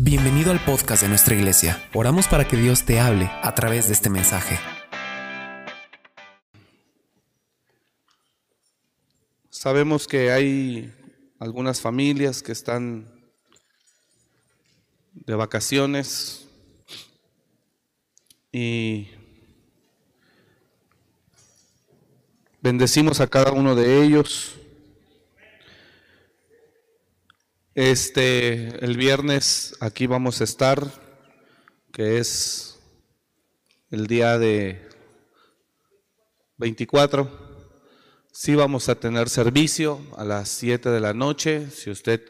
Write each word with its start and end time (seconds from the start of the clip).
Bienvenido 0.00 0.52
al 0.52 0.64
podcast 0.64 1.02
de 1.02 1.08
nuestra 1.08 1.34
iglesia. 1.34 1.82
Oramos 1.92 2.28
para 2.28 2.46
que 2.46 2.56
Dios 2.56 2.84
te 2.84 3.00
hable 3.00 3.28
a 3.42 3.52
través 3.56 3.88
de 3.88 3.94
este 3.94 4.08
mensaje. 4.08 4.56
Sabemos 9.50 10.06
que 10.06 10.30
hay 10.30 10.94
algunas 11.40 11.80
familias 11.80 12.44
que 12.44 12.52
están 12.52 13.08
de 15.14 15.34
vacaciones 15.34 16.46
y 18.52 19.08
bendecimos 22.62 23.18
a 23.20 23.26
cada 23.26 23.50
uno 23.50 23.74
de 23.74 24.04
ellos. 24.04 24.57
Este, 27.80 28.84
el 28.84 28.96
viernes 28.96 29.76
aquí 29.78 30.08
vamos 30.08 30.40
a 30.40 30.44
estar, 30.44 30.84
que 31.92 32.18
es 32.18 32.76
el 33.92 34.08
día 34.08 34.36
de 34.36 34.84
24. 36.56 37.30
Sí 38.32 38.56
vamos 38.56 38.88
a 38.88 38.96
tener 38.96 39.28
servicio 39.28 40.00
a 40.16 40.24
las 40.24 40.48
7 40.48 40.90
de 40.90 40.98
la 40.98 41.14
noche. 41.14 41.70
Si 41.70 41.88
usted 41.88 42.20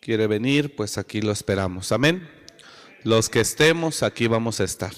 quiere 0.00 0.26
venir, 0.26 0.74
pues 0.74 0.98
aquí 0.98 1.20
lo 1.20 1.30
esperamos. 1.30 1.92
Amén. 1.92 2.28
Los 3.04 3.28
que 3.28 3.38
estemos, 3.38 4.02
aquí 4.02 4.26
vamos 4.26 4.58
a 4.58 4.64
estar. 4.64 4.92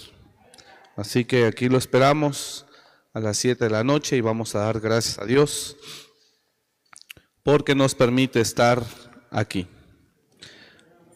Así 0.97 1.27
que 1.27 1.45
aquí 1.45 1.69
lo 1.69 1.77
esperamos 1.77 2.65
a 3.13 3.21
las 3.21 3.37
7 3.37 3.63
de 3.63 3.71
la 3.71 3.85
noche 3.85 4.17
y 4.17 4.23
vamos 4.23 4.55
a 4.55 4.61
dar 4.61 4.81
gracias 4.81 5.19
a 5.19 5.27
Dios 5.27 5.77
porque 7.43 7.75
nos 7.75 7.95
permite 7.95 8.41
estar 8.41 9.08
aquí. 9.31 9.67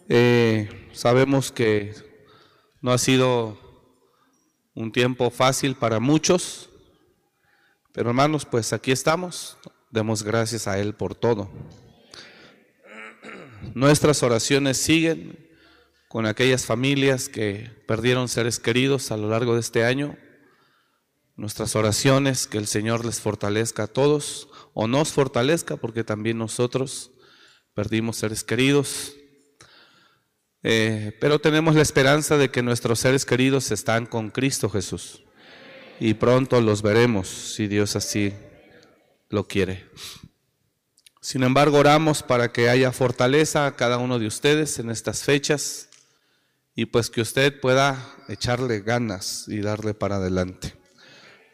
Eh, 0.09 0.91
sabemos 0.93 1.53
que 1.53 1.95
no 2.81 2.93
ha 2.93 2.99
sido 2.99 3.59
un 4.75 4.93
tiempo 4.93 5.31
fácil 5.31 5.77
para 5.77 6.01
muchos, 6.01 6.69
pero 7.93 8.11
hermanos, 8.11 8.45
pues 8.45 8.73
aquí 8.73 8.91
estamos. 8.91 9.59
Demos 9.91 10.23
gracias 10.23 10.67
a 10.67 10.79
Él 10.79 10.95
por 10.95 11.15
todo. 11.15 11.51
Nuestras 13.75 14.23
oraciones 14.23 14.79
siguen 14.79 15.39
con 16.09 16.27
aquellas 16.27 16.67
familias 16.67 17.29
que 17.29 17.71
perdieron 17.87 18.29
seres 18.29 18.59
queridos 18.59 19.13
a 19.13 19.17
lo 19.17 19.29
largo 19.31 19.55
de 19.55 19.61
este 19.61 19.85
año. 19.85 20.17
Nuestras 21.37 21.77
oraciones, 21.77 22.47
que 22.47 22.59
el 22.59 22.67
Señor 22.67 23.07
les 23.07 23.21
fortalezca 23.21 23.85
a 23.85 23.87
todos, 23.87 24.49
o 24.75 24.87
nos 24.89 25.13
fortalezca, 25.13 25.77
porque 25.77 26.05
también 26.05 26.37
nosotros 26.37 27.12
perdimos 27.75 28.17
seres 28.17 28.45
queridos, 28.45 29.15
eh, 30.63 31.17
pero 31.21 31.41
tenemos 31.41 31.75
la 31.75 31.83
esperanza 31.83 32.37
de 32.37 32.51
que 32.51 32.63
nuestros 32.63 33.01
seres 33.01 33.25
queridos 33.25 33.71
están 33.71 34.07
con 34.07 34.31
Cristo 34.31 34.69
Jesús 34.69 35.23
y 35.99 36.15
pronto 36.15 36.61
los 36.61 36.83
veremos 36.83 37.29
si 37.29 37.67
Dios 37.67 37.97
así 37.97 38.33
lo 39.29 39.49
quiere. 39.49 39.87
Sin 41.21 41.43
embargo, 41.43 41.79
oramos 41.79 42.23
para 42.23 42.53
que 42.53 42.69
haya 42.69 42.93
fortaleza 42.93 43.67
a 43.67 43.77
cada 43.77 43.99
uno 43.99 44.19
de 44.19 44.27
ustedes 44.27 44.79
en 44.79 44.91
estas 44.91 45.23
fechas 45.23 45.89
y 46.75 46.87
pues 46.87 47.11
que 47.11 47.21
usted 47.21 47.61
pueda 47.61 48.17
echarle 48.29 48.81
ganas 48.81 49.47
y 49.49 49.61
darle 49.61 49.95
para 49.95 50.17
adelante. 50.17 50.75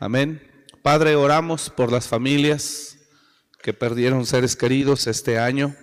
Amén. 0.00 0.42
Padre, 0.82 1.16
oramos 1.16 1.70
por 1.70 1.92
las 1.92 2.08
familias 2.08 2.96
que 3.62 3.74
perdieron 3.74 4.26
seres 4.26 4.56
queridos 4.56 5.06
este 5.06 5.38
año 5.38 5.76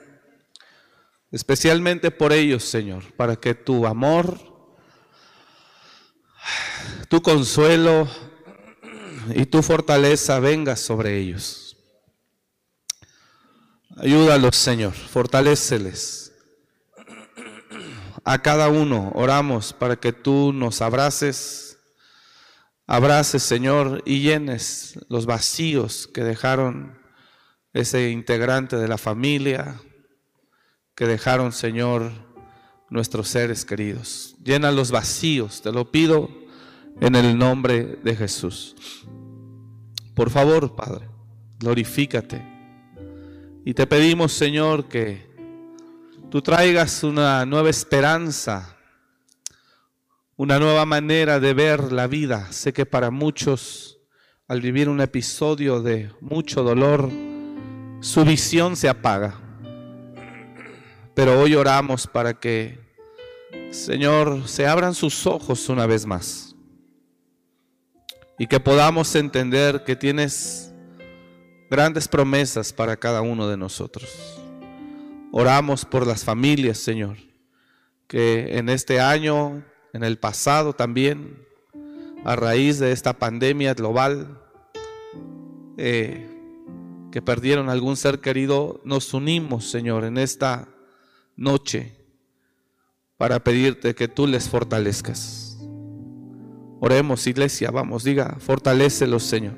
especialmente 1.32 2.12
por 2.12 2.34
ellos, 2.34 2.64
Señor, 2.64 3.12
para 3.14 3.36
que 3.36 3.56
tu 3.56 3.86
amor, 3.86 4.40
tu 7.10 7.22
consuelo 7.22 8.08
y 9.34 9.46
tu 9.46 9.62
fortaleza 9.62 10.40
venga 10.40 10.76
sobre 10.76 11.18
ellos. 11.18 11.78
Ayúdalos, 13.98 14.56
Señor, 14.58 14.94
fortaléceles. 14.94 16.34
A 18.26 18.42
cada 18.42 18.70
uno 18.70 19.12
oramos 19.14 19.72
para 19.72 19.96
que 19.96 20.12
tú 20.12 20.52
nos 20.52 20.82
abraces, 20.82 21.78
abraces, 22.88 23.44
Señor, 23.44 24.02
y 24.06 24.22
llenes 24.22 25.00
los 25.10 25.26
vacíos 25.26 26.08
que 26.14 26.24
dejaron 26.24 26.98
ese 27.72 28.10
integrante 28.10 28.78
de 28.78 28.88
la 28.88 28.98
familia, 28.98 29.80
que 30.96 31.06
dejaron, 31.06 31.52
Señor, 31.52 32.12
nuestros 32.90 33.28
seres 33.28 33.66
queridos. 33.66 34.36
Llena 34.44 34.72
los 34.72 34.92
vacíos, 34.92 35.62
te 35.62 35.72
lo 35.72 35.92
pido 35.92 36.30
en 37.02 37.16
el 37.16 37.38
nombre 37.38 38.00
de 38.04 38.16
Jesús. 38.16 38.76
Por 40.14 40.30
favor, 40.30 40.76
Padre, 40.76 41.10
glorifícate. 41.60 42.42
Y 43.66 43.74
te 43.74 43.86
pedimos, 43.86 44.32
Señor, 44.32 44.86
que 44.88 45.30
tú 46.30 46.42
traigas 46.42 47.04
una 47.04 47.46
nueva 47.46 47.70
esperanza, 47.70 48.78
una 50.38 50.60
nueva 50.60 50.86
manera 50.86 51.40
de 51.42 51.54
ver 51.54 51.92
la 51.92 52.08
vida. 52.08 52.52
Sé 52.52 52.72
que 52.72 52.86
para 52.86 53.12
muchos, 53.12 54.00
al 54.48 54.62
vivir 54.62 54.88
un 54.88 55.02
episodio 55.02 55.82
de 55.82 56.12
mucho 56.22 56.64
dolor, 56.64 57.10
su 58.00 58.24
visión 58.24 58.78
se 58.78 58.88
apaga. 58.88 59.45
Pero 61.16 61.40
hoy 61.40 61.56
oramos 61.56 62.08
para 62.08 62.34
que, 62.34 62.78
Señor, 63.72 64.50
se 64.50 64.68
abran 64.68 64.94
sus 64.94 65.26
ojos 65.26 65.70
una 65.70 65.86
vez 65.86 66.06
más 66.06 66.56
y 68.38 68.48
que 68.48 68.60
podamos 68.60 69.16
entender 69.16 69.86
que 69.86 69.96
tienes 69.96 70.74
grandes 71.70 72.10
promesas 72.10 72.74
para 72.74 72.98
cada 72.98 73.22
uno 73.22 73.48
de 73.48 73.56
nosotros. 73.56 74.12
Oramos 75.32 75.86
por 75.86 76.06
las 76.06 76.26
familias, 76.26 76.80
Señor, 76.80 77.16
que 78.08 78.58
en 78.58 78.68
este 78.68 79.00
año, 79.00 79.64
en 79.94 80.04
el 80.04 80.18
pasado 80.18 80.74
también, 80.74 81.46
a 82.26 82.36
raíz 82.36 82.78
de 82.80 82.92
esta 82.92 83.14
pandemia 83.14 83.74
global, 83.74 84.42
eh, 85.78 86.30
que 87.10 87.22
perdieron 87.22 87.70
algún 87.70 87.96
ser 87.96 88.20
querido, 88.20 88.82
nos 88.84 89.14
unimos, 89.14 89.70
Señor, 89.72 90.04
en 90.04 90.18
esta 90.18 90.75
noche 91.36 91.96
para 93.18 93.44
pedirte 93.44 93.96
que 93.96 94.08
tú 94.08 94.28
les 94.28 94.50
fortalezcas. 94.50 95.58
Oremos, 96.80 97.26
iglesia, 97.28 97.72
vamos, 97.72 98.04
diga, 98.04 98.38
fortalécelos, 98.40 99.24
Señor. 99.24 99.56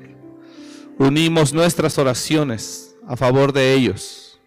Unimos 0.98 1.52
nuestras 1.52 1.98
oraciones 1.98 2.96
a 3.06 3.16
favor 3.16 3.52
de 3.52 3.74
ellos, 3.74 4.40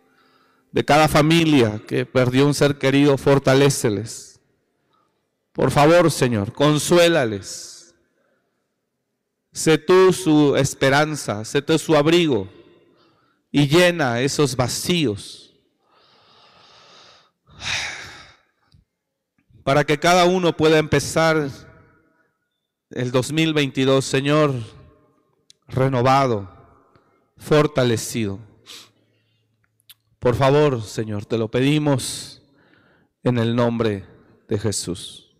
de 0.72 0.84
cada 0.84 1.08
familia 1.08 1.82
que 1.88 2.06
perdió 2.06 2.46
un 2.46 2.54
ser 2.54 2.78
querido, 2.78 3.18
fortaléceles. 3.18 4.40
Por 5.52 5.72
favor, 5.72 6.10
Señor, 6.10 6.54
consuélales. 6.54 7.94
Sé 9.52 9.78
tú 9.78 10.14
su 10.14 10.56
esperanza, 10.56 11.44
sé 11.44 11.62
tú 11.62 11.78
su 11.78 11.96
abrigo 11.96 12.48
y 13.52 13.68
llena 13.68 14.22
esos 14.22 14.56
vacíos 14.56 15.51
para 19.64 19.84
que 19.84 20.00
cada 20.00 20.26
uno 20.26 20.56
pueda 20.56 20.78
empezar 20.78 21.50
el 22.90 23.12
2022, 23.12 24.04
Señor, 24.04 24.54
renovado, 25.68 26.50
fortalecido. 27.38 28.40
Por 30.20 30.36
favor, 30.36 30.82
Señor, 30.82 31.26
te 31.26 31.38
lo 31.38 31.50
pedimos 31.50 32.42
en 33.24 33.38
el 33.38 33.56
nombre 33.56 34.06
de 34.48 34.60
Jesús. 34.60 35.36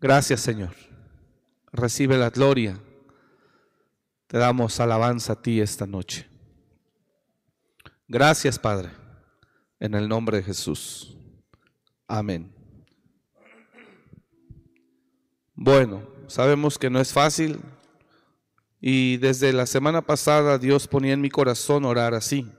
Gracias, 0.00 0.40
Señor. 0.40 0.74
Recibe 1.72 2.16
la 2.16 2.30
gloria. 2.30 2.80
Te 4.26 4.38
damos 4.38 4.80
alabanza 4.80 5.34
a 5.34 5.42
ti 5.42 5.60
esta 5.60 5.86
noche. 5.86 6.26
Gracias, 8.08 8.58
Padre, 8.58 8.90
en 9.80 9.94
el 9.94 10.08
nombre 10.08 10.36
de 10.36 10.42
Jesús. 10.44 11.16
Amén. 12.06 12.52
Bueno, 15.54 16.06
sabemos 16.26 16.78
que 16.78 16.90
no 16.90 17.00
es 17.00 17.12
fácil 17.12 17.60
y 18.80 19.16
desde 19.16 19.52
la 19.52 19.66
semana 19.66 20.02
pasada 20.02 20.58
Dios 20.58 20.86
ponía 20.86 21.14
en 21.14 21.20
mi 21.20 21.30
corazón 21.30 21.84
orar 21.84 22.14
así. 22.14 22.50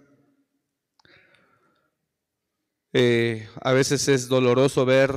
Eh, 2.93 3.47
a 3.61 3.71
veces 3.71 4.07
es 4.07 4.27
doloroso 4.27 4.85
ver 4.85 5.15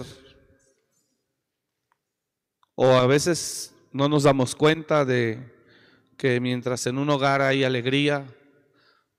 o 2.76 2.86
a 2.86 3.06
veces 3.06 3.74
no 3.92 4.08
nos 4.08 4.22
damos 4.22 4.54
cuenta 4.54 5.04
de 5.04 5.52
que 6.16 6.40
mientras 6.40 6.86
en 6.86 6.98
un 6.98 7.10
hogar 7.10 7.42
hay 7.42 7.64
alegría, 7.64 8.26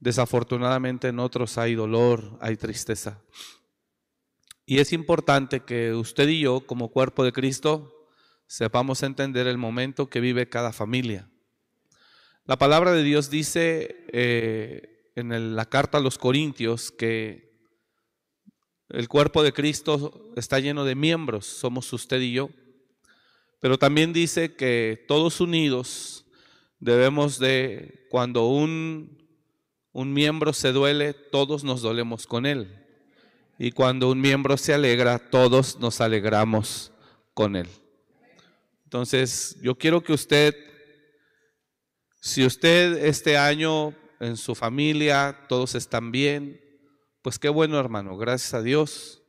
desafortunadamente 0.06 1.08
en 1.08 1.18
otros 1.18 1.58
hay 1.58 1.74
dolor, 1.74 2.38
hay 2.40 2.58
tristeza. 2.58 3.24
Y 4.64 4.78
es 4.78 4.94
importante 4.94 5.62
que 5.62 5.94
usted 5.94 6.28
y 6.28 6.42
yo, 6.42 6.68
como 6.68 6.92
cuerpo 6.92 7.24
de 7.24 7.34
Cristo, 7.34 8.08
sepamos 8.46 9.02
entender 9.02 9.48
el 9.48 9.58
momento 9.58 10.08
que 10.08 10.20
vive 10.20 10.48
cada 10.48 10.72
familia. 10.72 11.28
La 12.46 12.56
palabra 12.56 12.92
de 12.92 13.02
Dios 13.02 13.32
dice 13.32 14.06
eh, 14.14 15.12
en 15.16 15.56
la 15.56 15.66
carta 15.66 15.98
a 15.98 16.02
los 16.02 16.20
Corintios 16.20 16.92
que 16.92 17.58
el 18.90 19.08
cuerpo 19.08 19.42
de 19.42 19.54
Cristo 19.54 20.32
está 20.36 20.60
lleno 20.60 20.86
de 20.86 20.94
miembros, 20.94 21.48
somos 21.48 21.92
usted 21.94 22.22
y 22.22 22.34
yo, 22.34 22.52
pero 23.60 23.80
también 23.80 24.14
dice 24.14 24.56
que 24.56 25.04
todos 25.08 25.42
unidos 25.42 26.28
debemos 26.78 27.40
de, 27.40 28.06
cuando 28.12 28.48
un, 28.48 29.25
un 29.96 30.12
miembro 30.12 30.52
se 30.52 30.74
duele, 30.74 31.14
todos 31.14 31.64
nos 31.64 31.82
dolemos 31.82 32.28
con 32.28 32.46
él. 32.46 32.86
Y 33.58 33.72
cuando 33.72 34.12
un 34.12 34.20
miembro 34.20 34.58
se 34.58 34.74
alegra, 34.74 35.18
todos 35.20 35.80
nos 35.80 36.02
alegramos 36.02 36.92
con 37.34 37.56
él. 37.56 37.70
Entonces, 38.84 39.56
yo 39.62 39.78
quiero 39.78 40.04
que 40.04 40.12
usted, 40.12 40.54
si 42.20 42.46
usted 42.46 43.06
este 43.06 43.38
año 43.38 43.96
en 44.20 44.36
su 44.36 44.54
familia 44.54 45.46
todos 45.48 45.76
están 45.76 46.12
bien, 46.12 46.60
pues 47.22 47.40
qué 47.40 47.48
bueno 47.48 47.80
hermano, 47.80 48.18
gracias 48.18 48.54
a 48.54 48.62
Dios. 48.62 49.22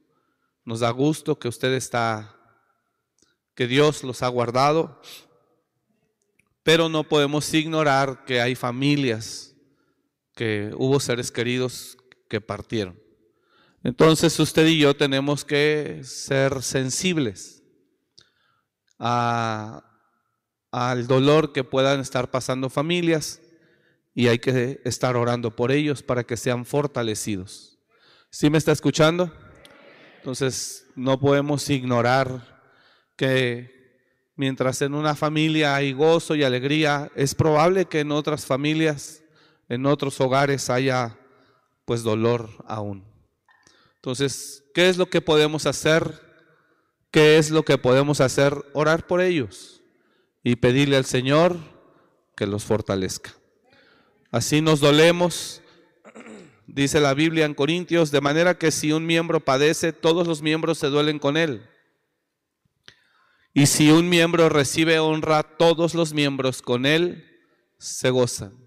Nos 0.64 0.80
da 0.80 0.90
gusto 0.90 1.38
que 1.38 1.46
usted 1.46 1.74
está, 1.74 2.34
que 3.54 3.68
Dios 3.68 4.02
los 4.02 4.20
ha 4.24 4.28
guardado, 4.28 5.00
pero 6.64 6.88
no 6.88 7.04
podemos 7.04 7.54
ignorar 7.54 8.24
que 8.24 8.40
hay 8.40 8.56
familias, 8.56 9.45
que 10.36 10.70
hubo 10.76 11.00
seres 11.00 11.32
queridos 11.32 11.98
que 12.28 12.40
partieron. 12.40 13.00
Entonces 13.82 14.38
usted 14.38 14.66
y 14.66 14.78
yo 14.78 14.94
tenemos 14.94 15.44
que 15.44 16.02
ser 16.04 16.62
sensibles 16.62 17.64
al 18.98 19.82
dolor 21.08 21.52
que 21.52 21.64
puedan 21.64 21.98
estar 22.00 22.30
pasando 22.30 22.70
familias 22.70 23.40
y 24.14 24.28
hay 24.28 24.38
que 24.38 24.80
estar 24.84 25.16
orando 25.16 25.56
por 25.56 25.72
ellos 25.72 26.02
para 26.02 26.24
que 26.24 26.36
sean 26.36 26.64
fortalecidos. 26.64 27.78
¿Sí 28.30 28.50
me 28.50 28.58
está 28.58 28.72
escuchando? 28.72 29.32
Entonces 30.18 30.86
no 30.96 31.18
podemos 31.18 31.68
ignorar 31.70 32.60
que 33.16 33.76
mientras 34.34 34.82
en 34.82 34.94
una 34.94 35.14
familia 35.14 35.76
hay 35.76 35.92
gozo 35.92 36.34
y 36.34 36.42
alegría, 36.42 37.10
es 37.14 37.34
probable 37.34 37.86
que 37.86 38.00
en 38.00 38.12
otras 38.12 38.44
familias, 38.44 39.22
en 39.68 39.86
otros 39.86 40.20
hogares 40.20 40.70
haya 40.70 41.18
pues 41.84 42.02
dolor 42.02 42.50
aún. 42.66 43.04
Entonces, 43.96 44.64
¿qué 44.74 44.88
es 44.88 44.96
lo 44.96 45.10
que 45.10 45.20
podemos 45.20 45.66
hacer? 45.66 46.22
¿Qué 47.10 47.38
es 47.38 47.50
lo 47.50 47.64
que 47.64 47.78
podemos 47.78 48.20
hacer? 48.20 48.54
Orar 48.72 49.06
por 49.06 49.20
ellos 49.20 49.82
y 50.42 50.56
pedirle 50.56 50.96
al 50.96 51.04
Señor 51.04 51.56
que 52.36 52.46
los 52.46 52.64
fortalezca. 52.64 53.34
Así 54.30 54.60
nos 54.60 54.80
dolemos, 54.80 55.62
dice 56.66 57.00
la 57.00 57.14
Biblia 57.14 57.46
en 57.46 57.54
Corintios, 57.54 58.10
de 58.10 58.20
manera 58.20 58.58
que 58.58 58.70
si 58.70 58.92
un 58.92 59.06
miembro 59.06 59.40
padece, 59.40 59.92
todos 59.92 60.26
los 60.26 60.42
miembros 60.42 60.78
se 60.78 60.88
duelen 60.88 61.18
con 61.18 61.36
él. 61.36 61.66
Y 63.54 63.66
si 63.66 63.90
un 63.90 64.08
miembro 64.08 64.48
recibe 64.50 64.98
honra, 64.98 65.42
todos 65.42 65.94
los 65.94 66.12
miembros 66.12 66.60
con 66.60 66.84
él 66.84 67.24
se 67.78 68.10
gozan. 68.10 68.65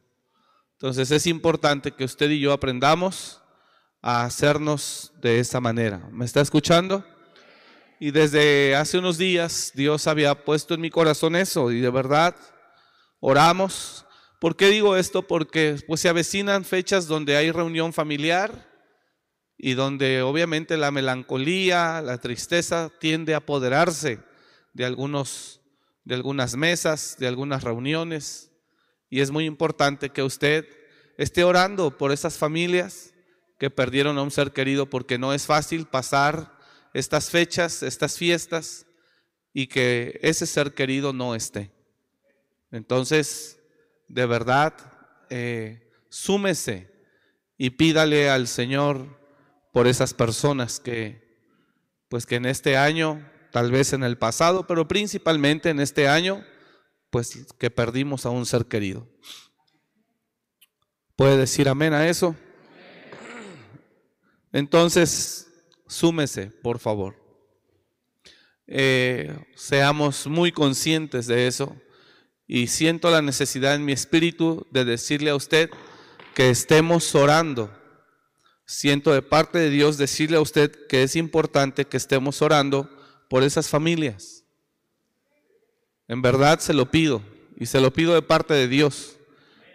Entonces 0.79 1.11
es 1.11 1.27
importante 1.27 1.91
que 1.91 2.05
usted 2.05 2.29
y 2.29 2.39
yo 2.39 2.53
aprendamos 2.53 3.41
a 4.01 4.23
hacernos 4.23 5.11
de 5.19 5.41
esa 5.41 5.59
manera. 5.59 6.07
¿Me 6.09 6.23
está 6.23 6.39
escuchando? 6.39 7.05
Y 7.99 8.11
desde 8.11 8.77
hace 8.77 8.97
unos 8.97 9.17
días 9.17 9.73
Dios 9.75 10.07
había 10.07 10.45
puesto 10.45 10.73
en 10.73 10.79
mi 10.79 10.89
corazón 10.89 11.35
eso 11.35 11.69
y 11.73 11.81
de 11.81 11.89
verdad 11.89 12.33
oramos. 13.19 14.05
¿Por 14.39 14.55
qué 14.55 14.69
digo 14.69 14.95
esto? 14.95 15.27
Porque 15.27 15.75
pues 15.85 15.99
se 15.99 16.07
avecinan 16.07 16.63
fechas 16.63 17.07
donde 17.07 17.35
hay 17.35 17.51
reunión 17.51 17.91
familiar 17.91 18.71
y 19.57 19.73
donde 19.73 20.21
obviamente 20.21 20.77
la 20.77 20.91
melancolía, 20.91 22.01
la 22.01 22.19
tristeza 22.19 22.89
tiende 23.01 23.33
a 23.33 23.39
apoderarse 23.39 24.19
de 24.71 24.85
algunos 24.85 25.59
de 26.05 26.15
algunas 26.15 26.55
mesas, 26.55 27.17
de 27.19 27.27
algunas 27.27 27.65
reuniones 27.65 28.48
y 29.09 29.21
es 29.21 29.31
muy 29.31 29.45
importante 29.45 30.09
que 30.09 30.23
usted 30.23 30.67
esté 31.17 31.43
orando 31.43 31.97
por 31.97 32.11
esas 32.11 32.37
familias 32.37 33.13
que 33.57 33.69
perdieron 33.69 34.17
a 34.17 34.21
un 34.21 34.31
ser 34.31 34.51
querido 34.51 34.89
porque 34.89 35.17
no 35.17 35.33
es 35.33 35.45
fácil 35.45 35.85
pasar 35.85 36.57
estas 36.93 37.29
fechas, 37.29 37.83
estas 37.83 38.17
fiestas 38.17 38.85
y 39.53 39.67
que 39.67 40.19
ese 40.23 40.45
ser 40.45 40.73
querido 40.73 41.11
no 41.11 41.35
esté. 41.35 41.71
Entonces, 42.71 43.59
de 44.07 44.25
verdad, 44.25 44.73
eh, 45.29 45.91
súmese 46.09 46.89
y 47.57 47.71
pídale 47.71 48.29
al 48.29 48.47
Señor 48.47 49.19
por 49.73 49.87
esas 49.87 50.13
personas 50.13 50.79
que, 50.79 51.37
pues 52.07 52.25
que 52.25 52.35
en 52.35 52.45
este 52.45 52.77
año, 52.77 53.29
tal 53.51 53.71
vez 53.71 53.93
en 53.93 54.03
el 54.03 54.17
pasado, 54.17 54.65
pero 54.67 54.87
principalmente 54.87 55.69
en 55.69 55.79
este 55.79 56.07
año, 56.07 56.43
pues 57.09 57.53
que 57.57 57.69
perdimos 57.69 58.25
a 58.25 58.29
un 58.29 58.45
ser 58.45 58.65
querido. 58.65 59.07
¿Puede 61.15 61.37
decir 61.37 61.67
amén 61.67 61.93
a 61.93 62.07
eso? 62.07 62.35
Entonces, 64.51 65.47
súmese, 65.87 66.47
por 66.47 66.79
favor. 66.79 67.15
Eh, 68.67 69.35
seamos 69.55 70.27
muy 70.27 70.51
conscientes 70.51 71.27
de 71.27 71.47
eso 71.47 71.75
y 72.47 72.67
siento 72.67 73.09
la 73.09 73.21
necesidad 73.21 73.75
en 73.75 73.83
mi 73.83 73.91
espíritu 73.91 74.67
de 74.71 74.85
decirle 74.85 75.31
a 75.31 75.35
usted 75.35 75.69
que 76.35 76.49
estemos 76.49 77.15
orando. 77.15 77.75
Siento 78.65 79.11
de 79.11 79.23
parte 79.23 79.57
de 79.57 79.69
Dios 79.71 79.97
decirle 79.97 80.37
a 80.37 80.41
usted 80.41 80.71
que 80.87 81.03
es 81.03 81.15
importante 81.15 81.85
que 81.85 81.97
estemos 81.97 82.41
orando 82.41 82.89
por 83.29 83.43
esas 83.43 83.67
familias. 83.67 84.38
En 86.09 86.23
verdad 86.23 86.59
se 86.59 86.73
lo 86.73 86.89
pido 86.89 87.21
y 87.55 87.67
se 87.67 87.79
lo 87.79 87.93
pido 87.93 88.15
de 88.15 88.23
parte 88.23 88.55
de 88.55 88.67
Dios, 88.67 89.17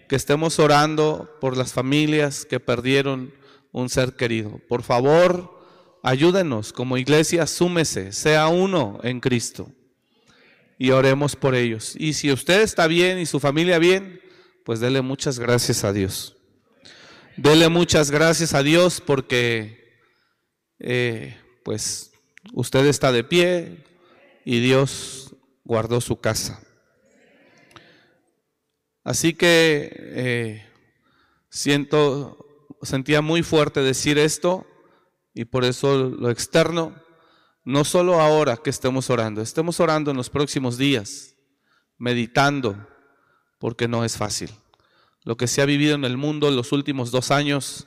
que 0.08 0.16
estemos 0.16 0.58
orando 0.58 1.38
por 1.40 1.56
las 1.56 1.72
familias 1.72 2.44
que 2.44 2.58
perdieron 2.58 3.32
un 3.70 3.88
ser 3.88 4.14
querido. 4.14 4.60
Por 4.68 4.82
favor, 4.82 5.64
ayúdenos 6.02 6.72
como 6.72 6.98
iglesia, 6.98 7.46
súmese, 7.46 8.12
sea 8.12 8.48
uno 8.48 8.98
en 9.04 9.20
Cristo 9.20 9.70
y 10.76 10.90
oremos 10.90 11.36
por 11.36 11.54
ellos. 11.54 11.94
Y 11.96 12.14
si 12.14 12.32
usted 12.32 12.62
está 12.62 12.88
bien 12.88 13.20
y 13.20 13.26
su 13.26 13.38
familia 13.38 13.78
bien, 13.78 14.20
pues 14.64 14.80
dele 14.80 15.02
muchas 15.02 15.38
gracias 15.38 15.84
a 15.84 15.92
Dios. 15.92 16.36
Dele 17.36 17.68
muchas 17.68 18.10
gracias 18.10 18.54
a 18.54 18.64
Dios 18.64 19.00
porque 19.00 20.00
eh, 20.80 21.36
pues 21.62 22.10
usted 22.54 22.86
está 22.86 23.12
de 23.12 23.22
pie 23.22 23.84
y 24.44 24.58
Dios 24.58 25.33
guardó 25.64 26.00
su 26.00 26.20
casa. 26.20 26.60
Así 29.02 29.34
que 29.34 29.90
eh, 29.94 30.66
siento 31.50 32.44
sentía 32.84 33.22
muy 33.22 33.42
fuerte 33.42 33.80
decir 33.80 34.18
esto 34.18 34.66
y 35.34 35.46
por 35.46 35.64
eso 35.64 36.10
lo 36.10 36.30
externo, 36.30 36.94
no 37.64 37.84
solo 37.84 38.20
ahora 38.20 38.56
que 38.56 38.70
estemos 38.70 39.10
orando, 39.10 39.40
estemos 39.40 39.80
orando 39.80 40.10
en 40.10 40.16
los 40.16 40.30
próximos 40.30 40.76
días, 40.78 41.34
meditando, 41.98 42.86
porque 43.58 43.88
no 43.88 44.04
es 44.04 44.16
fácil. 44.16 44.50
Lo 45.24 45.36
que 45.36 45.46
se 45.46 45.62
ha 45.62 45.64
vivido 45.64 45.94
en 45.94 46.04
el 46.04 46.16
mundo 46.16 46.48
en 46.48 46.56
los 46.56 46.72
últimos 46.72 47.10
dos 47.10 47.30
años 47.30 47.86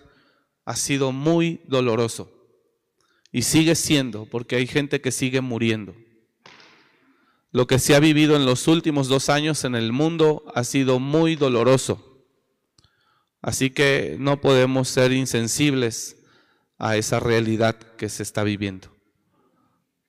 ha 0.65 0.75
sido 0.75 1.11
muy 1.11 1.61
doloroso 1.67 2.31
y 3.31 3.43
sigue 3.43 3.75
siendo, 3.75 4.25
porque 4.25 4.55
hay 4.55 4.67
gente 4.67 4.99
que 4.99 5.11
sigue 5.11 5.41
muriendo. 5.41 5.95
Lo 7.57 7.65
que 7.65 7.79
se 7.79 7.95
ha 7.95 7.99
vivido 7.99 8.35
en 8.35 8.45
los 8.45 8.67
últimos 8.67 9.07
dos 9.07 9.29
años 9.29 9.63
en 9.63 9.73
el 9.73 9.91
mundo 9.91 10.43
ha 10.53 10.63
sido 10.63 10.99
muy 10.99 11.35
doloroso. 11.35 12.23
Así 13.41 13.71
que 13.71 14.15
no 14.19 14.41
podemos 14.41 14.89
ser 14.89 15.11
insensibles 15.11 16.17
a 16.77 16.97
esa 16.97 17.19
realidad 17.19 17.75
que 17.97 18.09
se 18.09 18.21
está 18.21 18.43
viviendo. 18.43 18.95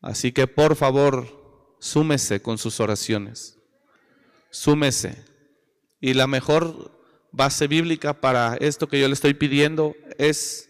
Así 0.03 0.31
que 0.31 0.47
por 0.47 0.77
favor, 0.77 1.75
súmese 1.81 2.43
con 2.43 2.59
sus 2.59 2.81
oraciones. 2.81 3.57
Súmese. 4.51 5.25
Y 6.03 6.13
la 6.13 6.27
mejor 6.27 7.01
base 7.33 7.67
bíblica 7.67 8.21
para 8.21 8.57
esto 8.57 8.89
que 8.89 9.01
yo 9.01 9.09
le 9.09 9.15
estoy 9.15 9.33
pidiendo 9.33 9.97
es 10.19 10.69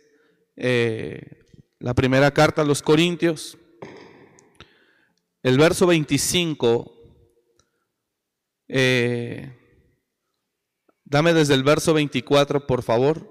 eh, 0.55 1.43
la 1.81 1.95
primera 1.95 2.31
carta 2.31 2.63
a 2.63 2.65
los 2.65 2.83
Corintios, 2.83 3.59
el 5.43 5.59
verso 5.59 5.87
25. 5.87 6.95
Eh, 8.69 9.59
Dame 11.11 11.33
desde 11.33 11.55
el 11.55 11.63
verso 11.63 11.95
24, 11.95 12.67
por 12.67 12.83
favor. 12.83 13.27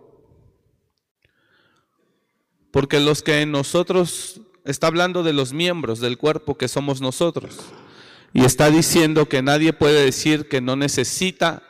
Porque 2.72 3.00
los 3.00 3.22
que 3.22 3.46
nosotros 3.46 4.42
está 4.66 4.88
hablando 4.88 5.22
de 5.22 5.34
los 5.34 5.54
miembros 5.54 6.00
del 6.00 6.18
cuerpo 6.18 6.58
que 6.58 6.68
somos 6.68 7.02
nosotros. 7.02 7.60
Y 8.34 8.46
está 8.46 8.72
diciendo 8.72 9.30
que 9.30 9.44
nadie 9.44 9.74
puede 9.74 10.04
decir 10.04 10.50
que 10.50 10.60
no 10.60 10.76
necesita, 10.76 11.62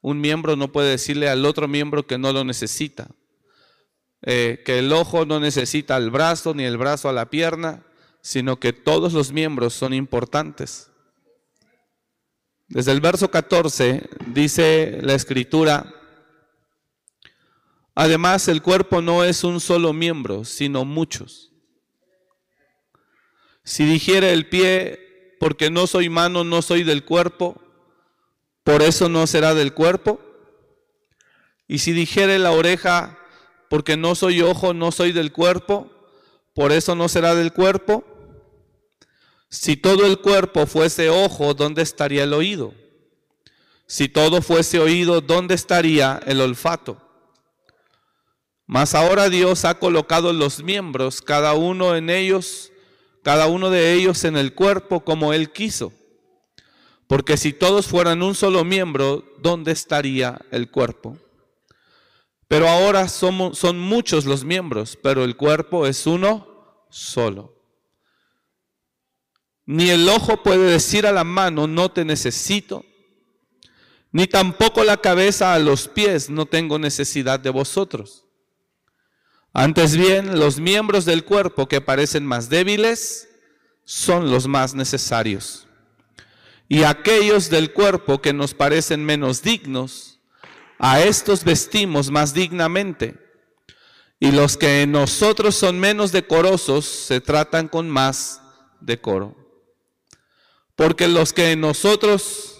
un 0.00 0.20
miembro 0.20 0.56
no 0.56 0.72
puede 0.72 0.90
decirle 0.90 1.28
al 1.28 1.46
otro 1.46 1.68
miembro 1.68 2.04
que 2.06 2.18
no 2.18 2.32
lo 2.32 2.42
necesita. 2.42 3.08
Eh, 4.22 4.64
que 4.66 4.80
el 4.80 4.92
ojo 4.92 5.24
no 5.24 5.38
necesita 5.38 5.94
al 5.94 6.10
brazo 6.10 6.52
ni 6.52 6.64
el 6.64 6.78
brazo 6.78 7.08
a 7.08 7.12
la 7.12 7.30
pierna, 7.30 7.86
sino 8.20 8.58
que 8.58 8.72
todos 8.72 9.12
los 9.12 9.32
miembros 9.32 9.74
son 9.74 9.94
importantes. 9.94 10.90
Desde 12.68 12.92
el 12.92 13.00
verso 13.00 13.30
14 13.30 14.08
dice 14.26 14.98
la 15.00 15.14
escritura, 15.14 15.90
además 17.94 18.46
el 18.48 18.60
cuerpo 18.60 19.00
no 19.00 19.24
es 19.24 19.42
un 19.42 19.60
solo 19.60 19.92
miembro, 19.92 20.44
sino 20.44 20.84
muchos. 20.84 21.52
Si 23.64 23.84
dijera 23.84 24.30
el 24.30 24.48
pie, 24.48 25.36
porque 25.40 25.70
no 25.70 25.86
soy 25.86 26.08
mano, 26.08 26.44
no 26.44 26.62
soy 26.62 26.84
del 26.84 27.04
cuerpo, 27.04 27.60
por 28.64 28.82
eso 28.82 29.08
no 29.08 29.26
será 29.26 29.54
del 29.54 29.72
cuerpo. 29.72 30.20
Y 31.66 31.78
si 31.78 31.92
dijere 31.92 32.38
la 32.38 32.50
oreja, 32.50 33.18
porque 33.70 33.96
no 33.96 34.14
soy 34.14 34.42
ojo, 34.42 34.74
no 34.74 34.92
soy 34.92 35.12
del 35.12 35.32
cuerpo, 35.32 35.90
por 36.58 36.72
eso 36.72 36.96
no 36.96 37.08
será 37.08 37.36
del 37.36 37.52
cuerpo. 37.52 38.02
Si 39.48 39.76
todo 39.76 40.04
el 40.06 40.18
cuerpo 40.18 40.66
fuese 40.66 41.08
ojo, 41.08 41.54
¿dónde 41.54 41.82
estaría 41.82 42.24
el 42.24 42.32
oído? 42.32 42.74
Si 43.86 44.08
todo 44.08 44.42
fuese 44.42 44.80
oído, 44.80 45.20
¿dónde 45.20 45.54
estaría 45.54 46.18
el 46.26 46.40
olfato? 46.40 47.00
Mas 48.66 48.96
ahora 48.96 49.28
Dios 49.28 49.64
ha 49.64 49.78
colocado 49.78 50.32
los 50.32 50.64
miembros, 50.64 51.22
cada 51.22 51.54
uno 51.54 51.94
en 51.94 52.10
ellos, 52.10 52.72
cada 53.22 53.46
uno 53.46 53.70
de 53.70 53.92
ellos 53.92 54.24
en 54.24 54.36
el 54.36 54.52
cuerpo 54.52 55.04
como 55.04 55.32
Él 55.32 55.52
quiso. 55.52 55.92
Porque 57.06 57.36
si 57.36 57.52
todos 57.52 57.86
fueran 57.86 58.20
un 58.20 58.34
solo 58.34 58.64
miembro, 58.64 59.24
¿dónde 59.40 59.70
estaría 59.70 60.40
el 60.50 60.72
cuerpo? 60.72 61.18
Pero 62.48 62.68
ahora 62.68 63.06
somos, 63.06 63.56
son 63.58 63.78
muchos 63.78 64.24
los 64.24 64.42
miembros, 64.42 64.98
pero 65.00 65.22
el 65.22 65.36
cuerpo 65.36 65.86
es 65.86 66.04
uno 66.04 66.47
solo. 66.90 67.54
Ni 69.66 69.90
el 69.90 70.08
ojo 70.08 70.42
puede 70.42 70.70
decir 70.70 71.06
a 71.06 71.12
la 71.12 71.24
mano, 71.24 71.66
no 71.66 71.90
te 71.90 72.04
necesito, 72.04 72.84
ni 74.12 74.26
tampoco 74.26 74.84
la 74.84 74.96
cabeza 74.96 75.52
a 75.52 75.58
los 75.58 75.88
pies, 75.88 76.30
no 76.30 76.46
tengo 76.46 76.78
necesidad 76.78 77.38
de 77.38 77.50
vosotros. 77.50 78.24
Antes 79.52 79.96
bien, 79.96 80.38
los 80.38 80.58
miembros 80.58 81.04
del 81.04 81.24
cuerpo 81.24 81.68
que 81.68 81.80
parecen 81.80 82.24
más 82.24 82.48
débiles 82.48 83.28
son 83.84 84.30
los 84.30 84.46
más 84.46 84.74
necesarios. 84.74 85.66
Y 86.68 86.84
aquellos 86.84 87.50
del 87.50 87.72
cuerpo 87.72 88.20
que 88.20 88.32
nos 88.32 88.54
parecen 88.54 89.04
menos 89.04 89.42
dignos, 89.42 90.20
a 90.78 91.02
estos 91.02 91.44
vestimos 91.44 92.10
más 92.10 92.34
dignamente. 92.34 93.27
Y 94.20 94.32
los 94.32 94.56
que 94.56 94.82
en 94.82 94.92
nosotros 94.92 95.54
son 95.54 95.78
menos 95.78 96.10
decorosos 96.10 96.84
se 96.84 97.20
tratan 97.20 97.68
con 97.68 97.88
más 97.88 98.42
decoro. 98.80 99.36
Porque 100.74 101.08
los 101.08 101.32
que 101.32 101.52
en 101.52 101.60
nosotros 101.60 102.58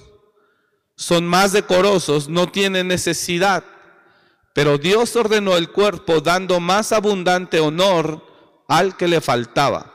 son 0.97 1.27
más 1.27 1.53
decorosos, 1.53 2.29
no 2.29 2.51
tienen 2.51 2.89
necesidad. 2.89 3.65
Pero 4.53 4.79
Dios 4.79 5.15
ordenó 5.15 5.57
el 5.57 5.71
cuerpo 5.71 6.21
dando 6.21 6.59
más 6.59 6.93
abundante 6.93 7.61
honor 7.61 8.25
al 8.67 8.97
que 8.97 9.09
le 9.09 9.21
faltaba, 9.21 9.95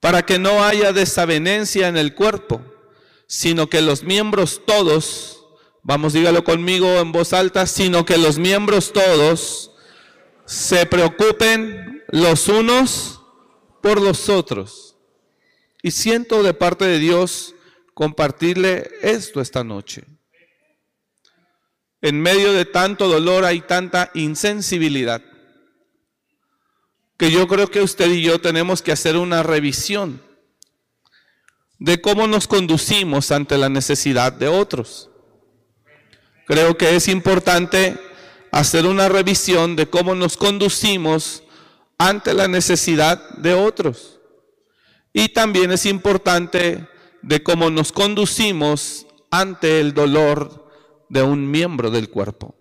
para 0.00 0.22
que 0.22 0.38
no 0.38 0.64
haya 0.64 0.92
desavenencia 0.92 1.88
en 1.88 1.96
el 1.96 2.14
cuerpo, 2.14 2.60
sino 3.26 3.68
que 3.68 3.80
los 3.80 4.02
miembros 4.02 4.60
todos, 4.66 5.44
vamos 5.82 6.12
dígalo 6.12 6.44
conmigo 6.44 6.88
en 6.98 7.12
voz 7.12 7.32
alta, 7.32 7.66
sino 7.66 8.04
que 8.04 8.18
los 8.18 8.38
miembros 8.38 8.92
todos 8.92 9.71
se 10.46 10.86
preocupen 10.86 12.02
los 12.08 12.48
unos 12.48 13.22
por 13.82 14.00
los 14.00 14.28
otros. 14.28 14.96
Y 15.82 15.90
siento 15.90 16.42
de 16.42 16.54
parte 16.54 16.84
de 16.84 16.98
Dios 16.98 17.54
compartirle 17.94 18.90
esto 19.02 19.40
esta 19.40 19.64
noche. 19.64 20.04
En 22.00 22.20
medio 22.20 22.52
de 22.52 22.64
tanto 22.64 23.08
dolor 23.08 23.44
hay 23.44 23.60
tanta 23.60 24.10
insensibilidad 24.14 25.22
que 27.16 27.30
yo 27.30 27.46
creo 27.46 27.70
que 27.70 27.80
usted 27.80 28.10
y 28.10 28.22
yo 28.22 28.40
tenemos 28.40 28.82
que 28.82 28.90
hacer 28.90 29.16
una 29.16 29.44
revisión 29.44 30.20
de 31.78 32.00
cómo 32.00 32.26
nos 32.26 32.48
conducimos 32.48 33.30
ante 33.30 33.58
la 33.58 33.68
necesidad 33.68 34.32
de 34.32 34.48
otros. 34.48 35.08
Creo 36.46 36.76
que 36.76 36.96
es 36.96 37.06
importante 37.06 37.96
hacer 38.52 38.86
una 38.86 39.08
revisión 39.08 39.74
de 39.74 39.88
cómo 39.88 40.14
nos 40.14 40.36
conducimos 40.36 41.42
ante 41.98 42.34
la 42.34 42.46
necesidad 42.46 43.30
de 43.38 43.54
otros. 43.54 44.20
Y 45.12 45.30
también 45.30 45.72
es 45.72 45.86
importante 45.86 46.86
de 47.22 47.42
cómo 47.42 47.70
nos 47.70 47.92
conducimos 47.92 49.06
ante 49.30 49.80
el 49.80 49.94
dolor 49.94 50.70
de 51.08 51.22
un 51.22 51.50
miembro 51.50 51.90
del 51.90 52.10
cuerpo. 52.10 52.54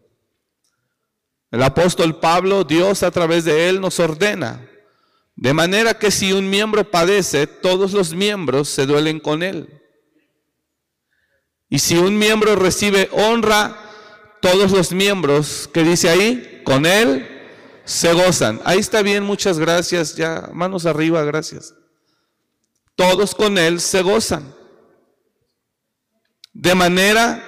El 1.51 1.61
apóstol 1.63 2.19
Pablo, 2.19 2.63
Dios 2.63 3.03
a 3.03 3.11
través 3.11 3.43
de 3.43 3.67
él 3.67 3.81
nos 3.81 3.99
ordena, 3.99 4.65
de 5.35 5.53
manera 5.53 5.97
que 5.97 6.11
si 6.11 6.31
un 6.31 6.49
miembro 6.49 6.89
padece, 6.89 7.47
todos 7.47 7.91
los 7.91 8.13
miembros 8.13 8.69
se 8.69 8.85
duelen 8.85 9.19
con 9.19 9.43
él. 9.43 9.81
Y 11.67 11.79
si 11.79 11.97
un 11.97 12.17
miembro 12.17 12.55
recibe 12.55 13.09
honra, 13.11 13.90
todos 14.41 14.71
los 14.71 14.91
miembros, 14.91 15.69
que 15.73 15.83
dice 15.83 16.09
ahí, 16.09 16.61
con 16.65 16.85
él 16.85 17.27
se 17.85 18.13
gozan. 18.13 18.59
Ahí 18.65 18.79
está 18.79 19.01
bien, 19.01 19.23
muchas 19.23 19.59
gracias, 19.59 20.15
ya 20.15 20.49
manos 20.53 20.85
arriba, 20.85 21.23
gracias 21.23 21.73
todos 23.01 23.33
con 23.33 23.57
él 23.57 23.79
se 23.79 24.03
gozan. 24.03 24.53
De 26.53 26.75
manera, 26.75 27.43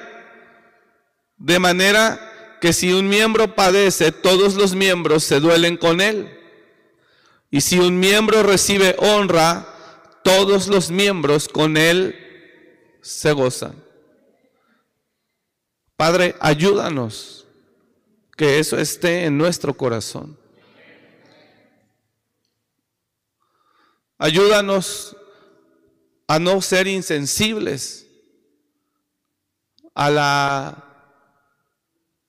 de 1.38 1.60
manera 1.60 2.58
que 2.60 2.74
si 2.74 2.92
un 2.92 3.08
miembro 3.08 3.54
padece, 3.54 4.12
todos 4.12 4.56
los 4.56 4.74
miembros 4.74 5.24
se 5.24 5.40
duelen 5.40 5.78
con 5.78 6.02
él. 6.02 6.40
Y 7.52 7.62
si 7.62 7.78
un 7.78 8.00
miembro 8.00 8.42
recibe 8.42 8.96
honra, 8.98 9.68
todos 10.24 10.68
los 10.70 10.90
miembros 10.90 11.48
con 11.48 11.78
él 11.78 12.18
se 13.04 13.32
gozan. 13.34 13.83
Padre, 15.96 16.36
ayúdanos 16.40 17.46
que 18.36 18.60
eso 18.60 18.78
esté 18.78 19.26
en 19.26 19.38
nuestro 19.38 19.74
corazón. 19.74 20.38
Ayúdanos 24.18 25.16
a 26.28 26.40
no 26.40 26.62
ser 26.62 26.88
insensibles 26.88 28.08
a 29.94 30.10
la, 30.10 30.84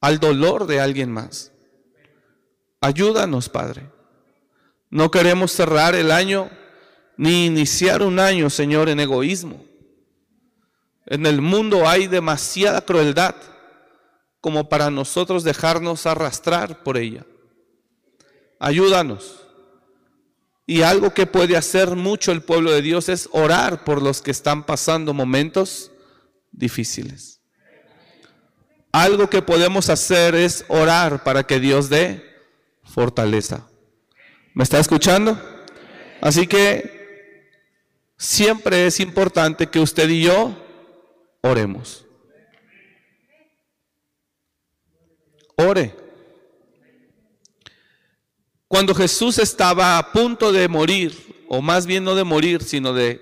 al 0.00 0.18
dolor 0.18 0.66
de 0.66 0.80
alguien 0.80 1.10
más. 1.10 1.52
Ayúdanos, 2.80 3.48
Padre. 3.48 3.90
No 4.90 5.10
queremos 5.10 5.52
cerrar 5.52 5.94
el 5.94 6.10
año 6.10 6.50
ni 7.16 7.46
iniciar 7.46 8.02
un 8.02 8.18
año, 8.18 8.50
Señor, 8.50 8.88
en 8.88 9.00
egoísmo. 9.00 9.64
En 11.06 11.26
el 11.26 11.40
mundo 11.40 11.88
hay 11.88 12.08
demasiada 12.08 12.80
crueldad 12.82 13.34
como 14.44 14.68
para 14.68 14.90
nosotros 14.90 15.42
dejarnos 15.42 16.04
arrastrar 16.04 16.82
por 16.82 16.98
ella. 16.98 17.24
Ayúdanos 18.58 19.40
y 20.66 20.82
algo 20.82 21.14
que 21.14 21.24
puede 21.24 21.56
hacer 21.56 21.96
mucho 21.96 22.30
el 22.30 22.42
pueblo 22.42 22.70
de 22.70 22.82
Dios 22.82 23.08
es 23.08 23.26
orar 23.32 23.84
por 23.84 24.02
los 24.02 24.20
que 24.20 24.30
están 24.30 24.62
pasando 24.62 25.14
momentos 25.14 25.92
difíciles. 26.52 27.40
Algo 28.92 29.30
que 29.30 29.40
podemos 29.40 29.88
hacer 29.88 30.34
es 30.34 30.66
orar 30.68 31.24
para 31.24 31.46
que 31.46 31.58
Dios 31.58 31.88
dé 31.88 32.22
fortaleza. 32.82 33.66
¿Me 34.52 34.62
está 34.62 34.78
escuchando? 34.78 35.40
Así 36.20 36.46
que 36.46 37.48
siempre 38.18 38.88
es 38.88 39.00
importante 39.00 39.68
que 39.68 39.80
usted 39.80 40.10
y 40.10 40.24
yo 40.24 40.54
oremos. 41.40 42.03
Ore. 45.56 45.94
Cuando 48.68 48.94
Jesús 48.94 49.38
estaba 49.38 49.98
a 49.98 50.12
punto 50.12 50.52
de 50.52 50.68
morir, 50.68 51.44
o 51.48 51.62
más 51.62 51.86
bien 51.86 52.02
no 52.04 52.14
de 52.14 52.24
morir, 52.24 52.62
sino 52.62 52.92
de, 52.92 53.20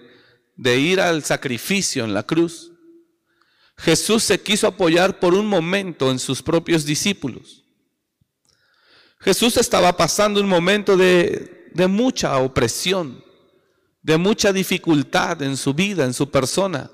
de 0.57 0.79
ir 0.79 1.01
al 1.01 1.25
sacrificio 1.25 2.05
en 2.05 2.15
la 2.15 2.23
cruz, 2.23 2.73
Jesús 3.77 4.23
se 4.23 4.41
quiso 4.41 4.67
apoyar 4.67 5.19
por 5.19 5.35
un 5.35 5.47
momento 5.47 6.11
en 6.11 6.19
sus 6.19 6.43
propios 6.43 6.85
discípulos. 6.85 7.65
Jesús 9.19 9.57
estaba 9.57 9.97
pasando 9.97 10.41
un 10.41 10.49
momento 10.49 10.97
de, 10.97 11.71
de 11.75 11.87
mucha 11.87 12.37
opresión, 12.39 13.25
de 14.03 14.17
mucha 14.17 14.53
dificultad 14.53 15.43
en 15.43 15.57
su 15.57 15.75
vida, 15.75 16.05
en 16.05 16.15
su 16.15 16.31
persona. 16.31 16.91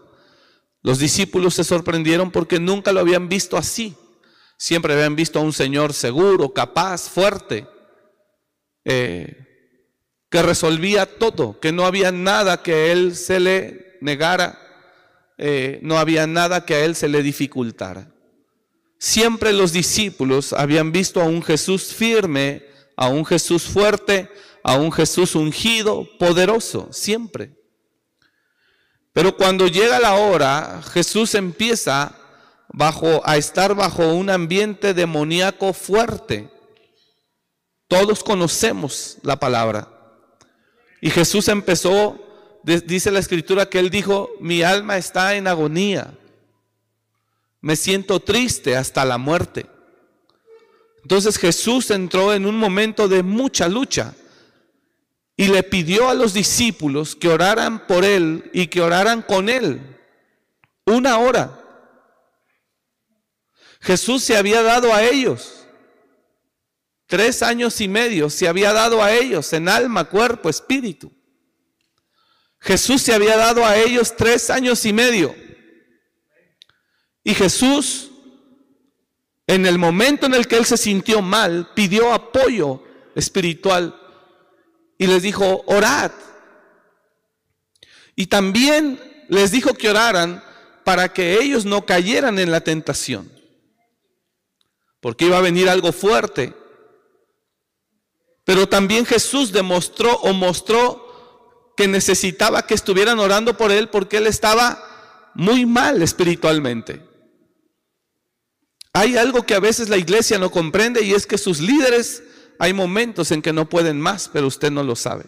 Los 0.82 0.98
discípulos 0.98 1.54
se 1.54 1.64
sorprendieron 1.64 2.30
porque 2.30 2.58
nunca 2.58 2.92
lo 2.92 3.00
habían 3.00 3.28
visto 3.28 3.56
así. 3.56 3.96
Siempre 4.58 4.92
habían 4.92 5.14
visto 5.14 5.38
a 5.38 5.42
un 5.42 5.52
Señor 5.52 5.94
seguro, 5.94 6.52
capaz, 6.52 7.08
fuerte, 7.08 7.68
eh, 8.84 9.46
que 10.28 10.42
resolvía 10.42 11.06
todo, 11.06 11.60
que 11.60 11.70
no 11.70 11.86
había 11.86 12.10
nada 12.10 12.60
que 12.60 12.90
Él 12.90 13.14
se 13.14 13.38
le 13.38 13.96
negara, 14.00 14.58
eh, 15.38 15.78
no 15.82 15.96
había 15.96 16.26
nada 16.26 16.66
que 16.66 16.74
a 16.74 16.84
Él 16.84 16.96
se 16.96 17.08
le 17.08 17.22
dificultara. 17.22 18.12
Siempre 18.98 19.52
los 19.52 19.72
discípulos 19.72 20.52
habían 20.52 20.90
visto 20.90 21.20
a 21.20 21.24
un 21.24 21.40
Jesús 21.40 21.94
firme, 21.94 22.66
a 22.96 23.08
un 23.08 23.24
Jesús 23.24 23.62
fuerte, 23.62 24.28
a 24.64 24.74
un 24.74 24.90
Jesús 24.90 25.36
ungido, 25.36 26.04
poderoso, 26.18 26.88
siempre. 26.92 27.52
Pero 29.12 29.36
cuando 29.36 29.68
llega 29.68 30.00
la 30.00 30.14
hora, 30.16 30.82
Jesús 30.92 31.36
empieza 31.36 32.12
bajo, 32.68 33.22
a 33.24 33.36
estar 33.36 33.74
bajo 33.74 34.14
un 34.14 34.30
ambiente 34.30 34.94
demoníaco 34.94 35.72
fuerte. 35.72 36.48
Todos 37.86 38.22
conocemos 38.22 39.18
la 39.22 39.38
palabra. 39.38 39.88
Y 41.00 41.10
Jesús 41.10 41.48
empezó, 41.48 42.18
dice 42.62 43.10
la 43.10 43.20
escritura 43.20 43.66
que 43.66 43.78
él 43.78 43.90
dijo, 43.90 44.30
mi 44.40 44.62
alma 44.62 44.96
está 44.96 45.34
en 45.36 45.46
agonía. 45.46 46.12
Me 47.60 47.76
siento 47.76 48.20
triste 48.20 48.76
hasta 48.76 49.04
la 49.04 49.18
muerte. 49.18 49.66
Entonces 51.02 51.38
Jesús 51.38 51.90
entró 51.90 52.34
en 52.34 52.46
un 52.46 52.56
momento 52.56 53.08
de 53.08 53.22
mucha 53.22 53.68
lucha 53.68 54.14
y 55.36 55.48
le 55.48 55.62
pidió 55.62 56.08
a 56.10 56.14
los 56.14 56.34
discípulos 56.34 57.14
que 57.14 57.28
oraran 57.28 57.86
por 57.86 58.04
él 58.04 58.50
y 58.52 58.66
que 58.66 58.82
oraran 58.82 59.22
con 59.22 59.48
él 59.48 59.96
una 60.84 61.18
hora. 61.18 61.64
Jesús 63.80 64.22
se 64.24 64.36
había 64.36 64.62
dado 64.62 64.92
a 64.92 65.04
ellos. 65.04 65.66
Tres 67.06 67.42
años 67.42 67.80
y 67.80 67.88
medio 67.88 68.28
se 68.28 68.48
había 68.48 68.72
dado 68.72 69.02
a 69.02 69.12
ellos 69.12 69.52
en 69.52 69.68
alma, 69.68 70.04
cuerpo, 70.04 70.48
espíritu. 70.48 71.10
Jesús 72.60 73.02
se 73.02 73.14
había 73.14 73.36
dado 73.36 73.64
a 73.64 73.76
ellos 73.76 74.14
tres 74.16 74.50
años 74.50 74.84
y 74.84 74.92
medio. 74.92 75.34
Y 77.24 77.34
Jesús, 77.34 78.10
en 79.46 79.64
el 79.64 79.78
momento 79.78 80.26
en 80.26 80.34
el 80.34 80.46
que 80.46 80.56
él 80.56 80.66
se 80.66 80.76
sintió 80.76 81.22
mal, 81.22 81.70
pidió 81.74 82.12
apoyo 82.12 82.82
espiritual 83.14 83.98
y 84.98 85.06
les 85.06 85.22
dijo, 85.22 85.62
orad. 85.66 86.10
Y 88.16 88.26
también 88.26 89.00
les 89.28 89.50
dijo 89.52 89.72
que 89.74 89.88
oraran 89.88 90.42
para 90.84 91.12
que 91.12 91.40
ellos 91.40 91.64
no 91.64 91.86
cayeran 91.86 92.38
en 92.38 92.50
la 92.50 92.60
tentación. 92.60 93.37
Porque 95.00 95.26
iba 95.26 95.38
a 95.38 95.42
venir 95.42 95.68
algo 95.68 95.92
fuerte. 95.92 96.54
Pero 98.44 98.68
también 98.68 99.04
Jesús 99.04 99.52
demostró 99.52 100.16
o 100.20 100.32
mostró 100.32 101.72
que 101.76 101.86
necesitaba 101.86 102.66
que 102.66 102.74
estuvieran 102.74 103.18
orando 103.18 103.56
por 103.56 103.70
él 103.70 103.88
porque 103.88 104.16
él 104.16 104.26
estaba 104.26 105.30
muy 105.34 105.66
mal 105.66 106.02
espiritualmente. 106.02 107.06
Hay 108.92 109.16
algo 109.16 109.44
que 109.44 109.54
a 109.54 109.60
veces 109.60 109.88
la 109.88 109.96
iglesia 109.96 110.38
no 110.38 110.50
comprende 110.50 111.02
y 111.02 111.14
es 111.14 111.26
que 111.26 111.38
sus 111.38 111.60
líderes 111.60 112.22
hay 112.58 112.72
momentos 112.72 113.30
en 113.30 113.42
que 113.42 113.52
no 113.52 113.68
pueden 113.68 114.00
más, 114.00 114.28
pero 114.32 114.48
usted 114.48 114.72
no 114.72 114.82
lo 114.82 114.96
sabe. 114.96 115.26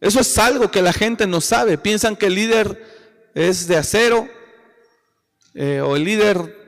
Eso 0.00 0.20
es 0.20 0.38
algo 0.38 0.70
que 0.70 0.82
la 0.82 0.92
gente 0.92 1.26
no 1.26 1.40
sabe. 1.40 1.78
Piensan 1.78 2.16
que 2.16 2.26
el 2.26 2.34
líder 2.34 3.30
es 3.34 3.68
de 3.68 3.76
acero 3.76 4.28
eh, 5.54 5.80
o 5.80 5.94
el 5.94 6.04
líder 6.04 6.59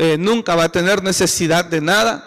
eh, 0.00 0.16
nunca 0.18 0.54
va 0.54 0.64
a 0.64 0.72
tener 0.72 1.02
necesidad 1.02 1.64
de 1.64 1.80
nada. 1.80 2.24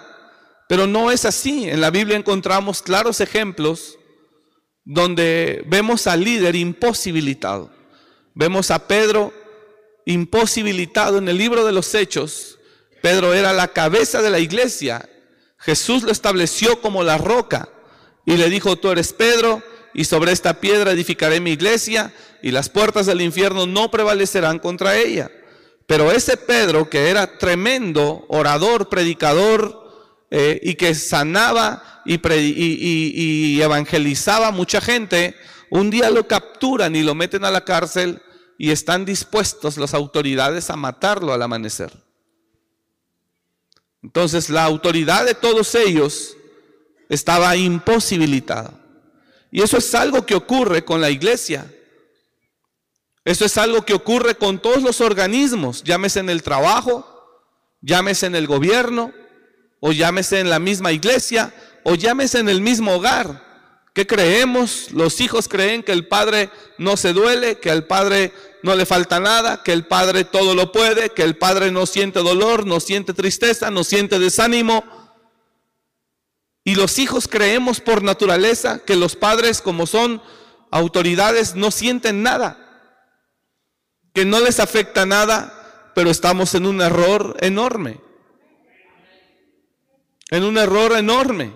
Pero 0.67 0.87
no 0.87 1.11
es 1.11 1.25
así. 1.25 1.69
En 1.69 1.81
la 1.81 1.89
Biblia 1.89 2.17
encontramos 2.17 2.81
claros 2.81 3.19
ejemplos 3.21 3.97
donde 4.83 5.63
vemos 5.67 6.07
al 6.07 6.23
líder 6.23 6.55
imposibilitado. 6.55 7.71
Vemos 8.33 8.71
a 8.71 8.87
Pedro 8.87 9.33
imposibilitado 10.05 11.17
en 11.17 11.29
el 11.29 11.37
libro 11.37 11.65
de 11.65 11.71
los 11.71 11.93
Hechos 11.95 12.57
Pedro 13.01 13.33
era 13.33 13.51
la 13.51 13.67
cabeza 13.67 14.21
de 14.21 14.29
la 14.29 14.39
iglesia. 14.39 15.09
Jesús 15.57 16.03
lo 16.03 16.11
estableció 16.11 16.81
como 16.81 17.03
la 17.03 17.17
roca 17.17 17.67
y 18.25 18.37
le 18.37 18.49
dijo, 18.49 18.75
tú 18.77 18.89
eres 18.89 19.13
Pedro 19.13 19.61
y 19.93 20.05
sobre 20.05 20.31
esta 20.31 20.59
piedra 20.59 20.91
edificaré 20.91 21.39
mi 21.39 21.51
iglesia 21.51 22.13
y 22.41 22.51
las 22.51 22.69
puertas 22.69 23.07
del 23.07 23.21
infierno 23.21 23.65
no 23.65 23.91
prevalecerán 23.91 24.59
contra 24.59 24.97
ella. 24.97 25.31
Pero 25.91 26.09
ese 26.09 26.37
Pedro, 26.37 26.89
que 26.89 27.09
era 27.09 27.37
tremendo 27.37 28.23
orador, 28.29 28.87
predicador 28.87 30.23
eh, 30.29 30.57
y 30.63 30.75
que 30.75 30.95
sanaba 30.95 32.01
y, 32.05 32.17
y 32.23 33.61
evangelizaba 33.61 34.47
a 34.47 34.51
mucha 34.51 34.79
gente, 34.79 35.35
un 35.69 35.89
día 35.89 36.09
lo 36.09 36.25
capturan 36.29 36.95
y 36.95 37.03
lo 37.03 37.13
meten 37.13 37.43
a 37.43 37.51
la 37.51 37.65
cárcel 37.65 38.21
y 38.57 38.71
están 38.71 39.03
dispuestos 39.03 39.75
las 39.75 39.93
autoridades 39.93 40.69
a 40.69 40.77
matarlo 40.77 41.33
al 41.33 41.41
amanecer. 41.41 41.91
Entonces 44.01 44.49
la 44.49 44.63
autoridad 44.63 45.25
de 45.25 45.33
todos 45.33 45.75
ellos 45.75 46.37
estaba 47.09 47.53
imposibilitada. 47.57 48.79
Y 49.51 49.61
eso 49.61 49.77
es 49.77 49.93
algo 49.93 50.25
que 50.25 50.35
ocurre 50.35 50.85
con 50.85 51.01
la 51.01 51.09
iglesia. 51.09 51.69
Eso 53.23 53.45
es 53.45 53.57
algo 53.57 53.85
que 53.85 53.93
ocurre 53.93 54.35
con 54.35 54.59
todos 54.59 54.81
los 54.81 54.99
organismos, 54.99 55.83
llámese 55.83 56.19
en 56.19 56.29
el 56.29 56.41
trabajo, 56.41 57.05
llámese 57.81 58.25
en 58.25 58.35
el 58.35 58.47
gobierno, 58.47 59.13
o 59.79 59.91
llámese 59.91 60.39
en 60.39 60.49
la 60.49 60.59
misma 60.59 60.91
iglesia, 60.91 61.53
o 61.83 61.95
llámese 61.95 62.39
en 62.39 62.49
el 62.49 62.61
mismo 62.61 62.93
hogar. 62.93 63.51
¿Qué 63.93 64.07
creemos? 64.07 64.91
Los 64.91 65.19
hijos 65.19 65.47
creen 65.49 65.83
que 65.83 65.91
el 65.91 66.07
padre 66.07 66.49
no 66.77 66.95
se 66.95 67.13
duele, 67.13 67.59
que 67.59 67.69
al 67.69 67.85
padre 67.87 68.31
no 68.63 68.75
le 68.75 68.85
falta 68.85 69.19
nada, 69.19 69.63
que 69.63 69.73
el 69.73 69.85
padre 69.85 70.23
todo 70.23 70.55
lo 70.55 70.71
puede, 70.71 71.09
que 71.09 71.23
el 71.23 71.35
padre 71.35 71.71
no 71.71 71.85
siente 71.85 72.19
dolor, 72.19 72.65
no 72.65 72.79
siente 72.79 73.13
tristeza, 73.13 73.69
no 73.69 73.83
siente 73.83 74.17
desánimo. 74.17 74.83
Y 76.63 76.75
los 76.75 76.99
hijos 76.99 77.27
creemos 77.27 77.81
por 77.81 78.01
naturaleza 78.01 78.79
que 78.79 78.95
los 78.95 79.15
padres, 79.15 79.61
como 79.61 79.87
son 79.87 80.21
autoridades, 80.69 81.55
no 81.55 81.71
sienten 81.71 82.23
nada, 82.23 82.60
que 84.13 84.25
no 84.25 84.39
les 84.39 84.59
afecta 84.59 85.05
nada, 85.05 85.91
pero 85.95 86.09
estamos 86.09 86.53
en 86.55 86.65
un 86.65 86.81
error 86.81 87.37
enorme. 87.39 87.99
En 90.29 90.43
un 90.43 90.57
error 90.57 90.97
enorme. 90.97 91.53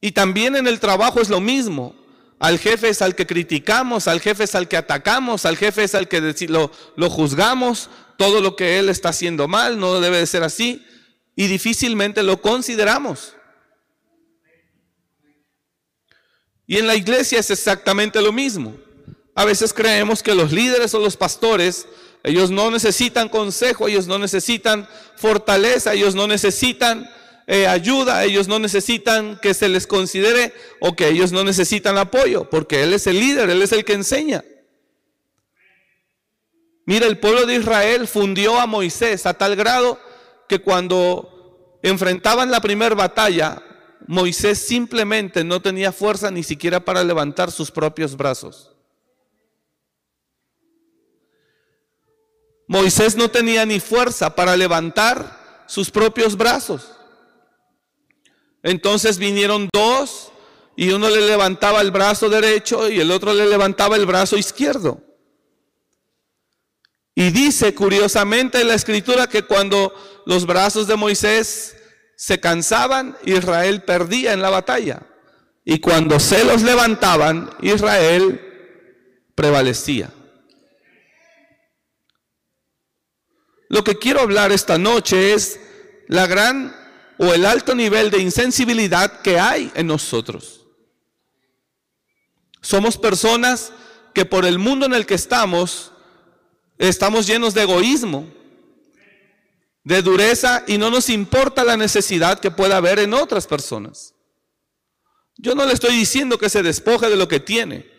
Y 0.00 0.12
también 0.12 0.56
en 0.56 0.66
el 0.66 0.80
trabajo 0.80 1.20
es 1.20 1.28
lo 1.28 1.40
mismo. 1.40 1.94
Al 2.38 2.58
jefe 2.58 2.88
es 2.88 3.00
al 3.02 3.14
que 3.14 3.26
criticamos, 3.26 4.08
al 4.08 4.20
jefe 4.20 4.44
es 4.44 4.54
al 4.56 4.66
que 4.66 4.76
atacamos, 4.76 5.46
al 5.46 5.56
jefe 5.56 5.84
es 5.84 5.94
al 5.94 6.08
que 6.08 6.20
lo, 6.48 6.72
lo 6.96 7.08
juzgamos, 7.08 7.88
todo 8.18 8.40
lo 8.40 8.56
que 8.56 8.80
él 8.80 8.88
está 8.88 9.10
haciendo 9.10 9.46
mal, 9.46 9.78
no 9.78 10.00
debe 10.00 10.18
de 10.18 10.26
ser 10.26 10.42
así, 10.42 10.84
y 11.36 11.46
difícilmente 11.46 12.24
lo 12.24 12.42
consideramos. 12.42 13.36
Y 16.66 16.78
en 16.78 16.88
la 16.88 16.96
iglesia 16.96 17.38
es 17.38 17.50
exactamente 17.50 18.20
lo 18.20 18.32
mismo. 18.32 18.76
A 19.34 19.44
veces 19.44 19.72
creemos 19.72 20.22
que 20.22 20.34
los 20.34 20.52
líderes 20.52 20.94
o 20.94 21.00
los 21.00 21.16
pastores, 21.16 21.86
ellos 22.22 22.50
no 22.50 22.70
necesitan 22.70 23.28
consejo, 23.28 23.88
ellos 23.88 24.06
no 24.06 24.18
necesitan 24.18 24.88
fortaleza, 25.16 25.94
ellos 25.94 26.14
no 26.14 26.26
necesitan 26.26 27.10
eh, 27.46 27.66
ayuda, 27.66 28.24
ellos 28.24 28.46
no 28.46 28.58
necesitan 28.58 29.38
que 29.40 29.54
se 29.54 29.68
les 29.68 29.86
considere 29.86 30.52
o 30.80 30.94
que 30.94 31.08
ellos 31.08 31.32
no 31.32 31.44
necesitan 31.44 31.98
apoyo, 31.98 32.48
porque 32.48 32.82
Él 32.82 32.92
es 32.92 33.06
el 33.06 33.18
líder, 33.18 33.50
Él 33.50 33.62
es 33.62 33.72
el 33.72 33.84
que 33.84 33.94
enseña. 33.94 34.44
Mira, 36.84 37.06
el 37.06 37.18
pueblo 37.18 37.46
de 37.46 37.56
Israel 37.56 38.08
fundió 38.08 38.60
a 38.60 38.66
Moisés 38.66 39.24
a 39.26 39.34
tal 39.34 39.56
grado 39.56 39.98
que 40.48 40.60
cuando 40.60 41.78
enfrentaban 41.82 42.50
la 42.50 42.60
primera 42.60 42.94
batalla, 42.94 43.62
Moisés 44.06 44.58
simplemente 44.58 45.44
no 45.44 45.62
tenía 45.62 45.92
fuerza 45.92 46.30
ni 46.30 46.42
siquiera 46.42 46.84
para 46.84 47.04
levantar 47.04 47.50
sus 47.50 47.70
propios 47.70 48.16
brazos. 48.16 48.71
Moisés 52.72 53.16
no 53.16 53.30
tenía 53.30 53.66
ni 53.66 53.80
fuerza 53.80 54.34
para 54.34 54.56
levantar 54.56 55.66
sus 55.66 55.90
propios 55.90 56.38
brazos. 56.38 56.90
Entonces 58.62 59.18
vinieron 59.18 59.68
dos 59.74 60.32
y 60.74 60.88
uno 60.88 61.10
le 61.10 61.20
levantaba 61.20 61.82
el 61.82 61.90
brazo 61.90 62.30
derecho 62.30 62.88
y 62.88 62.98
el 62.98 63.10
otro 63.10 63.34
le 63.34 63.44
levantaba 63.44 63.96
el 63.96 64.06
brazo 64.06 64.38
izquierdo. 64.38 65.02
Y 67.14 67.28
dice 67.28 67.74
curiosamente 67.74 68.62
en 68.62 68.68
la 68.68 68.74
escritura 68.74 69.26
que 69.26 69.42
cuando 69.42 69.92
los 70.24 70.46
brazos 70.46 70.86
de 70.86 70.96
Moisés 70.96 71.76
se 72.16 72.40
cansaban, 72.40 73.18
Israel 73.26 73.82
perdía 73.82 74.32
en 74.32 74.40
la 74.40 74.48
batalla. 74.48 75.02
Y 75.62 75.78
cuando 75.78 76.18
se 76.18 76.42
los 76.42 76.62
levantaban, 76.62 77.50
Israel 77.60 78.40
prevalecía. 79.34 80.08
Lo 83.72 83.82
que 83.82 83.98
quiero 83.98 84.20
hablar 84.20 84.52
esta 84.52 84.76
noche 84.76 85.32
es 85.32 85.58
la 86.06 86.26
gran 86.26 86.76
o 87.16 87.32
el 87.32 87.46
alto 87.46 87.74
nivel 87.74 88.10
de 88.10 88.18
insensibilidad 88.18 89.22
que 89.22 89.38
hay 89.38 89.72
en 89.74 89.86
nosotros. 89.86 90.66
Somos 92.60 92.98
personas 92.98 93.72
que 94.12 94.26
por 94.26 94.44
el 94.44 94.58
mundo 94.58 94.84
en 94.84 94.92
el 94.92 95.06
que 95.06 95.14
estamos, 95.14 95.90
estamos 96.76 97.26
llenos 97.26 97.54
de 97.54 97.62
egoísmo, 97.62 98.30
de 99.84 100.02
dureza 100.02 100.64
y 100.66 100.76
no 100.76 100.90
nos 100.90 101.08
importa 101.08 101.64
la 101.64 101.78
necesidad 101.78 102.40
que 102.40 102.50
pueda 102.50 102.76
haber 102.76 102.98
en 102.98 103.14
otras 103.14 103.46
personas. 103.46 104.12
Yo 105.38 105.54
no 105.54 105.64
le 105.64 105.72
estoy 105.72 105.96
diciendo 105.96 106.36
que 106.36 106.50
se 106.50 106.62
despoje 106.62 107.08
de 107.08 107.16
lo 107.16 107.26
que 107.26 107.40
tiene, 107.40 107.90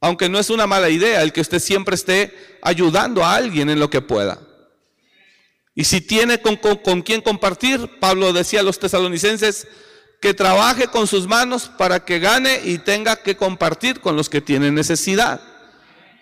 aunque 0.00 0.30
no 0.30 0.38
es 0.38 0.48
una 0.48 0.66
mala 0.66 0.88
idea 0.88 1.22
el 1.22 1.34
que 1.34 1.42
usted 1.42 1.58
siempre 1.58 1.94
esté 1.94 2.58
ayudando 2.62 3.22
a 3.22 3.34
alguien 3.34 3.68
en 3.68 3.78
lo 3.78 3.90
que 3.90 4.00
pueda. 4.00 4.40
Y 5.74 5.84
si 5.84 6.00
tiene 6.00 6.40
con, 6.40 7.02
quien 7.02 7.20
compartir, 7.20 7.98
Pablo 7.98 8.32
decía 8.32 8.60
a 8.60 8.62
los 8.62 8.78
tesalonicenses, 8.78 9.66
que 10.20 10.32
trabaje 10.32 10.86
con 10.86 11.06
sus 11.06 11.26
manos 11.26 11.70
para 11.76 12.04
que 12.04 12.18
gane 12.18 12.60
y 12.64 12.78
tenga 12.78 13.16
que 13.16 13.36
compartir 13.36 14.00
con 14.00 14.16
los 14.16 14.30
que 14.30 14.40
tienen 14.40 14.74
necesidad. 14.74 15.40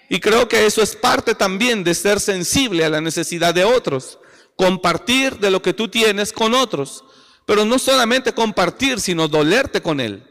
Y 0.09 0.19
creo 0.19 0.49
que 0.49 0.67
eso 0.67 0.83
es 0.83 0.97
parte 0.97 1.35
también 1.35 1.85
de 1.85 1.95
ser 1.95 2.19
sensible 2.19 2.85
a 2.85 2.89
la 2.89 3.01
necesidad 3.01 3.55
de 3.55 3.65
otros, 3.65 4.19
compartir 4.57 5.39
de 5.39 5.51
lo 5.51 5.63
que 5.63 5.73
tú 5.73 5.89
tienes 5.89 6.33
con 6.33 6.55
otros, 6.55 7.05
pero 7.47 7.65
no 7.65 7.79
solamente 7.79 8.33
compartir, 8.33 9.01
sino 9.01 9.29
dolerte 9.29 9.81
con 9.81 10.01
él. 10.01 10.27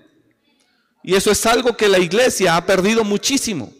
Y 1.03 1.15
eso 1.15 1.31
es 1.31 1.45
algo 1.45 1.77
que 1.77 1.87
la 1.87 1.99
iglesia 1.99 2.55
ha 2.55 2.65
perdido 2.65 3.03
muchísimo. 3.03 3.73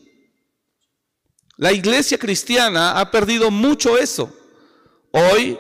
La 1.58 1.72
iglesia 1.72 2.18
cristiana 2.18 3.00
ha 3.00 3.12
perdido 3.12 3.52
mucho 3.52 3.98
eso. 3.98 4.34
Hoy, 5.12 5.60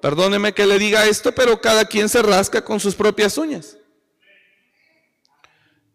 perdóneme 0.00 0.52
que 0.52 0.66
le 0.66 0.78
diga 0.78 1.06
esto, 1.06 1.32
pero 1.32 1.60
cada 1.60 1.84
quien 1.84 2.08
se 2.08 2.22
rasca 2.22 2.62
con 2.62 2.78
sus 2.78 2.94
propias 2.94 3.36
uñas. 3.38 3.78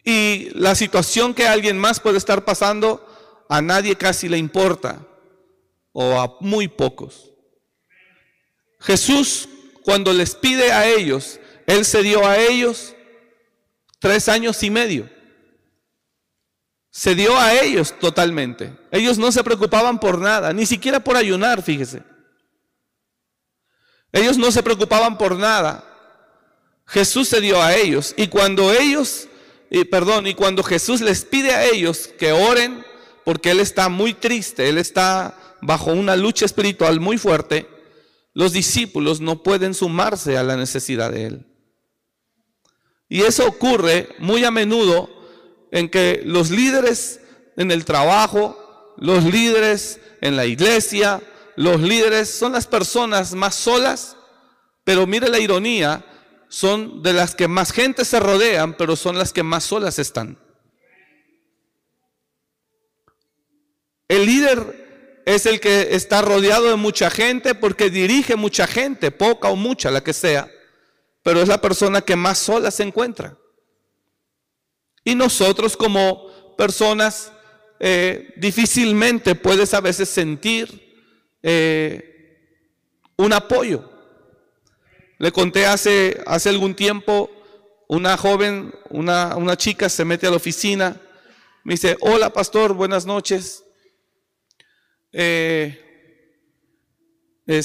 Y 0.03 0.49
la 0.53 0.73
situación 0.73 1.33
que 1.33 1.47
alguien 1.47 1.77
más 1.77 1.99
puede 1.99 2.17
estar 2.17 2.45
pasando, 2.45 3.05
a 3.49 3.61
nadie 3.61 3.95
casi 3.95 4.27
le 4.27 4.37
importa, 4.37 5.05
o 5.91 6.19
a 6.19 6.37
muy 6.39 6.67
pocos. 6.67 7.31
Jesús, 8.79 9.49
cuando 9.83 10.13
les 10.13 10.35
pide 10.35 10.71
a 10.71 10.87
ellos, 10.87 11.39
Él 11.65 11.85
se 11.85 12.03
dio 12.03 12.25
a 12.25 12.37
ellos 12.37 12.95
tres 13.99 14.29
años 14.29 14.61
y 14.63 14.69
medio. 14.69 15.09
Se 16.89 17.13
dio 17.13 17.37
a 17.37 17.53
ellos 17.53 17.93
totalmente. 17.99 18.75
Ellos 18.91 19.17
no 19.17 19.31
se 19.31 19.43
preocupaban 19.43 19.99
por 19.99 20.19
nada, 20.19 20.53
ni 20.53 20.65
siquiera 20.65 20.99
por 20.99 21.15
ayunar, 21.15 21.61
fíjese. 21.61 22.03
Ellos 24.17 24.37
no 24.37 24.51
se 24.51 24.63
preocupaban 24.63 25.17
por 25.17 25.37
nada. 25.37 25.83
Jesús 26.85 27.27
se 27.27 27.41
dio 27.41 27.61
a 27.61 27.75
ellos. 27.75 28.13
Y 28.17 28.27
cuando 28.27 28.73
ellos, 28.73 29.27
y 29.69 29.83
perdón, 29.85 30.27
y 30.27 30.33
cuando 30.33 30.63
Jesús 30.63 31.01
les 31.01 31.25
pide 31.25 31.53
a 31.53 31.65
ellos 31.65 32.09
que 32.17 32.31
oren, 32.31 32.83
porque 33.25 33.51
Él 33.51 33.59
está 33.59 33.89
muy 33.89 34.13
triste, 34.13 34.69
Él 34.69 34.77
está 34.77 35.37
bajo 35.61 35.91
una 35.91 36.15
lucha 36.15 36.45
espiritual 36.45 36.99
muy 36.99 37.17
fuerte, 37.17 37.67
los 38.33 38.53
discípulos 38.53 39.19
no 39.19 39.43
pueden 39.43 39.73
sumarse 39.73 40.37
a 40.37 40.43
la 40.43 40.55
necesidad 40.55 41.11
de 41.11 41.25
Él. 41.25 41.45
Y 43.09 43.21
eso 43.21 43.45
ocurre 43.47 44.09
muy 44.19 44.43
a 44.43 44.51
menudo 44.51 45.09
en 45.71 45.89
que 45.89 46.21
los 46.23 46.51
líderes 46.51 47.19
en 47.57 47.71
el 47.71 47.85
trabajo, 47.85 48.95
los 48.97 49.23
líderes 49.23 49.99
en 50.21 50.35
la 50.35 50.45
iglesia, 50.45 51.21
los 51.57 51.81
líderes 51.81 52.29
son 52.29 52.51
las 52.51 52.67
personas 52.67 53.33
más 53.33 53.55
solas, 53.55 54.15
pero 54.83 55.07
mire 55.07 55.27
la 55.27 55.39
ironía, 55.39 56.05
son 56.49 57.01
de 57.01 57.13
las 57.13 57.33
que 57.33 57.47
más 57.47 57.71
gente 57.71 58.05
se 58.05 58.19
rodean, 58.19 58.77
pero 58.77 58.95
son 58.95 59.17
las 59.17 59.33
que 59.33 59.41
más 59.41 59.63
solas 59.63 59.97
están. 59.97 60.37
El 64.07 64.27
líder 64.27 65.23
es 65.25 65.47
el 65.47 65.59
que 65.59 65.95
está 65.95 66.21
rodeado 66.21 66.69
de 66.69 66.75
mucha 66.75 67.09
gente 67.09 67.55
porque 67.55 67.89
dirige 67.89 68.35
mucha 68.35 68.67
gente, 68.67 69.09
poca 69.09 69.49
o 69.49 69.55
mucha, 69.55 69.89
la 69.89 70.03
que 70.03 70.13
sea, 70.13 70.47
pero 71.23 71.41
es 71.41 71.47
la 71.47 71.59
persona 71.59 72.01
que 72.01 72.15
más 72.15 72.37
sola 72.37 72.69
se 72.69 72.83
encuentra. 72.83 73.35
Y 75.03 75.15
nosotros 75.15 75.75
como 75.75 76.55
personas 76.55 77.31
eh, 77.79 78.35
difícilmente 78.37 79.33
puedes 79.33 79.73
a 79.73 79.81
veces 79.81 80.07
sentir 80.07 80.86
eh, 81.43 82.57
un 83.17 83.33
apoyo. 83.33 83.91
Le 85.17 85.31
conté 85.31 85.65
hace, 85.65 86.21
hace 86.25 86.49
algún 86.49 86.75
tiempo, 86.75 87.29
una 87.87 88.17
joven, 88.17 88.73
una, 88.89 89.35
una 89.35 89.57
chica 89.57 89.89
se 89.89 90.05
mete 90.05 90.27
a 90.27 90.29
la 90.29 90.35
oficina, 90.35 91.01
me 91.63 91.73
dice, 91.73 91.97
hola 92.01 92.31
pastor, 92.31 92.73
buenas 92.73 93.05
noches. 93.05 93.63
Eh, 95.11 95.83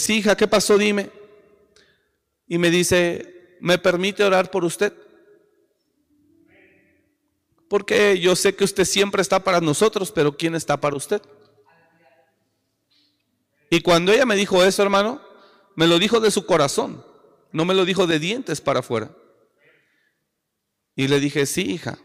hija, 0.08 0.36
¿qué 0.36 0.48
pasó? 0.48 0.78
Dime. 0.78 1.10
Y 2.48 2.58
me 2.58 2.70
dice, 2.70 3.56
¿me 3.60 3.78
permite 3.78 4.24
orar 4.24 4.50
por 4.50 4.64
usted? 4.64 4.92
Porque 7.68 8.18
yo 8.18 8.36
sé 8.36 8.54
que 8.54 8.64
usted 8.64 8.84
siempre 8.84 9.22
está 9.22 9.42
para 9.42 9.60
nosotros, 9.60 10.12
pero 10.12 10.36
¿quién 10.36 10.54
está 10.54 10.78
para 10.78 10.96
usted? 10.96 11.22
Y 13.72 13.80
cuando 13.80 14.12
ella 14.12 14.26
me 14.26 14.36
dijo 14.36 14.62
eso, 14.62 14.82
hermano, 14.82 15.18
me 15.76 15.86
lo 15.86 15.98
dijo 15.98 16.20
de 16.20 16.30
su 16.30 16.44
corazón, 16.44 17.02
no 17.52 17.64
me 17.64 17.72
lo 17.72 17.86
dijo 17.86 18.06
de 18.06 18.18
dientes 18.18 18.60
para 18.60 18.80
afuera. 18.80 19.16
Y 20.94 21.08
le 21.08 21.18
dije, 21.20 21.46
sí, 21.46 21.62
hija. 21.62 21.96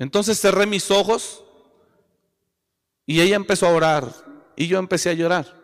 Entonces 0.00 0.40
cerré 0.40 0.66
mis 0.66 0.90
ojos 0.90 1.44
y 3.06 3.20
ella 3.20 3.36
empezó 3.36 3.68
a 3.68 3.72
orar 3.72 4.12
y 4.56 4.66
yo 4.66 4.80
empecé 4.80 5.10
a 5.10 5.12
llorar. 5.12 5.56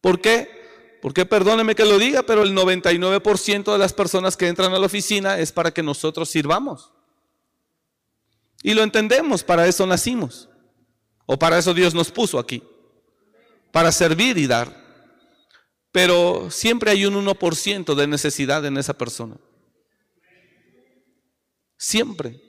¿Por 0.00 0.22
qué? 0.22 0.98
Porque 1.02 1.26
perdóneme 1.26 1.74
que 1.74 1.84
lo 1.84 1.98
diga, 1.98 2.22
pero 2.22 2.44
el 2.44 2.54
99% 2.54 3.72
de 3.72 3.78
las 3.78 3.92
personas 3.92 4.38
que 4.38 4.48
entran 4.48 4.72
a 4.72 4.78
la 4.78 4.86
oficina 4.86 5.38
es 5.38 5.52
para 5.52 5.70
que 5.70 5.82
nosotros 5.82 6.30
sirvamos. 6.30 6.92
Y 8.62 8.72
lo 8.72 8.82
entendemos, 8.82 9.44
para 9.44 9.66
eso 9.66 9.86
nacimos. 9.86 10.48
O 11.26 11.38
para 11.38 11.58
eso 11.58 11.74
Dios 11.74 11.92
nos 11.92 12.10
puso 12.10 12.38
aquí 12.38 12.62
para 13.76 13.92
servir 13.92 14.38
y 14.38 14.46
dar. 14.46 14.74
Pero 15.92 16.50
siempre 16.50 16.90
hay 16.90 17.04
un 17.04 17.14
1% 17.26 17.94
de 17.94 18.06
necesidad 18.06 18.64
en 18.64 18.78
esa 18.78 18.94
persona. 18.94 19.36
Siempre. 21.76 22.40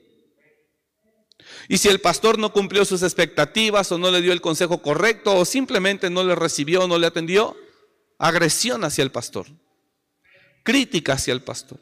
Y 1.68 1.80
si 1.80 1.90
el 1.90 2.00
pastor 2.00 2.40
no 2.40 2.54
cumplió 2.54 2.86
sus 2.86 3.04
expectativas 3.04 3.92
o 3.92 3.98
no 3.98 4.10
le 4.10 4.22
dio 4.22 4.32
el 4.32 4.40
consejo 4.40 4.82
correcto 4.82 5.36
o 5.36 5.44
simplemente 5.44 6.10
no 6.10 6.24
le 6.24 6.34
recibió 6.34 6.86
o 6.86 6.88
no 6.88 6.98
le 6.98 7.08
atendió, 7.08 7.58
agresión 8.18 8.86
hacia 8.86 9.04
el 9.04 9.12
pastor, 9.12 9.48
crítica 10.64 11.16
hacia 11.16 11.34
el 11.34 11.42
pastor. 11.42 11.82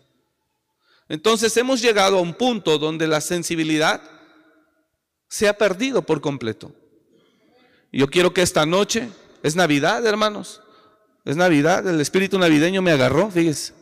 Entonces 1.07 1.55
hemos 1.55 1.83
llegado 1.83 2.17
a 2.17 2.21
un 2.21 2.33
punto 2.33 2.79
donde 2.79 3.05
la 3.05 3.21
sensibilidad 3.21 4.01
se 5.29 5.47
ha 5.47 5.55
perdido 5.55 6.01
por 6.01 6.19
completo. 6.19 6.73
Yo 7.91 8.07
quiero 8.07 8.33
que 8.33 8.41
esta 8.41 8.65
noche 8.65 9.11
es 9.45 9.55
Navidad, 9.55 10.03
hermanos. 10.07 10.59
Es 11.23 11.35
Navidad. 11.35 11.87
El 11.87 12.01
espíritu 12.01 12.39
navideño 12.39 12.81
me 12.81 12.91
agarró, 12.91 13.29
fíjese. 13.29 13.73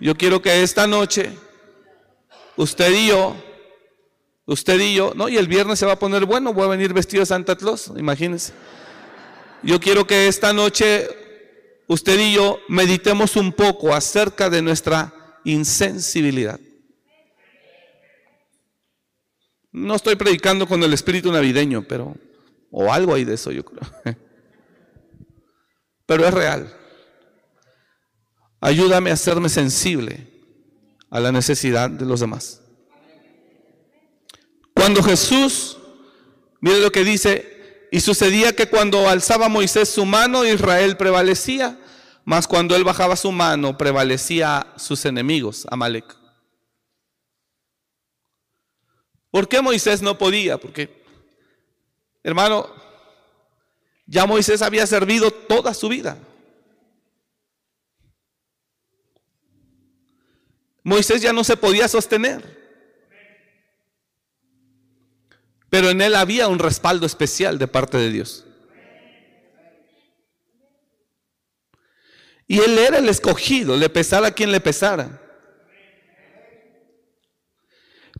Yo 0.00 0.14
quiero 0.14 0.40
que 0.40 0.62
esta 0.62 0.86
noche, 0.86 1.36
usted 2.56 2.90
y 2.90 3.08
yo, 3.08 3.36
usted 4.46 4.80
y 4.80 4.94
yo, 4.94 5.12
no, 5.14 5.28
y 5.28 5.36
el 5.36 5.48
viernes 5.48 5.78
se 5.78 5.84
va 5.84 5.92
a 5.92 5.98
poner 5.98 6.24
bueno, 6.24 6.54
voy 6.54 6.64
a 6.64 6.68
venir 6.68 6.94
vestido 6.94 7.20
de 7.20 7.26
Santa 7.26 7.56
Claus, 7.56 7.92
imagínense. 7.94 8.54
Yo 9.62 9.78
quiero 9.80 10.06
que 10.06 10.28
esta 10.28 10.54
noche 10.54 11.08
usted 11.88 12.18
y 12.18 12.32
yo 12.32 12.58
meditemos 12.68 13.36
un 13.36 13.52
poco 13.52 13.94
acerca 13.94 14.48
de 14.48 14.62
nuestra 14.62 15.12
insensibilidad. 15.44 16.58
No 19.72 19.94
estoy 19.94 20.16
predicando 20.16 20.66
con 20.66 20.82
el 20.82 20.94
espíritu 20.94 21.30
navideño, 21.30 21.84
pero, 21.86 22.16
o 22.70 22.90
algo 22.90 23.12
hay 23.12 23.26
de 23.26 23.34
eso, 23.34 23.52
yo 23.52 23.62
creo. 23.62 23.82
pero 26.12 26.28
es 26.28 26.34
real. 26.34 26.70
Ayúdame 28.60 29.08
a 29.08 29.14
hacerme 29.14 29.48
sensible 29.48 30.28
a 31.08 31.20
la 31.20 31.32
necesidad 31.32 31.88
de 31.88 32.04
los 32.04 32.20
demás. 32.20 32.60
Cuando 34.74 35.02
Jesús, 35.02 35.78
mire 36.60 36.80
lo 36.80 36.92
que 36.92 37.02
dice, 37.02 37.88
y 37.90 38.00
sucedía 38.00 38.54
que 38.54 38.68
cuando 38.68 39.08
alzaba 39.08 39.48
Moisés 39.48 39.88
su 39.88 40.04
mano, 40.04 40.44
Israel 40.44 40.98
prevalecía. 40.98 41.78
mas 42.26 42.46
cuando 42.46 42.76
él 42.76 42.84
bajaba 42.84 43.16
su 43.16 43.32
mano 43.32 43.78
prevalecía 43.78 44.66
sus 44.76 45.06
enemigos, 45.06 45.66
Amalek. 45.70 46.04
¿Por 49.30 49.48
qué 49.48 49.62
Moisés 49.62 50.02
no 50.02 50.18
podía? 50.18 50.58
Porque, 50.58 51.02
hermano, 52.22 52.81
ya 54.06 54.26
Moisés 54.26 54.62
había 54.62 54.86
servido 54.86 55.30
toda 55.30 55.74
su 55.74 55.88
vida. 55.88 56.18
Moisés 60.82 61.22
ya 61.22 61.32
no 61.32 61.44
se 61.44 61.56
podía 61.56 61.86
sostener. 61.88 62.60
Pero 65.70 65.90
en 65.90 66.02
él 66.02 66.14
había 66.14 66.48
un 66.48 66.58
respaldo 66.58 67.06
especial 67.06 67.58
de 67.58 67.68
parte 67.68 67.96
de 67.96 68.10
Dios. 68.10 68.44
Y 72.46 72.58
él 72.58 72.78
era 72.78 72.98
el 72.98 73.08
escogido, 73.08 73.76
le 73.76 73.88
pesara 73.88 74.32
quien 74.32 74.52
le 74.52 74.60
pesara. 74.60 75.20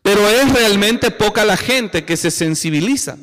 Pero 0.01 0.27
es 0.27 0.51
realmente 0.51 1.11
poca 1.11 1.45
la 1.45 1.55
gente 1.55 2.03
que 2.03 2.17
se 2.17 2.31
sensibiliza 2.31 3.17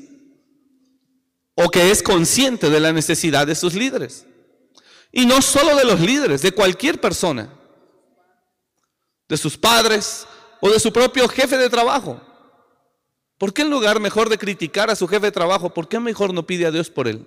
o 1.62 1.70
que 1.70 1.90
es 1.90 2.02
consciente 2.02 2.70
de 2.70 2.80
la 2.80 2.92
necesidad 2.92 3.46
de 3.46 3.54
sus 3.54 3.74
líderes. 3.74 4.26
Y 5.12 5.26
no 5.26 5.42
solo 5.42 5.76
de 5.76 5.84
los 5.84 6.00
líderes, 6.00 6.40
de 6.40 6.52
cualquier 6.52 7.00
persona, 7.00 7.52
de 9.28 9.36
sus 9.36 9.58
padres 9.58 10.26
o 10.60 10.70
de 10.70 10.80
su 10.80 10.90
propio 10.90 11.28
jefe 11.28 11.58
de 11.58 11.68
trabajo. 11.68 12.20
¿Por 13.36 13.52
qué 13.52 13.62
en 13.62 13.70
lugar 13.70 14.00
mejor 14.00 14.30
de 14.30 14.38
criticar 14.38 14.90
a 14.90 14.96
su 14.96 15.06
jefe 15.06 15.26
de 15.26 15.32
trabajo, 15.32 15.74
por 15.74 15.86
qué 15.86 16.00
mejor 16.00 16.32
no 16.32 16.46
pide 16.46 16.64
a 16.64 16.70
Dios 16.70 16.88
por 16.88 17.06
él? 17.06 17.26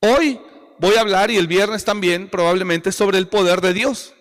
Hoy 0.00 0.40
voy 0.78 0.96
a 0.96 1.00
hablar 1.00 1.30
y 1.30 1.36
el 1.36 1.46
viernes 1.46 1.84
también 1.84 2.28
probablemente 2.28 2.92
sobre 2.92 3.16
el 3.16 3.28
poder 3.28 3.62
de 3.62 3.72
Dios. 3.72 4.12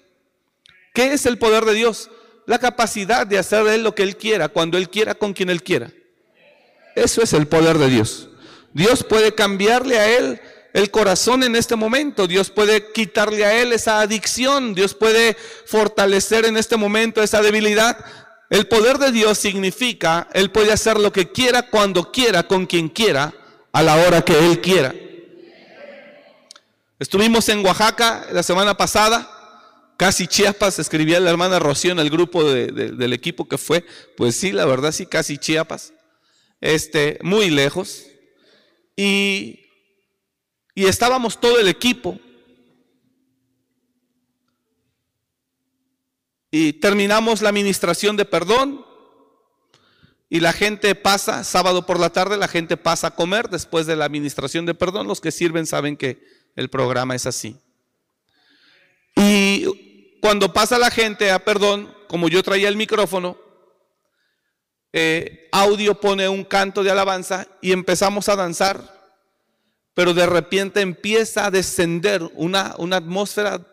¿Qué 0.93 1.12
es 1.12 1.25
el 1.25 1.38
poder 1.38 1.65
de 1.65 1.73
Dios? 1.73 2.09
La 2.49 2.57
capacidad 2.57 3.27
de 3.27 3.38
hacer 3.38 3.63
de 3.63 3.75
Él 3.75 3.83
lo 3.83 3.93
que 3.93 4.01
Él 4.01 4.17
quiera, 4.17 4.47
cuando 4.49 4.79
Él 4.79 4.89
quiera, 4.89 5.13
con 5.13 5.33
quien 5.33 5.51
Él 5.51 5.62
quiera. 5.62 5.91
Eso 6.95 7.21
es 7.21 7.33
el 7.33 7.47
poder 7.47 7.77
de 7.77 7.89
Dios. 7.89 8.27
Dios 8.73 9.03
puede 9.03 9.35
cambiarle 9.35 9.99
a 9.99 10.17
Él 10.17 10.41
el 10.73 10.89
corazón 10.89 11.43
en 11.43 11.55
este 11.55 11.75
momento. 11.75 12.25
Dios 12.25 12.49
puede 12.49 12.91
quitarle 12.91 13.45
a 13.45 13.62
Él 13.62 13.71
esa 13.71 13.99
adicción. 13.99 14.73
Dios 14.73 14.95
puede 14.95 15.38
fortalecer 15.67 16.45
en 16.45 16.57
este 16.57 16.75
momento 16.75 17.21
esa 17.21 17.43
debilidad. 17.43 18.03
El 18.49 18.67
poder 18.67 18.97
de 18.97 19.12
Dios 19.12 19.38
significa, 19.38 20.27
Él 20.33 20.49
puede 20.49 20.71
hacer 20.71 20.99
lo 20.99 21.13
que 21.13 21.31
quiera, 21.31 21.69
cuando 21.69 22.12
quiera, 22.12 22.47
con 22.47 22.65
quien 22.65 22.89
quiera, 22.89 23.31
a 23.71 23.83
la 23.83 23.95
hora 23.97 24.23
que 24.23 24.33
Él 24.35 24.59
quiera. 24.59 24.95
Estuvimos 26.97 27.47
en 27.49 27.63
Oaxaca 27.63 28.25
la 28.31 28.41
semana 28.41 28.75
pasada, 28.75 29.38
casi 29.99 30.27
Chiapas, 30.27 30.79
escribía 30.79 31.19
la 31.19 31.29
hermana 31.29 31.59
Rocío 31.59 31.91
en 31.91 31.99
el 31.99 32.09
grupo 32.09 32.45
del 32.45 33.12
equipo 33.12 33.49
que 33.49 33.57
fue, 33.57 33.85
pues 34.15 34.33
sí, 34.33 34.53
la 34.53 34.65
verdad 34.65 34.93
sí, 34.93 35.05
casi 35.05 35.38
Chiapas, 35.38 35.91
este, 36.62 37.19
muy 37.21 37.49
lejos. 37.49 38.05
Y, 38.95 39.59
y 40.73 40.85
estábamos 40.85 41.41
todo 41.41 41.59
el 41.59 41.67
equipo. 41.67 42.17
Y 46.49 46.71
terminamos 46.73 47.41
la 47.41 47.49
administración 47.49 48.15
de 48.15 48.23
perdón. 48.23 48.85
Y 50.29 50.39
la 50.39 50.53
gente 50.53 50.95
pasa, 50.95 51.43
sábado 51.43 51.85
por 51.85 51.99
la 51.99 52.12
tarde, 52.12 52.38
la 52.38 52.47
gente 52.47 52.77
pasa 52.77 53.07
a 53.07 53.15
comer 53.15 53.49
después 53.49 53.85
de 53.85 53.97
la 53.97 54.05
administración 54.05 54.65
de 54.65 54.75
perdón. 54.75 55.07
Los 55.07 55.19
que 55.19 55.31
sirven 55.31 55.65
saben 55.65 55.97
que 55.97 56.23
el 56.55 56.69
programa 56.69 57.15
es 57.15 57.25
así. 57.25 57.57
Y 59.17 59.88
cuando 60.21 60.53
pasa 60.53 60.77
la 60.77 60.91
gente 60.91 61.32
a 61.32 61.39
perdón, 61.39 61.93
como 62.08 62.27
yo 62.29 62.43
traía 62.43 62.69
el 62.69 62.75
micrófono, 62.75 63.38
eh, 64.91 65.47
audio 65.51 65.99
pone 65.99 66.27
un 66.27 66.43
canto 66.43 66.84
de 66.84 66.91
alabanza 66.91 67.47
y 67.62 67.71
empezamos 67.71 68.27
a 68.27 68.36
danzar, 68.36 69.13
pero 69.93 70.13
de 70.13 70.25
repente 70.25 70.82
empieza 70.82 71.45
a 71.45 71.51
descender 71.51 72.23
una, 72.34 72.75
una 72.77 72.97
atmósfera 72.97 73.65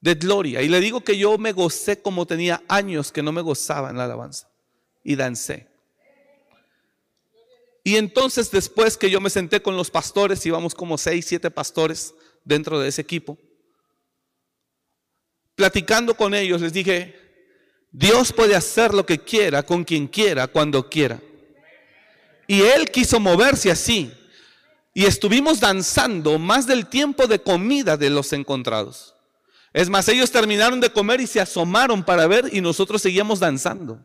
de 0.00 0.14
gloria. 0.14 0.62
Y 0.62 0.68
le 0.68 0.80
digo 0.80 1.02
que 1.02 1.18
yo 1.18 1.36
me 1.38 1.52
gocé 1.52 2.00
como 2.00 2.26
tenía 2.26 2.62
años 2.68 3.12
que 3.12 3.22
no 3.22 3.32
me 3.32 3.42
gozaba 3.42 3.90
en 3.90 3.98
la 3.98 4.04
alabanza. 4.04 4.48
Y 5.02 5.16
dancé. 5.16 5.68
Y 7.82 7.96
entonces 7.96 8.50
después 8.50 8.96
que 8.96 9.10
yo 9.10 9.20
me 9.20 9.30
senté 9.30 9.62
con 9.62 9.76
los 9.76 9.90
pastores, 9.90 10.44
íbamos 10.44 10.74
como 10.74 10.98
seis, 10.98 11.26
siete 11.26 11.50
pastores 11.50 12.14
dentro 12.44 12.78
de 12.78 12.88
ese 12.88 13.00
equipo, 13.02 13.38
platicando 15.60 16.14
con 16.14 16.32
ellos, 16.32 16.62
les 16.62 16.72
dije, 16.72 17.14
Dios 17.92 18.32
puede 18.32 18.56
hacer 18.56 18.94
lo 18.94 19.04
que 19.04 19.18
quiera, 19.18 19.62
con 19.62 19.84
quien 19.84 20.06
quiera, 20.06 20.46
cuando 20.46 20.88
quiera. 20.88 21.20
Y 22.46 22.62
Él 22.62 22.90
quiso 22.90 23.20
moverse 23.20 23.70
así. 23.70 24.10
Y 24.94 25.04
estuvimos 25.04 25.60
danzando 25.60 26.38
más 26.38 26.66
del 26.66 26.86
tiempo 26.86 27.26
de 27.26 27.42
comida 27.42 27.98
de 27.98 28.08
los 28.08 28.32
encontrados. 28.32 29.14
Es 29.74 29.90
más, 29.90 30.08
ellos 30.08 30.30
terminaron 30.30 30.80
de 30.80 30.90
comer 30.90 31.20
y 31.20 31.26
se 31.26 31.42
asomaron 31.42 32.02
para 32.02 32.26
ver 32.26 32.48
y 32.50 32.62
nosotros 32.62 33.02
seguíamos 33.02 33.38
danzando. 33.38 34.00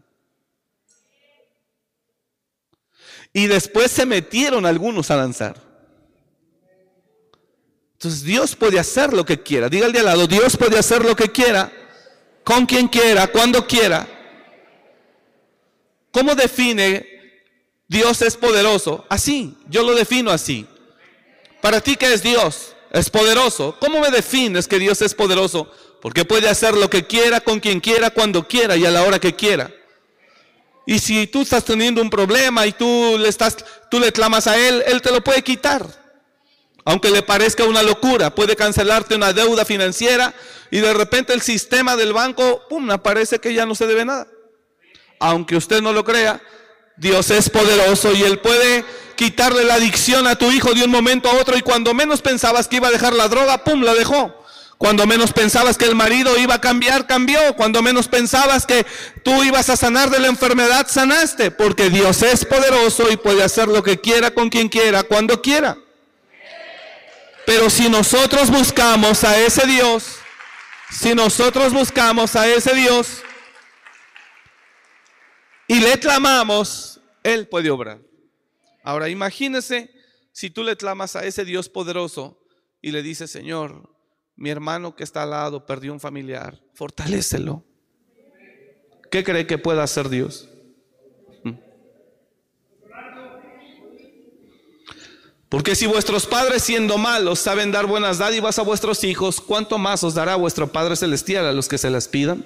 Y 3.32 3.48
después 3.48 3.92
se 3.92 4.06
metieron 4.06 4.66
algunos 4.66 5.10
a 5.10 5.16
danzar. 5.16 5.56
Dios 8.24 8.56
puede 8.56 8.80
hacer 8.80 9.14
lo 9.14 9.26
que 9.26 9.42
quiera. 9.42 9.70
Dígale 9.70 10.00
al 10.00 10.06
lado, 10.06 10.28
Dios 10.28 10.58
puede 10.58 10.78
hacer 10.78 11.04
lo 11.04 11.16
que 11.16 11.32
quiera, 11.32 11.72
con 12.44 12.66
quien 12.66 12.88
quiera, 12.88 13.28
cuando 13.28 13.66
quiera. 13.66 14.08
¿Cómo 16.12 16.36
define 16.36 17.06
Dios 17.88 18.22
es 18.22 18.38
poderoso? 18.38 19.06
Así, 19.10 19.58
yo 19.68 19.84
lo 19.84 19.94
defino 19.94 20.32
así. 20.32 20.66
Para 21.62 21.82
ti, 21.82 21.96
¿qué 21.96 22.14
es 22.14 22.24
Dios? 22.24 22.76
Es 22.92 23.10
poderoso. 23.10 23.76
¿Cómo 23.80 24.00
me 24.00 24.12
defines 24.12 24.68
que 24.68 24.80
Dios 24.80 25.02
es 25.02 25.14
poderoso? 25.14 25.70
Porque 26.02 26.24
puede 26.24 26.48
hacer 26.48 26.76
lo 26.76 26.90
que 26.90 27.06
quiera, 27.06 27.42
con 27.42 27.60
quien 27.60 27.80
quiera, 27.80 28.12
cuando 28.12 28.48
quiera 28.48 28.78
y 28.78 28.86
a 28.86 28.92
la 28.92 29.04
hora 29.04 29.20
que 29.20 29.36
quiera. 29.36 29.72
Y 30.86 31.00
si 31.00 31.26
tú 31.28 31.42
estás 31.42 31.66
teniendo 31.66 32.02
un 32.02 32.10
problema 32.10 32.68
y 32.68 32.72
tú 32.72 33.18
le, 33.20 33.28
estás, 33.28 33.58
tú 33.90 34.00
le 34.00 34.12
clamas 34.12 34.46
a 34.48 34.56
Él, 34.56 34.84
Él 34.86 35.02
te 35.02 35.12
lo 35.12 35.24
puede 35.24 35.42
quitar. 35.42 36.05
Aunque 36.86 37.10
le 37.10 37.24
parezca 37.24 37.64
una 37.64 37.82
locura, 37.82 38.34
puede 38.34 38.56
cancelarte 38.56 39.16
una 39.16 39.34
deuda 39.34 39.66
financiera 39.66 40.34
y 40.70 40.80
de 40.80 40.94
repente 40.94 41.34
el 41.34 41.42
sistema 41.42 41.96
del 41.96 42.14
banco, 42.14 42.62
pum, 42.70 42.90
aparece 42.92 43.40
que 43.40 43.54
ya 43.56 43.66
no 43.66 43.74
se 43.74 43.88
debe 43.88 44.06
nada. 44.06 44.28
Aunque 45.20 45.56
usted 45.56 45.82
no 45.82 45.92
lo 45.94 46.04
crea, 46.04 46.40
Dios 46.96 47.32
es 47.32 47.50
poderoso 47.50 48.14
y 48.14 48.22
Él 48.22 48.40
puede 48.40 48.86
quitarle 49.16 49.64
la 49.64 49.76
adicción 49.76 50.28
a 50.28 50.36
tu 50.36 50.52
hijo 50.52 50.74
de 50.76 50.84
un 50.84 50.92
momento 50.92 51.28
a 51.28 51.34
otro 51.34 51.58
y 51.58 51.62
cuando 51.62 51.96
menos 51.96 52.22
pensabas 52.22 52.68
que 52.68 52.76
iba 52.76 52.90
a 52.90 52.92
dejar 52.92 53.14
la 53.14 53.28
droga, 53.30 53.64
pum, 53.64 53.82
la 53.82 53.96
dejó. 53.96 54.46
Cuando 54.78 55.08
menos 55.08 55.32
pensabas 55.32 55.78
que 55.78 55.86
el 55.86 55.96
marido 55.96 56.38
iba 56.38 56.56
a 56.56 56.62
cambiar, 56.62 57.08
cambió. 57.08 57.40
Cuando 57.56 57.82
menos 57.82 58.10
pensabas 58.10 58.66
que 58.66 58.86
tú 59.24 59.44
ibas 59.44 59.70
a 59.70 59.78
sanar 59.78 60.10
de 60.10 60.20
la 60.20 60.28
enfermedad, 60.28 60.86
sanaste. 60.90 61.50
Porque 61.50 61.90
Dios 61.90 62.22
es 62.24 62.44
poderoso 62.44 63.10
y 63.10 63.16
puede 63.16 63.42
hacer 63.42 63.70
lo 63.70 63.82
que 63.84 64.02
quiera 64.02 64.32
con 64.32 64.50
quien 64.50 64.68
quiera, 64.68 65.04
cuando 65.04 65.42
quiera. 65.42 65.78
Pero 67.46 67.70
si 67.70 67.90
nosotros 67.90 68.50
buscamos 68.50 69.24
a 69.24 69.40
ese 69.40 69.68
Dios, 69.68 70.18
si 70.92 71.14
nosotros 71.14 71.74
buscamos 71.74 72.36
a 72.36 72.48
ese 72.48 72.74
Dios 72.74 73.22
y 75.68 75.80
le 75.80 76.00
clamamos, 76.00 77.00
Él 77.24 77.48
puede 77.48 77.70
obrar. 77.70 78.00
Ahora 78.84 79.10
imagínese 79.10 79.92
si 80.32 80.50
tú 80.50 80.64
le 80.64 80.76
clamas 80.76 81.16
a 81.16 81.26
ese 81.26 81.46
Dios 81.46 81.70
poderoso 81.70 82.40
y 82.82 82.92
le 82.92 83.02
dices, 83.02 83.32
Señor, 83.32 83.90
mi 84.36 84.50
hermano 84.50 84.96
que 84.96 85.04
está 85.04 85.24
al 85.24 85.32
lado 85.32 85.66
perdió 85.66 85.94
un 85.94 86.00
familiar, 86.00 86.62
fortalécelo. 86.74 87.64
¿Qué 89.12 89.24
cree 89.24 89.48
que 89.48 89.58
pueda 89.58 89.84
hacer 89.84 90.10
Dios? 90.10 90.50
Porque 95.56 95.74
si 95.74 95.88
vuestros 95.88 96.26
padres 96.26 96.64
siendo 96.64 96.98
malos 96.98 97.40
saben 97.40 97.72
dar 97.72 97.86
buenas 97.86 98.18
dádivas 98.18 98.60
a 98.60 98.64
vuestros 98.64 99.06
hijos, 99.06 99.40
¿cuánto 99.40 99.78
más 99.78 100.04
os 100.04 100.14
dará 100.14 100.36
vuestro 100.36 100.68
Padre 100.68 100.98
Celestial 100.98 101.46
a 101.46 101.54
los 101.54 101.70
que 101.70 101.78
se 101.78 101.90
las 101.90 102.10
pidan? 102.10 102.44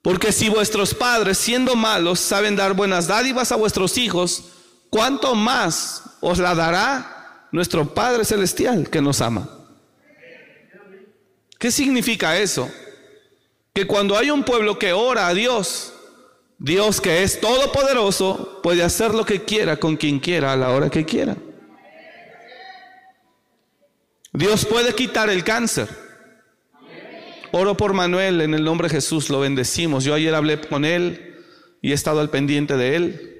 Porque 0.00 0.30
si 0.30 0.48
vuestros 0.48 0.94
padres 0.94 1.38
siendo 1.38 1.74
malos 1.74 2.20
saben 2.20 2.54
dar 2.54 2.74
buenas 2.74 3.08
dádivas 3.08 3.50
a 3.50 3.56
vuestros 3.56 3.98
hijos, 3.98 4.44
¿cuánto 4.90 5.34
más 5.34 6.04
os 6.20 6.38
la 6.38 6.54
dará 6.54 7.48
nuestro 7.54 7.94
Padre 7.94 8.24
Celestial 8.24 8.90
que 8.90 9.00
nos 9.00 9.20
ama. 9.20 9.48
¿Qué 11.58 11.72
significa 11.72 12.38
eso? 12.38 12.70
Que 13.72 13.86
cuando 13.86 14.16
hay 14.16 14.30
un 14.30 14.44
pueblo 14.44 14.78
que 14.78 14.92
ora 14.92 15.26
a 15.26 15.34
Dios, 15.34 15.93
Dios 16.58 17.00
que 17.00 17.22
es 17.22 17.40
todopoderoso 17.40 18.60
puede 18.62 18.82
hacer 18.82 19.12
lo 19.14 19.24
que 19.24 19.42
quiera 19.42 19.76
con 19.76 19.96
quien 19.96 20.20
quiera 20.20 20.52
a 20.52 20.56
la 20.56 20.70
hora 20.70 20.90
que 20.90 21.04
quiera. 21.04 21.36
Dios 24.32 24.64
puede 24.64 24.94
quitar 24.94 25.30
el 25.30 25.44
cáncer. 25.44 25.88
Oro 27.52 27.76
por 27.76 27.92
Manuel 27.92 28.40
en 28.40 28.52
el 28.52 28.64
nombre 28.64 28.88
de 28.88 28.94
Jesús, 28.96 29.30
lo 29.30 29.40
bendecimos. 29.40 30.02
Yo 30.02 30.14
ayer 30.14 30.34
hablé 30.34 30.60
con 30.60 30.84
él 30.84 31.36
y 31.80 31.92
he 31.92 31.94
estado 31.94 32.20
al 32.20 32.30
pendiente 32.30 32.76
de 32.76 32.96
él. 32.96 33.34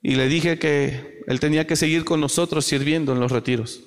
Y 0.00 0.14
le 0.14 0.28
dije 0.28 0.58
que 0.58 1.22
él 1.26 1.40
tenía 1.40 1.66
que 1.66 1.76
seguir 1.76 2.04
con 2.04 2.20
nosotros 2.20 2.64
sirviendo 2.64 3.12
en 3.12 3.20
los 3.20 3.30
retiros. 3.30 3.82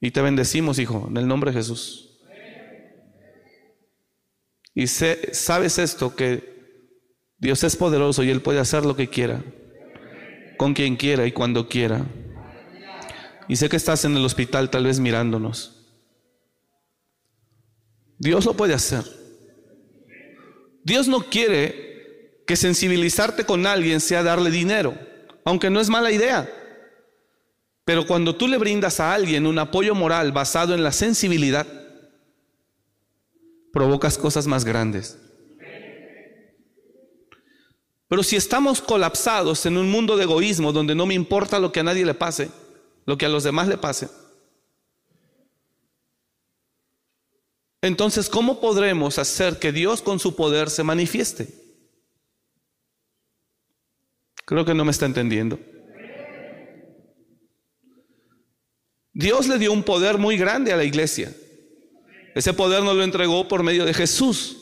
Y 0.00 0.12
te 0.12 0.22
bendecimos, 0.22 0.78
hijo, 0.78 1.06
en 1.10 1.16
el 1.18 1.26
nombre 1.26 1.50
de 1.50 1.58
Jesús. 1.58 2.07
Y 4.78 4.86
sabes 4.86 5.78
esto, 5.80 6.14
que 6.14 6.86
Dios 7.36 7.64
es 7.64 7.74
poderoso 7.74 8.22
y 8.22 8.30
Él 8.30 8.42
puede 8.42 8.60
hacer 8.60 8.86
lo 8.86 8.94
que 8.94 9.08
quiera, 9.08 9.42
con 10.56 10.72
quien 10.72 10.94
quiera 10.94 11.26
y 11.26 11.32
cuando 11.32 11.68
quiera. 11.68 12.06
Y 13.48 13.56
sé 13.56 13.68
que 13.68 13.74
estás 13.74 14.04
en 14.04 14.16
el 14.16 14.24
hospital 14.24 14.70
tal 14.70 14.84
vez 14.84 15.00
mirándonos. 15.00 15.84
Dios 18.20 18.44
lo 18.44 18.54
puede 18.54 18.72
hacer. 18.72 19.02
Dios 20.84 21.08
no 21.08 21.24
quiere 21.28 22.44
que 22.46 22.54
sensibilizarte 22.54 23.44
con 23.44 23.66
alguien 23.66 24.00
sea 24.00 24.22
darle 24.22 24.52
dinero, 24.52 24.96
aunque 25.44 25.70
no 25.70 25.80
es 25.80 25.88
mala 25.88 26.12
idea. 26.12 26.48
Pero 27.84 28.06
cuando 28.06 28.36
tú 28.36 28.46
le 28.46 28.58
brindas 28.58 29.00
a 29.00 29.12
alguien 29.12 29.44
un 29.44 29.58
apoyo 29.58 29.96
moral 29.96 30.30
basado 30.30 30.72
en 30.72 30.84
la 30.84 30.92
sensibilidad, 30.92 31.66
provocas 33.78 34.18
cosas 34.18 34.48
más 34.48 34.64
grandes. 34.64 35.16
Pero 38.08 38.24
si 38.24 38.34
estamos 38.34 38.82
colapsados 38.82 39.66
en 39.66 39.76
un 39.76 39.88
mundo 39.88 40.16
de 40.16 40.24
egoísmo 40.24 40.72
donde 40.72 40.96
no 40.96 41.06
me 41.06 41.14
importa 41.14 41.60
lo 41.60 41.70
que 41.70 41.78
a 41.78 41.84
nadie 41.84 42.04
le 42.04 42.14
pase, 42.14 42.50
lo 43.06 43.16
que 43.16 43.26
a 43.26 43.28
los 43.28 43.44
demás 43.44 43.68
le 43.68 43.78
pase. 43.78 44.08
Entonces, 47.80 48.28
¿cómo 48.28 48.58
podremos 48.60 49.16
hacer 49.16 49.60
que 49.60 49.70
Dios 49.70 50.02
con 50.02 50.18
su 50.18 50.34
poder 50.34 50.70
se 50.70 50.82
manifieste? 50.82 51.46
Creo 54.44 54.64
que 54.64 54.74
no 54.74 54.84
me 54.84 54.90
está 54.90 55.06
entendiendo. 55.06 55.60
Dios 59.12 59.46
le 59.46 59.56
dio 59.56 59.72
un 59.72 59.84
poder 59.84 60.18
muy 60.18 60.36
grande 60.36 60.72
a 60.72 60.76
la 60.76 60.82
iglesia. 60.82 61.32
Ese 62.38 62.54
poder 62.54 62.84
nos 62.84 62.94
lo 62.94 63.02
entregó 63.02 63.48
por 63.48 63.64
medio 63.64 63.84
de 63.84 63.92
Jesús. 63.92 64.58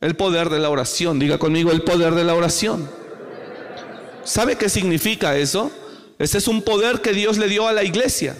El 0.00 0.16
poder 0.16 0.48
de 0.48 0.58
la 0.58 0.70
oración. 0.70 1.18
Diga 1.18 1.36
conmigo 1.36 1.70
el 1.70 1.82
poder 1.82 2.14
de 2.14 2.24
la 2.24 2.34
oración. 2.34 2.90
¿Sabe 4.24 4.56
qué 4.56 4.70
significa 4.70 5.36
eso? 5.36 5.70
Ese 6.18 6.38
es 6.38 6.48
un 6.48 6.62
poder 6.62 7.02
que 7.02 7.12
Dios 7.12 7.36
le 7.36 7.46
dio 7.46 7.68
a 7.68 7.74
la 7.74 7.84
iglesia. 7.84 8.38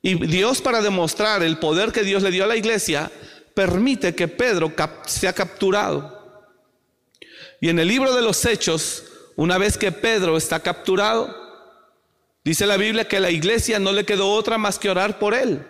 Y 0.00 0.24
Dios 0.28 0.60
para 0.60 0.80
demostrar 0.80 1.42
el 1.42 1.58
poder 1.58 1.90
que 1.90 2.04
Dios 2.04 2.22
le 2.22 2.30
dio 2.30 2.44
a 2.44 2.46
la 2.46 2.54
iglesia, 2.54 3.10
permite 3.52 4.14
que 4.14 4.28
Pedro 4.28 4.72
sea 5.06 5.32
capturado. 5.32 6.46
Y 7.60 7.68
en 7.68 7.80
el 7.80 7.88
libro 7.88 8.14
de 8.14 8.22
los 8.22 8.44
Hechos, 8.44 9.02
una 9.34 9.58
vez 9.58 9.76
que 9.76 9.90
Pedro 9.90 10.36
está 10.36 10.60
capturado, 10.60 11.34
dice 12.44 12.64
la 12.64 12.76
Biblia 12.76 13.08
que 13.08 13.18
la 13.18 13.32
iglesia 13.32 13.80
no 13.80 13.90
le 13.90 14.04
quedó 14.04 14.30
otra 14.30 14.56
más 14.56 14.78
que 14.78 14.88
orar 14.88 15.18
por 15.18 15.34
él. 15.34 15.66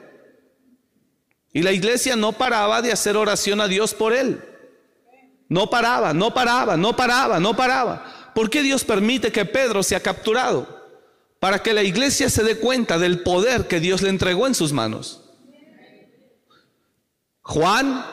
Y 1.52 1.62
la 1.62 1.72
iglesia 1.72 2.16
no 2.16 2.32
paraba 2.32 2.82
de 2.82 2.92
hacer 2.92 3.16
oración 3.16 3.60
a 3.60 3.68
Dios 3.68 3.94
por 3.94 4.12
él. 4.12 4.42
No 5.48 5.68
paraba, 5.68 6.14
no 6.14 6.32
paraba, 6.32 6.76
no 6.76 6.94
paraba, 6.94 7.40
no 7.40 7.56
paraba. 7.56 8.32
¿Por 8.34 8.48
qué 8.48 8.62
Dios 8.62 8.84
permite 8.84 9.32
que 9.32 9.44
Pedro 9.44 9.82
sea 9.82 10.00
capturado? 10.00 10.80
para 11.40 11.62
que 11.62 11.72
la 11.72 11.82
iglesia 11.82 12.28
se 12.28 12.44
dé 12.44 12.58
cuenta 12.58 12.98
del 12.98 13.22
poder 13.22 13.66
que 13.66 13.80
Dios 13.80 14.02
le 14.02 14.10
entregó 14.10 14.46
en 14.46 14.54
sus 14.54 14.72
manos. 14.72 15.22
Juan 17.40 18.04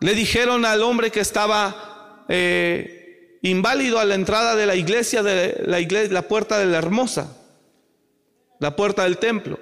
le 0.00 0.14
dijeron 0.14 0.66
al 0.66 0.82
hombre 0.82 1.10
que 1.10 1.20
estaba 1.20 2.26
eh, 2.28 3.38
inválido 3.42 3.98
a 3.98 4.04
la 4.04 4.14
entrada 4.14 4.54
de 4.54 4.66
la 4.66 4.76
iglesia, 4.76 5.22
de 5.22 5.62
la, 5.66 5.80
iglesia, 5.80 6.12
la 6.12 6.28
puerta 6.28 6.58
de 6.58 6.66
la 6.66 6.76
hermosa, 6.76 7.34
la 8.60 8.76
puerta 8.76 9.04
del 9.04 9.16
templo. 9.16 9.58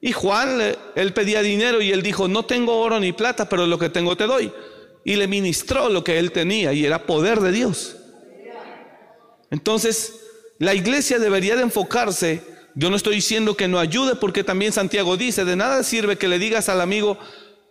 Y 0.00 0.12
Juan, 0.12 0.60
él 0.94 1.12
pedía 1.12 1.42
dinero 1.42 1.80
y 1.82 1.90
él 1.90 2.02
dijo, 2.02 2.28
no 2.28 2.44
tengo 2.44 2.78
oro 2.78 3.00
ni 3.00 3.12
plata, 3.12 3.48
pero 3.48 3.66
lo 3.66 3.78
que 3.78 3.88
tengo 3.88 4.16
te 4.16 4.24
doy. 4.26 4.52
Y 5.04 5.16
le 5.16 5.26
ministró 5.26 5.88
lo 5.88 6.04
que 6.04 6.18
él 6.18 6.30
tenía 6.30 6.72
y 6.72 6.84
era 6.84 7.06
poder 7.06 7.40
de 7.40 7.52
Dios. 7.52 7.96
Entonces, 9.50 10.14
la 10.58 10.74
iglesia 10.74 11.18
debería 11.18 11.56
de 11.56 11.62
enfocarse, 11.62 12.42
yo 12.74 12.90
no 12.90 12.96
estoy 12.96 13.16
diciendo 13.16 13.56
que 13.56 13.68
no 13.68 13.78
ayude 13.78 14.14
porque 14.16 14.44
también 14.44 14.72
Santiago 14.72 15.16
dice, 15.16 15.44
de 15.44 15.56
nada 15.56 15.82
sirve 15.82 16.18
que 16.18 16.28
le 16.28 16.38
digas 16.38 16.68
al 16.68 16.80
amigo 16.80 17.18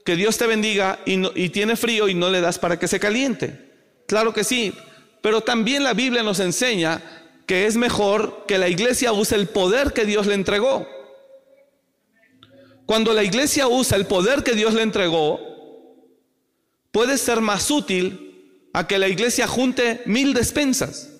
que 0.03 0.15
Dios 0.15 0.37
te 0.37 0.47
bendiga 0.47 0.99
y, 1.05 1.49
tiene 1.49 1.75
frío 1.75 2.07
y 2.07 2.13
no 2.13 2.29
le 2.29 2.41
das 2.41 2.59
para 2.59 2.79
que 2.79 2.87
se 2.87 2.99
caliente. 2.99 3.73
Claro 4.07 4.33
que 4.33 4.43
sí, 4.43 4.73
pero 5.21 5.41
también 5.41 5.83
la 5.83 5.93
Biblia 5.93 6.23
nos 6.23 6.39
enseña 6.39 7.01
que 7.45 7.65
es 7.65 7.75
mejor 7.75 8.45
que 8.47 8.57
la 8.57 8.69
iglesia 8.69 9.11
use 9.11 9.35
el 9.35 9.47
poder 9.47 9.93
que 9.93 10.05
Dios 10.05 10.25
le 10.25 10.33
entregó. 10.33 10.87
Cuando 12.87 13.13
la 13.13 13.21
iglesia 13.21 13.67
usa 13.67 13.97
el 13.97 14.07
poder 14.07 14.43
que 14.43 14.53
Dios 14.53 14.73
le 14.73 14.81
entregó, 14.81 15.41
puede 16.89 17.17
ser 17.17 17.41
más 17.41 17.69
útil 17.69 18.69
a 18.71 18.87
que 18.87 18.97
la 18.97 19.09
iglesia 19.09 19.45
junte 19.45 20.01
mil 20.05 20.33
despensas. 20.33 21.11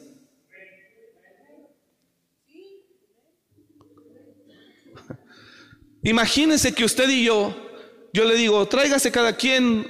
Imagínense 6.03 6.73
que 6.73 6.85
usted 6.85 7.09
y 7.09 7.25
yo, 7.25 7.53
yo 8.13 8.23
le 8.23 8.35
digo, 8.35 8.65
tráigase 8.69 9.11
cada 9.11 9.35
quien 9.35 9.85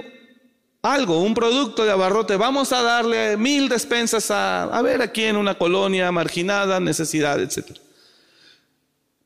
algo, 0.82 1.22
un 1.22 1.36
producto 1.36 1.86
de 1.86 1.92
abarrote, 1.92 2.38
vamos 2.38 2.74
a 2.74 2.82
darle 2.82 3.38
mil 3.38 3.70
despensas 3.70 4.32
a, 4.32 4.64
a 4.64 4.82
ver 4.82 5.04
aquí 5.04 5.26
en 5.26 5.36
una 5.36 5.60
colonia 5.60 6.12
marginada, 6.12 6.80
necesidad, 6.80 7.40
etc. 7.40 7.78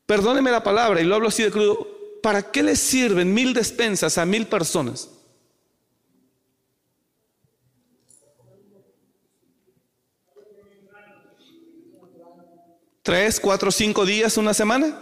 Perdóneme 0.04 0.50
la 0.50 0.62
palabra 0.62 1.00
y 1.00 1.04
lo 1.04 1.14
hablo 1.14 1.28
así 1.28 1.44
de 1.44 1.50
crudo, 1.50 2.01
¿para 2.22 2.50
qué 2.50 2.62
le 2.62 2.76
sirven 2.76 3.34
mil 3.34 3.52
despensas 3.52 4.16
a 4.16 4.24
mil 4.24 4.46
personas? 4.46 5.10
¿Tres, 13.02 13.40
cuatro, 13.40 13.72
cinco 13.72 14.06
días, 14.06 14.36
una 14.36 14.54
semana? 14.54 14.96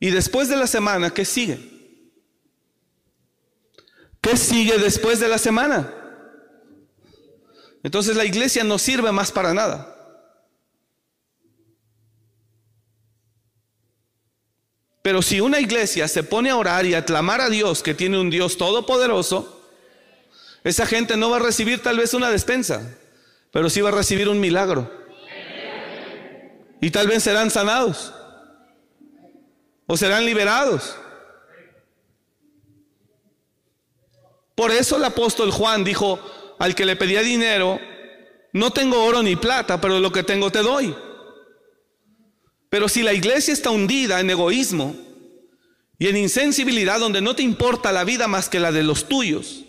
Y 0.00 0.10
después 0.10 0.48
de 0.48 0.56
la 0.56 0.66
semana, 0.66 1.10
¿qué 1.10 1.24
sigue? 1.24 1.58
¿Qué 4.20 4.36
sigue 4.36 4.76
después 4.76 5.20
de 5.20 5.28
la 5.28 5.38
semana? 5.38 5.92
Entonces 7.84 8.16
la 8.16 8.24
iglesia 8.24 8.64
no 8.64 8.78
sirve 8.78 9.12
más 9.12 9.30
para 9.30 9.54
nada. 9.54 9.95
Pero 15.06 15.22
si 15.22 15.40
una 15.40 15.60
iglesia 15.60 16.08
se 16.08 16.24
pone 16.24 16.50
a 16.50 16.56
orar 16.56 16.84
y 16.84 16.94
a 16.94 17.04
clamar 17.04 17.40
a 17.40 17.48
Dios, 17.48 17.80
que 17.80 17.94
tiene 17.94 18.18
un 18.18 18.28
Dios 18.28 18.56
todopoderoso, 18.56 19.62
esa 20.64 20.84
gente 20.84 21.16
no 21.16 21.30
va 21.30 21.36
a 21.36 21.38
recibir 21.38 21.80
tal 21.80 21.96
vez 21.96 22.12
una 22.12 22.28
despensa, 22.28 22.98
pero 23.52 23.70
sí 23.70 23.80
va 23.80 23.90
a 23.90 23.92
recibir 23.92 24.28
un 24.28 24.40
milagro. 24.40 24.90
Y 26.80 26.90
tal 26.90 27.06
vez 27.06 27.22
serán 27.22 27.52
sanados 27.52 28.12
o 29.86 29.96
serán 29.96 30.26
liberados. 30.26 30.96
Por 34.56 34.72
eso 34.72 34.96
el 34.96 35.04
apóstol 35.04 35.52
Juan 35.52 35.84
dijo 35.84 36.18
al 36.58 36.74
que 36.74 36.84
le 36.84 36.96
pedía 36.96 37.20
dinero, 37.20 37.78
no 38.52 38.72
tengo 38.72 39.04
oro 39.04 39.22
ni 39.22 39.36
plata, 39.36 39.80
pero 39.80 40.00
lo 40.00 40.10
que 40.10 40.24
tengo 40.24 40.50
te 40.50 40.62
doy. 40.62 40.96
Pero 42.76 42.90
si 42.90 43.02
la 43.02 43.14
iglesia 43.14 43.54
está 43.54 43.70
hundida 43.70 44.20
en 44.20 44.28
egoísmo 44.28 44.94
y 45.98 46.08
en 46.08 46.16
insensibilidad 46.18 47.00
donde 47.00 47.22
no 47.22 47.34
te 47.34 47.42
importa 47.42 47.90
la 47.90 48.04
vida 48.04 48.28
más 48.28 48.50
que 48.50 48.60
la 48.60 48.70
de 48.70 48.82
los 48.82 49.08
tuyos, 49.08 49.64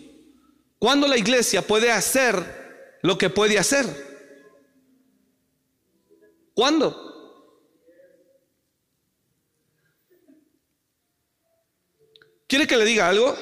¿cuándo 0.78 1.08
la 1.08 1.16
iglesia 1.16 1.66
puede 1.66 1.90
hacer 1.90 2.98
lo 3.02 3.16
que 3.16 3.30
puede 3.30 3.58
hacer? 3.58 3.86
¿Cuándo? 6.52 7.64
¿Quiere 12.46 12.66
que 12.66 12.76
le 12.76 12.84
diga 12.84 13.08
algo? 13.08 13.34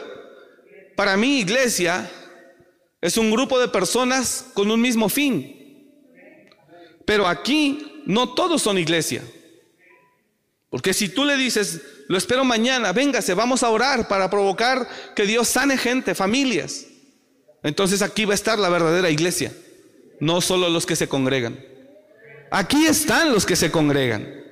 Para 0.95 1.17
mí, 1.17 1.41
iglesia 1.41 2.09
es 3.01 3.17
un 3.17 3.33
grupo 3.33 3.59
de 3.59 3.67
personas 3.67 4.47
con 4.55 4.71
un 4.71 4.81
mismo 4.81 5.09
fin. 5.09 5.91
Pero 7.05 7.27
aquí 7.27 8.05
no 8.07 8.33
todos 8.33 8.63
son 8.63 8.79
iglesia. 8.79 9.25
Porque 10.77 10.93
si 10.93 11.09
tú 11.09 11.25
le 11.25 11.39
dices, 11.39 11.81
lo 12.07 12.19
espero 12.19 12.45
mañana, 12.45 12.93
véngase, 12.93 13.33
vamos 13.33 13.63
a 13.63 13.71
orar 13.71 14.09
para 14.09 14.29
provocar 14.29 14.87
que 15.15 15.25
Dios 15.25 15.49
sane 15.49 15.79
gente, 15.79 16.15
familias. 16.15 16.85
Entonces 17.63 18.03
aquí 18.03 18.27
va 18.27 18.33
a 18.33 18.35
estar 18.35 18.59
la 18.59 18.69
verdadera 18.69 19.09
iglesia, 19.09 19.55
no 20.21 20.43
solo 20.43 20.69
los 20.69 20.85
que 20.85 20.95
se 20.95 21.09
congregan. 21.09 21.59
Aquí 22.51 22.85
están 22.85 23.33
los 23.33 23.47
que 23.47 23.57
se 23.57 23.71
congregan. 23.71 24.45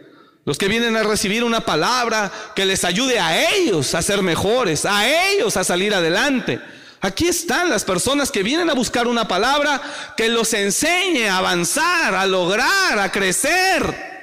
Los 0.46 0.56
que 0.56 0.66
vienen 0.66 0.96
a 0.96 1.02
recibir 1.02 1.44
una 1.44 1.60
palabra 1.60 2.32
que 2.56 2.64
les 2.64 2.84
ayude 2.84 3.20
a 3.20 3.50
ellos 3.52 3.94
a 3.94 4.00
ser 4.00 4.22
mejores, 4.22 4.86
a 4.86 5.28
ellos 5.28 5.58
a 5.58 5.64
salir 5.64 5.92
adelante. 5.92 6.58
Aquí 7.02 7.28
están 7.28 7.68
las 7.68 7.84
personas 7.84 8.30
que 8.30 8.42
vienen 8.42 8.70
a 8.70 8.74
buscar 8.74 9.08
una 9.08 9.28
palabra 9.28 9.78
que 10.16 10.30
los 10.30 10.54
enseñe 10.54 11.28
a 11.28 11.36
avanzar, 11.36 12.14
a 12.14 12.24
lograr, 12.24 12.98
a 12.98 13.12
crecer. 13.12 14.13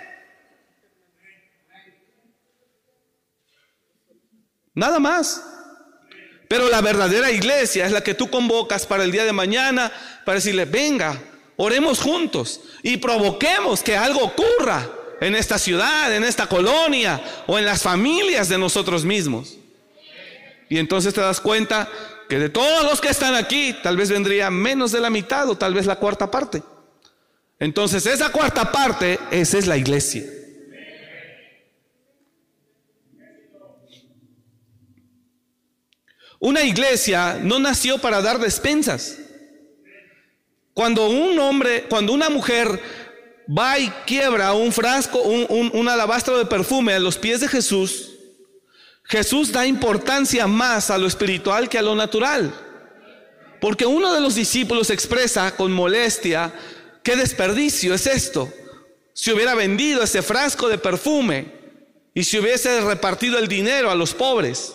Nada 4.73 4.99
más. 4.99 5.43
Pero 6.47 6.69
la 6.69 6.81
verdadera 6.81 7.31
iglesia 7.31 7.85
es 7.85 7.91
la 7.91 8.03
que 8.03 8.13
tú 8.13 8.29
convocas 8.29 8.85
para 8.85 9.03
el 9.03 9.11
día 9.11 9.23
de 9.23 9.31
mañana, 9.31 9.91
para 10.25 10.35
decirle, 10.35 10.65
venga, 10.65 11.17
oremos 11.55 11.99
juntos 11.99 12.59
y 12.83 12.97
provoquemos 12.97 13.81
que 13.81 13.95
algo 13.95 14.21
ocurra 14.21 14.89
en 15.21 15.35
esta 15.35 15.57
ciudad, 15.57 16.13
en 16.13 16.23
esta 16.23 16.47
colonia 16.47 17.21
o 17.47 17.57
en 17.57 17.65
las 17.65 17.83
familias 17.83 18.49
de 18.49 18.57
nosotros 18.57 19.05
mismos. 19.05 19.57
Y 20.69 20.77
entonces 20.77 21.13
te 21.13 21.21
das 21.21 21.39
cuenta 21.39 21.87
que 22.27 22.39
de 22.39 22.49
todos 22.49 22.83
los 22.83 22.99
que 22.99 23.09
están 23.09 23.35
aquí, 23.35 23.75
tal 23.83 23.95
vez 23.97 24.09
vendría 24.09 24.49
menos 24.49 24.91
de 24.91 24.99
la 24.99 25.09
mitad 25.09 25.49
o 25.49 25.57
tal 25.57 25.73
vez 25.73 25.85
la 25.85 25.97
cuarta 25.97 26.31
parte. 26.31 26.63
Entonces 27.59 28.05
esa 28.05 28.29
cuarta 28.31 28.71
parte, 28.71 29.19
esa 29.29 29.57
es 29.57 29.67
la 29.67 29.77
iglesia. 29.77 30.23
Una 36.41 36.63
iglesia 36.63 37.39
no 37.39 37.59
nació 37.59 37.99
para 37.99 38.19
dar 38.19 38.39
despensas. 38.39 39.19
Cuando 40.73 41.07
un 41.07 41.37
hombre, 41.37 41.85
cuando 41.87 42.13
una 42.13 42.31
mujer 42.31 42.81
va 43.47 43.77
y 43.77 43.87
quiebra 44.07 44.51
un 44.53 44.71
frasco, 44.71 45.21
un, 45.21 45.87
alabastro 45.87 46.39
de 46.39 46.47
perfume 46.47 46.93
a 46.93 46.99
los 46.99 47.19
pies 47.19 47.41
de 47.41 47.47
Jesús, 47.47 48.09
Jesús 49.03 49.51
da 49.51 49.67
importancia 49.67 50.47
más 50.47 50.89
a 50.89 50.97
lo 50.97 51.05
espiritual 51.05 51.69
que 51.69 51.77
a 51.77 51.83
lo 51.83 51.93
natural. 51.93 52.51
Porque 53.59 53.85
uno 53.85 54.11
de 54.11 54.21
los 54.21 54.33
discípulos 54.33 54.89
expresa 54.89 55.55
con 55.55 55.71
molestia, 55.71 56.51
¿qué 57.03 57.15
desperdicio 57.15 57.93
es 57.93 58.07
esto? 58.07 58.51
Si 59.13 59.31
hubiera 59.31 59.53
vendido 59.53 60.01
ese 60.01 60.23
frasco 60.23 60.69
de 60.69 60.79
perfume 60.79 61.53
y 62.15 62.23
si 62.23 62.39
hubiese 62.39 62.81
repartido 62.81 63.37
el 63.37 63.47
dinero 63.47 63.91
a 63.91 63.95
los 63.95 64.15
pobres. 64.15 64.73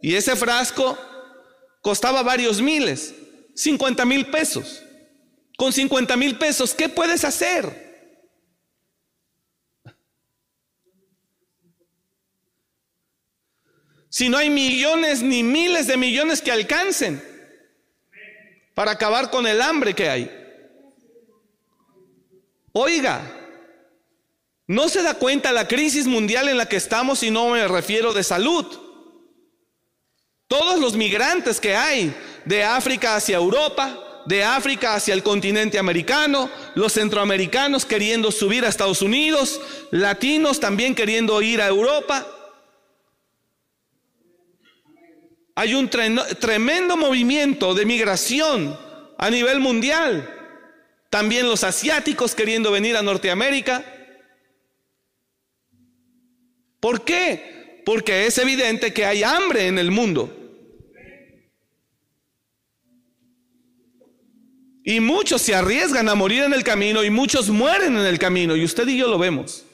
Y 0.00 0.14
ese 0.14 0.36
frasco 0.36 0.96
costaba 1.82 2.22
varios 2.22 2.60
miles, 2.60 3.14
50 3.54 4.04
mil 4.04 4.26
pesos. 4.26 4.82
Con 5.56 5.72
50 5.72 6.16
mil 6.16 6.38
pesos, 6.38 6.74
¿qué 6.74 6.88
puedes 6.88 7.24
hacer? 7.24 7.88
Si 14.08 14.28
no 14.28 14.38
hay 14.38 14.50
millones 14.50 15.22
ni 15.22 15.42
miles 15.42 15.86
de 15.86 15.96
millones 15.96 16.40
que 16.40 16.52
alcancen 16.52 17.22
para 18.74 18.92
acabar 18.92 19.30
con 19.30 19.46
el 19.46 19.60
hambre 19.60 19.94
que 19.94 20.08
hay. 20.08 20.30
Oiga, 22.72 23.20
¿no 24.66 24.88
se 24.88 25.02
da 25.02 25.14
cuenta 25.14 25.52
la 25.52 25.66
crisis 25.66 26.06
mundial 26.06 26.48
en 26.48 26.56
la 26.56 26.68
que 26.68 26.76
estamos 26.76 27.22
y 27.22 27.30
no 27.30 27.50
me 27.50 27.66
refiero 27.66 28.12
de 28.12 28.22
salud? 28.22 28.87
Todos 30.48 30.80
los 30.80 30.96
migrantes 30.96 31.60
que 31.60 31.76
hay 31.76 32.14
de 32.46 32.64
África 32.64 33.16
hacia 33.16 33.36
Europa, 33.36 34.22
de 34.24 34.42
África 34.42 34.94
hacia 34.94 35.12
el 35.12 35.22
continente 35.22 35.78
americano, 35.78 36.50
los 36.74 36.94
centroamericanos 36.94 37.84
queriendo 37.84 38.32
subir 38.32 38.64
a 38.64 38.68
Estados 38.68 39.02
Unidos, 39.02 39.60
latinos 39.90 40.58
también 40.58 40.94
queriendo 40.94 41.40
ir 41.42 41.60
a 41.60 41.68
Europa. 41.68 42.26
Hay 45.54 45.74
un 45.74 45.90
tremendo 45.90 46.96
movimiento 46.96 47.74
de 47.74 47.84
migración 47.84 48.78
a 49.18 49.28
nivel 49.28 49.60
mundial. 49.60 50.34
También 51.10 51.46
los 51.46 51.62
asiáticos 51.62 52.34
queriendo 52.34 52.70
venir 52.70 52.96
a 52.96 53.02
Norteamérica. 53.02 53.84
¿Por 56.80 57.04
qué? 57.04 57.82
Porque 57.84 58.26
es 58.26 58.38
evidente 58.38 58.94
que 58.94 59.04
hay 59.04 59.22
hambre 59.22 59.66
en 59.66 59.78
el 59.78 59.90
mundo. 59.90 60.37
Y 64.88 65.00
muchos 65.00 65.42
se 65.42 65.54
arriesgan 65.54 66.08
a 66.08 66.14
morir 66.14 66.44
en 66.44 66.54
el 66.54 66.64
camino 66.64 67.04
y 67.04 67.10
muchos 67.10 67.50
mueren 67.50 67.94
en 67.98 68.06
el 68.06 68.18
camino. 68.18 68.56
Y 68.56 68.64
usted 68.64 68.88
y 68.88 68.96
yo 68.96 69.06
lo 69.06 69.18
vemos. 69.18 69.66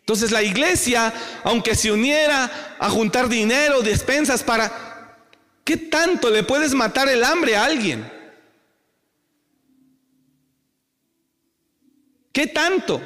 Entonces 0.00 0.32
la 0.32 0.42
iglesia, 0.42 1.14
aunque 1.42 1.74
se 1.74 1.90
uniera 1.90 2.76
a 2.78 2.90
juntar 2.90 3.30
dinero, 3.30 3.80
despensas 3.80 4.42
para... 4.42 5.16
¿Qué 5.64 5.78
tanto 5.78 6.28
le 6.28 6.42
puedes 6.42 6.74
matar 6.74 7.08
el 7.08 7.24
hambre 7.24 7.56
a 7.56 7.64
alguien? 7.64 8.06
¿Qué 12.32 12.48
tanto? 12.48 13.00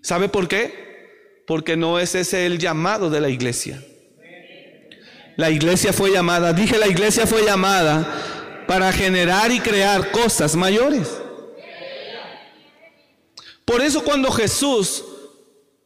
¿Sabe 0.00 0.30
por 0.30 0.48
qué? 0.48 1.42
Porque 1.46 1.76
no 1.76 1.98
es 1.98 2.14
ese 2.14 2.46
el 2.46 2.56
llamado 2.56 3.10
de 3.10 3.20
la 3.20 3.28
iglesia. 3.28 3.84
La 5.36 5.50
iglesia 5.50 5.92
fue 5.92 6.10
llamada, 6.10 6.52
dije 6.52 6.78
la 6.78 6.88
iglesia 6.88 7.26
fue 7.26 7.44
llamada 7.44 8.64
para 8.66 8.92
generar 8.92 9.52
y 9.52 9.60
crear 9.60 10.10
cosas 10.10 10.56
mayores. 10.56 11.08
Por 13.64 13.82
eso 13.82 14.02
cuando 14.02 14.30
Jesús 14.30 15.04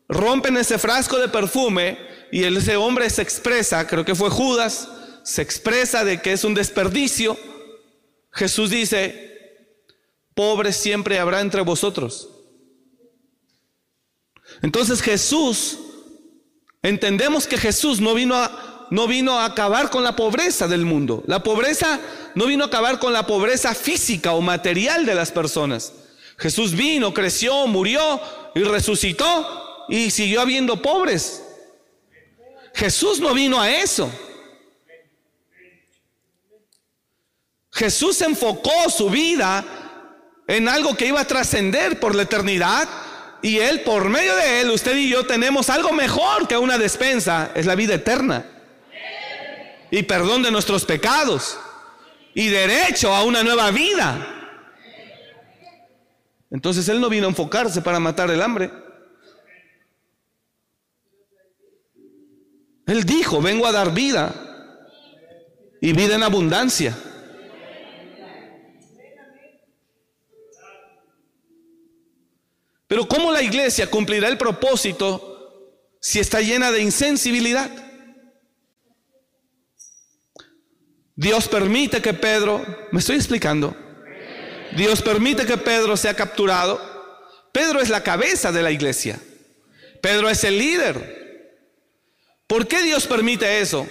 rompe 0.08 0.48
en 0.48 0.58
ese 0.58 0.78
frasco 0.78 1.18
de 1.18 1.28
perfume 1.28 1.98
y 2.30 2.44
ese 2.44 2.76
hombre 2.76 3.08
se 3.10 3.22
expresa, 3.22 3.86
creo 3.86 4.04
que 4.04 4.14
fue 4.14 4.30
Judas, 4.30 4.88
se 5.24 5.42
expresa 5.42 6.04
de 6.04 6.20
que 6.20 6.32
es 6.32 6.44
un 6.44 6.54
desperdicio, 6.54 7.36
Jesús 8.32 8.70
dice, 8.70 9.76
pobres 10.34 10.76
siempre 10.76 11.18
habrá 11.18 11.40
entre 11.40 11.62
vosotros. 11.62 12.28
Entonces 14.62 15.00
Jesús, 15.02 15.78
entendemos 16.82 17.46
que 17.46 17.58
Jesús 17.58 18.00
no 18.00 18.14
vino 18.14 18.36
a 18.36 18.70
no 18.90 19.06
vino 19.06 19.38
a 19.38 19.46
acabar 19.46 19.88
con 19.88 20.02
la 20.02 20.16
pobreza 20.16 20.66
del 20.66 20.84
mundo. 20.84 21.22
La 21.26 21.42
pobreza 21.42 22.00
no 22.34 22.46
vino 22.46 22.64
a 22.64 22.66
acabar 22.66 22.98
con 22.98 23.12
la 23.12 23.26
pobreza 23.26 23.74
física 23.74 24.32
o 24.32 24.40
material 24.40 25.06
de 25.06 25.14
las 25.14 25.30
personas. 25.30 25.92
Jesús 26.36 26.74
vino, 26.74 27.14
creció, 27.14 27.66
murió 27.68 28.20
y 28.54 28.62
resucitó 28.64 29.86
y 29.88 30.10
siguió 30.10 30.40
habiendo 30.40 30.82
pobres. 30.82 31.42
Jesús 32.74 33.20
no 33.20 33.32
vino 33.32 33.60
a 33.60 33.70
eso. 33.70 34.10
Jesús 37.72 38.20
enfocó 38.22 38.90
su 38.90 39.08
vida 39.08 39.64
en 40.48 40.68
algo 40.68 40.96
que 40.96 41.06
iba 41.06 41.20
a 41.20 41.26
trascender 41.26 42.00
por 42.00 42.16
la 42.16 42.22
eternidad 42.22 42.88
y 43.40 43.58
Él, 43.58 43.82
por 43.82 44.08
medio 44.08 44.34
de 44.34 44.60
Él, 44.60 44.70
usted 44.70 44.96
y 44.96 45.08
yo 45.08 45.24
tenemos 45.24 45.70
algo 45.70 45.92
mejor 45.92 46.48
que 46.48 46.56
una 46.56 46.76
despensa, 46.76 47.52
es 47.54 47.66
la 47.66 47.76
vida 47.76 47.94
eterna 47.94 48.44
y 49.90 50.02
perdón 50.04 50.42
de 50.42 50.50
nuestros 50.50 50.84
pecados 50.84 51.58
y 52.34 52.48
derecho 52.48 53.14
a 53.14 53.24
una 53.24 53.42
nueva 53.42 53.70
vida. 53.70 54.36
Entonces 56.50 56.88
Él 56.88 57.00
no 57.00 57.08
vino 57.08 57.26
a 57.26 57.30
enfocarse 57.30 57.82
para 57.82 58.00
matar 58.00 58.30
el 58.30 58.42
hambre. 58.42 58.70
Él 62.86 63.04
dijo, 63.04 63.40
vengo 63.40 63.66
a 63.66 63.72
dar 63.72 63.94
vida 63.94 64.34
y 65.80 65.92
vida 65.92 66.16
en 66.16 66.22
abundancia. 66.22 66.96
Pero 72.88 73.06
¿cómo 73.06 73.30
la 73.30 73.42
iglesia 73.42 73.88
cumplirá 73.88 74.26
el 74.26 74.36
propósito 74.36 75.76
si 76.00 76.18
está 76.18 76.40
llena 76.40 76.72
de 76.72 76.82
insensibilidad? 76.82 77.89
Dios 81.20 81.48
permite 81.48 82.00
que 82.00 82.14
Pedro, 82.14 82.64
me 82.92 83.00
estoy 83.00 83.16
explicando, 83.16 83.76
Dios 84.74 85.02
permite 85.02 85.44
que 85.44 85.58
Pedro 85.58 85.94
sea 85.98 86.14
capturado. 86.14 86.80
Pedro 87.52 87.78
es 87.82 87.90
la 87.90 88.02
cabeza 88.02 88.50
de 88.52 88.62
la 88.62 88.70
iglesia. 88.70 89.20
Pedro 90.00 90.30
es 90.30 90.42
el 90.44 90.56
líder. 90.56 91.58
¿Por 92.46 92.66
qué 92.66 92.82
Dios 92.82 93.06
permite 93.06 93.60
eso? 93.60 93.86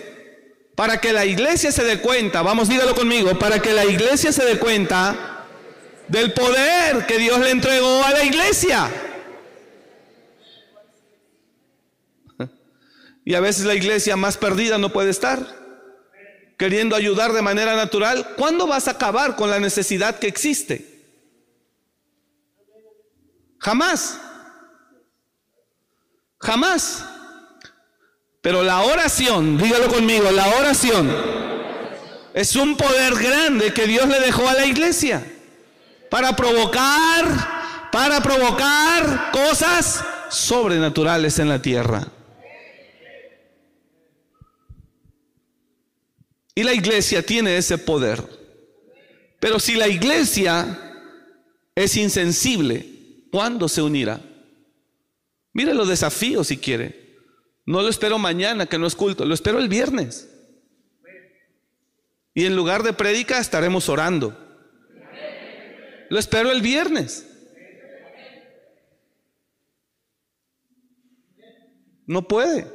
Para 0.73 0.99
que 0.99 1.13
la 1.13 1.23
iglesia 1.23 1.71
se 1.71 1.84
dé 1.84 1.99
cuenta, 1.99 2.41
vamos, 2.41 2.67
dígalo 2.67 2.95
conmigo, 2.95 3.38
para 3.38 3.61
que 3.61 3.73
la 3.73 3.86
iglesia 3.86 4.32
se 4.32 4.43
dé 4.43 4.57
cuenta 4.57 5.45
del 6.07 6.34
poder 6.34 7.05
que 7.05 7.19
Dios 7.19 7.39
le 7.41 7.51
entregó 7.51 8.03
a 8.05 8.09
la 8.09 8.23
iglesia. 8.23 8.89
Y 13.23 13.36
a 13.36 13.39
veces 13.39 13.65
la 13.65 13.75
iglesia 13.75 14.15
más 14.15 14.38
perdida 14.38 14.80
no 14.80 14.91
puede 14.91 15.11
estar, 15.11 15.59
queriendo 16.60 16.93
ayudar 16.93 17.32
de 17.32 17.41
manera 17.41 17.74
natural. 17.78 18.34
¿Cuándo 18.36 18.68
vas 18.68 18.89
a 18.89 18.91
acabar 18.91 19.38
con 19.38 19.49
la 19.49 19.62
necesidad 19.62 20.20
que 20.20 20.28
existe? 20.28 21.05
Jamás. 23.60 24.20
Jamás. 26.38 27.05
Pero 28.41 28.62
la 28.62 28.82
oración, 28.82 29.57
dígalo 29.57 29.88
conmigo, 29.88 30.30
la 30.32 30.49
oración 30.57 31.10
es 32.34 32.55
un 32.57 32.76
poder 32.76 33.16
grande 33.16 33.74
que 33.74 33.88
Dios 33.88 34.10
le 34.10 34.20
dejó 34.20 34.47
a 34.49 34.53
la 34.53 34.66
iglesia 34.66 35.26
para 36.10 36.36
provocar, 36.36 37.89
para 37.89 38.20
provocar 38.20 39.32
cosas 39.32 40.03
sobrenaturales 40.30 41.39
en 41.39 41.47
la 41.47 41.62
tierra. 41.62 42.05
Y 46.60 46.64
la 46.64 46.74
iglesia 46.74 47.26
tiene 47.26 47.55
ese 47.55 47.78
poder. 47.78 48.22
Pero 49.39 49.62
si 49.62 49.76
la 49.76 49.88
iglesia 49.88 50.78
es 51.74 51.95
insensible, 51.95 52.86
¿cuándo 53.32 53.70
se 53.70 53.82
unirá? 53.82 54.20
Mire 55.53 55.74
los 55.74 55.88
desafíos 55.88 56.47
si 56.47 56.57
quiere. 56.57 57.16
No 57.66 57.82
lo 57.82 57.88
espero 57.88 58.20
mañana, 58.20 58.66
que 58.66 58.78
no 58.78 58.88
es 58.88 58.95
culto, 58.95 59.24
lo 59.24 59.34
espero 59.34 59.60
el 59.60 59.70
viernes. 59.70 60.30
Y 62.34 62.43
en 62.43 62.57
lugar 62.57 62.84
de 62.84 62.91
prédica 62.91 63.39
estaremos 63.39 63.88
orando. 63.88 64.38
Lo 66.10 66.20
espero 66.20 66.51
el 66.51 66.62
viernes. 66.62 67.26
No 72.05 72.28
puede. 72.28 72.68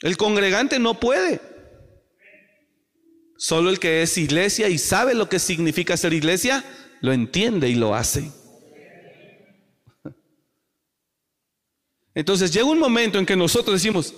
El 0.00 0.16
congregante 0.16 0.78
no 0.78 0.98
puede. 0.98 1.51
Solo 3.42 3.70
el 3.70 3.80
que 3.80 4.02
es 4.02 4.18
iglesia 4.18 4.68
y 4.68 4.78
sabe 4.78 5.14
lo 5.14 5.28
que 5.28 5.40
significa 5.40 5.96
ser 5.96 6.12
iglesia, 6.12 6.64
lo 7.00 7.12
entiende 7.12 7.68
y 7.68 7.74
lo 7.74 7.92
hace. 7.92 8.30
Entonces 12.14 12.52
llega 12.52 12.66
un 12.66 12.78
momento 12.78 13.18
en 13.18 13.26
que 13.26 13.34
nosotros 13.34 13.82
decimos, 13.82 14.14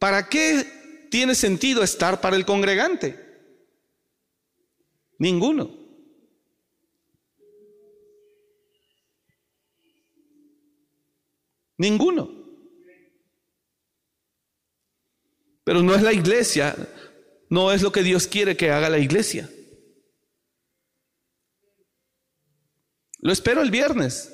¿para 0.00 0.28
qué 0.28 1.06
tiene 1.12 1.36
sentido 1.36 1.84
estar 1.84 2.20
para 2.20 2.34
el 2.34 2.44
congregante? 2.44 3.24
Ninguno. 5.16 5.70
Ninguno. 11.78 12.28
Pero 15.62 15.84
no 15.84 15.94
es 15.94 16.02
la 16.02 16.12
iglesia, 16.12 16.74
no 17.50 17.72
es 17.72 17.82
lo 17.82 17.92
que 17.92 18.04
Dios 18.04 18.26
quiere 18.28 18.56
que 18.56 18.70
haga 18.70 18.88
la 18.88 18.98
iglesia. 18.98 19.50
Lo 23.18 23.32
espero 23.32 23.60
el 23.60 23.70
viernes 23.70 24.32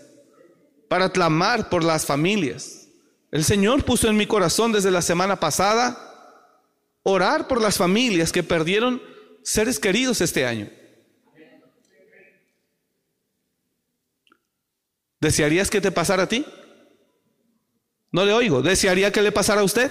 para 0.88 1.10
clamar 1.10 1.68
por 1.70 1.82
las 1.82 2.06
familias. 2.06 2.88
El 3.32 3.42
Señor 3.42 3.84
puso 3.84 4.08
en 4.08 4.16
mi 4.16 4.26
corazón 4.26 4.70
desde 4.70 4.90
la 4.90 5.02
semana 5.02 5.40
pasada 5.40 5.98
orar 7.02 7.48
por 7.48 7.60
las 7.60 7.78
familias 7.78 8.30
que 8.32 8.42
perdieron 8.42 9.02
seres 9.42 9.80
queridos 9.80 10.20
este 10.20 10.44
año. 10.44 10.70
¿Desearías 15.20 15.70
que 15.70 15.80
te 15.80 15.90
pasara 15.90 16.24
a 16.24 16.28
ti? 16.28 16.44
No 18.12 18.26
le 18.26 18.32
oigo. 18.34 18.60
¿Desearía 18.60 19.10
que 19.10 19.22
le 19.22 19.32
pasara 19.32 19.62
a 19.62 19.64
usted? 19.64 19.90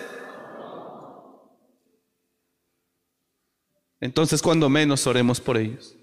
Entonces, 4.06 4.44
cuando 4.44 4.70
menos 4.70 5.08
oremos 5.08 5.42
por 5.42 5.58
ellos. 5.58 5.96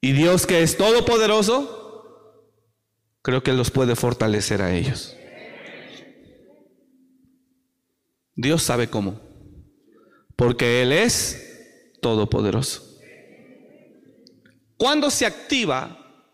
Y 0.00 0.12
Dios 0.12 0.46
que 0.46 0.62
es 0.62 0.76
todopoderoso, 0.76 2.54
creo 3.22 3.42
que 3.42 3.52
los 3.52 3.72
puede 3.72 3.96
fortalecer 3.96 4.62
a 4.62 4.72
ellos. 4.72 5.16
Dios 8.36 8.62
sabe 8.62 8.88
cómo, 8.88 9.20
porque 10.36 10.80
Él 10.82 10.92
es 10.92 11.96
todopoderoso. 12.00 13.00
¿Cuándo 14.76 15.10
se 15.10 15.26
activa 15.26 16.24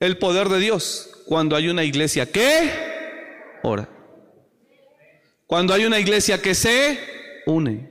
el 0.00 0.16
poder 0.16 0.48
de 0.48 0.58
Dios? 0.58 1.10
Cuando 1.26 1.54
hay 1.54 1.68
una 1.68 1.84
iglesia 1.84 2.32
que 2.32 3.60
ora. 3.62 3.90
Cuando 5.46 5.74
hay 5.74 5.84
una 5.84 6.00
iglesia 6.00 6.40
que 6.40 6.54
se 6.54 6.98
une. 7.44 7.89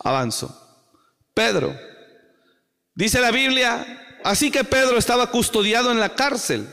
Avanzo. 0.00 0.56
Pedro 1.34 1.74
Dice 3.00 3.20
la 3.20 3.30
Biblia, 3.30 4.18
así 4.24 4.50
que 4.50 4.62
Pedro 4.62 4.98
estaba 4.98 5.30
custodiado 5.30 5.90
en 5.90 6.00
la 6.00 6.14
cárcel. 6.14 6.68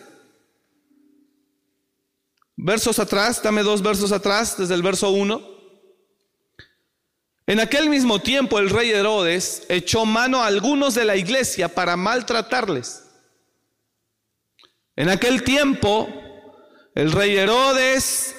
Versos 2.57 2.99
atrás, 2.99 3.41
dame 3.41 3.63
dos 3.63 3.81
versos 3.81 4.11
atrás, 4.11 4.57
desde 4.57 4.73
el 4.73 4.81
verso 4.81 5.11
1. 5.11 5.57
En 7.45 7.61
aquel 7.61 7.89
mismo 7.89 8.19
tiempo 8.19 8.59
el 8.59 8.69
rey 8.69 8.91
Herodes 8.91 9.63
echó 9.69 10.05
mano 10.05 10.43
a 10.43 10.47
algunos 10.47 10.95
de 10.95 11.05
la 11.05 11.15
iglesia 11.15 11.73
para 11.73 11.95
maltratarles. 11.95 13.05
En 14.97 15.07
aquel 15.07 15.43
tiempo 15.43 16.09
el 16.93 17.13
rey 17.13 17.37
Herodes 17.37 18.35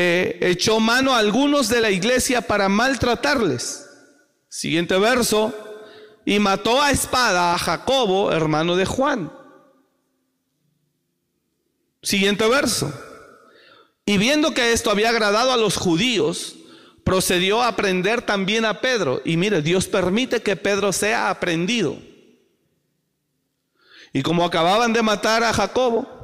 eh, 0.00 0.38
echó 0.42 0.78
mano 0.78 1.12
a 1.12 1.18
algunos 1.18 1.68
de 1.68 1.80
la 1.80 1.90
iglesia 1.90 2.40
para 2.40 2.68
maltratarles. 2.68 3.84
Siguiente 4.48 4.96
verso 4.96 5.52
y 6.24 6.38
mató 6.38 6.80
a 6.80 6.92
espada 6.92 7.52
a 7.52 7.58
Jacobo, 7.58 8.30
hermano 8.30 8.76
de 8.76 8.86
Juan. 8.86 9.32
Siguiente 12.00 12.46
verso. 12.46 12.92
Y 14.06 14.18
viendo 14.18 14.54
que 14.54 14.72
esto 14.72 14.92
había 14.92 15.08
agradado 15.10 15.50
a 15.50 15.56
los 15.56 15.76
judíos, 15.76 16.54
procedió 17.02 17.60
a 17.60 17.66
aprender 17.66 18.22
también 18.22 18.66
a 18.66 18.80
Pedro. 18.80 19.20
Y 19.24 19.36
mire, 19.36 19.62
Dios 19.62 19.88
permite 19.88 20.42
que 20.42 20.54
Pedro 20.54 20.92
sea 20.92 21.28
aprendido. 21.28 21.98
Y 24.12 24.22
como 24.22 24.44
acababan 24.44 24.92
de 24.92 25.02
matar 25.02 25.42
a 25.42 25.52
Jacobo, 25.52 26.17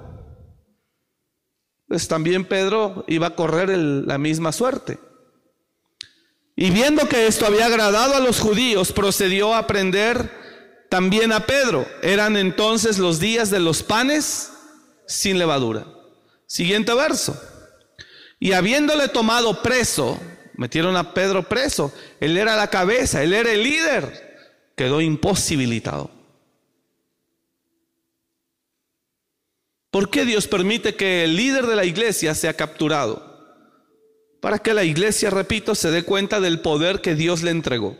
pues 1.95 2.09
también 2.09 2.45
Pedro 2.45 3.05
iba 3.07 3.29
a 3.29 3.37
correr 3.37 3.69
la 3.69 4.19
misma 4.19 4.51
suerte. 4.51 4.99
Y 6.57 6.71
viendo 6.71 7.09
que 7.09 7.29
esto 7.29 7.47
había 7.47 7.67
agradado 7.67 8.17
a 8.17 8.19
los 8.19 8.41
judíos, 8.41 8.91
procedió 8.91 9.55
a 9.55 9.59
aprender 9.59 10.29
también 10.91 11.31
a 11.31 11.47
Pedro. 11.47 11.87
Eran 12.03 12.37
entonces 12.37 12.99
los 12.99 13.21
días 13.21 13.49
de 13.51 13.61
los 13.61 13.85
panes 13.85 14.51
sin 15.07 15.39
levadura. 15.39 15.87
Siguiente 16.49 16.93
verso. 16.95 17.41
Y 18.41 18.55
habiéndole 18.55 19.07
tomado 19.07 19.63
preso, 19.63 20.19
metieron 20.55 20.97
a 20.97 21.15
Pedro 21.15 21.49
preso. 21.49 21.95
Él 22.19 22.37
era 22.37 22.57
la 22.57 22.71
cabeza, 22.71 23.23
él 23.23 23.33
era 23.33 23.53
el 23.53 23.63
líder. 23.63 24.37
Quedó 24.75 25.01
imposibilitado. 25.01 26.11
¿Por 29.95 30.11
qué 30.11 30.25
Dios 30.25 30.49
permite 30.49 30.97
que 30.97 31.23
el 31.23 31.37
líder 31.37 31.69
de 31.69 31.77
la 31.77 31.85
iglesia 31.85 32.35
sea 32.35 32.55
capturado? 32.55 33.33
para 34.41 34.59
que 34.59 34.75
la 34.75 34.85
iglesia, 34.85 35.31
repito, 35.31 35.75
se 35.75 35.91
dé 35.91 36.03
cuenta 36.03 36.39
del 36.39 36.61
poder 36.61 37.01
que 37.01 37.15
Dios 37.15 37.43
le 37.43 37.51
entregó. 37.51 37.97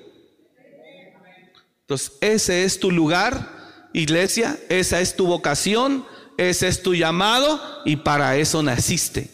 Entonces, 1.81 2.19
ese 2.21 2.65
es 2.65 2.81
tu 2.81 2.91
lugar, 2.91 3.89
iglesia, 3.95 4.59
esa 4.69 5.01
es 5.01 5.17
tu 5.17 5.27
vocación, 5.27 6.05
ese 6.37 6.69
es 6.69 6.83
tu 6.83 6.95
llamado 6.95 7.59
y 7.87 7.97
para 7.97 8.37
eso 8.37 8.63
naciste. 8.63 9.31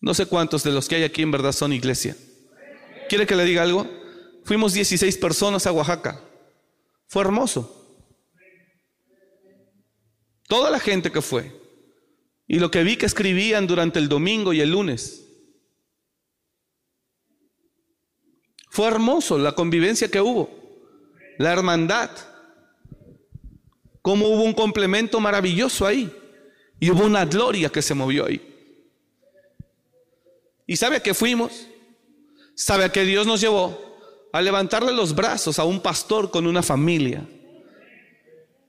No 0.00 0.12
sé 0.12 0.26
cuántos 0.26 0.64
de 0.64 0.72
los 0.72 0.88
que 0.88 0.96
hay 0.96 1.04
aquí 1.04 1.22
en 1.22 1.30
verdad 1.30 1.52
son 1.52 1.72
iglesia. 1.72 2.16
¿Quiere 3.08 3.28
que 3.28 3.36
le 3.36 3.44
diga 3.44 3.62
algo? 3.62 3.99
Fuimos 4.50 4.72
16 4.72 5.16
personas 5.18 5.64
a 5.64 5.70
Oaxaca. 5.70 6.20
Fue 7.06 7.22
hermoso. 7.22 8.02
Toda 10.48 10.72
la 10.72 10.80
gente 10.80 11.12
que 11.12 11.22
fue. 11.22 11.52
Y 12.48 12.58
lo 12.58 12.68
que 12.68 12.82
vi 12.82 12.96
que 12.96 13.06
escribían 13.06 13.68
durante 13.68 14.00
el 14.00 14.08
domingo 14.08 14.52
y 14.52 14.60
el 14.60 14.72
lunes. 14.72 15.24
Fue 18.70 18.88
hermoso 18.88 19.38
la 19.38 19.52
convivencia 19.52 20.10
que 20.10 20.20
hubo, 20.20 20.50
la 21.38 21.52
hermandad, 21.52 22.10
cómo 24.02 24.26
hubo 24.30 24.42
un 24.42 24.54
complemento 24.54 25.20
maravilloso 25.20 25.86
ahí 25.86 26.12
y 26.80 26.90
hubo 26.90 27.04
una 27.04 27.24
gloria 27.24 27.70
que 27.70 27.82
se 27.82 27.94
movió 27.94 28.26
ahí. 28.26 28.44
¿Y 30.66 30.74
sabe 30.74 30.96
a 30.96 31.02
qué 31.04 31.14
fuimos? 31.14 31.68
¿Sabe 32.56 32.82
a 32.82 32.90
qué 32.90 33.04
Dios 33.04 33.28
nos 33.28 33.40
llevó? 33.40 33.89
A 34.32 34.40
levantarle 34.40 34.92
los 34.92 35.14
brazos 35.14 35.58
a 35.58 35.64
un 35.64 35.80
pastor 35.80 36.30
con 36.30 36.46
una 36.46 36.62
familia 36.62 37.26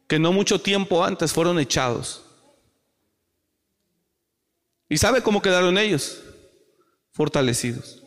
que 0.08 0.20
no 0.20 0.34
mucho 0.34 0.60
tiempo 0.60 1.06
antes 1.06 1.32
fueron 1.32 1.60
echados. 1.60 2.26
¿Y 4.90 4.98
sabe 4.98 5.22
cómo 5.22 5.42
quedaron 5.42 5.78
ellos? 5.78 6.22
Fortalecidos. 7.14 8.04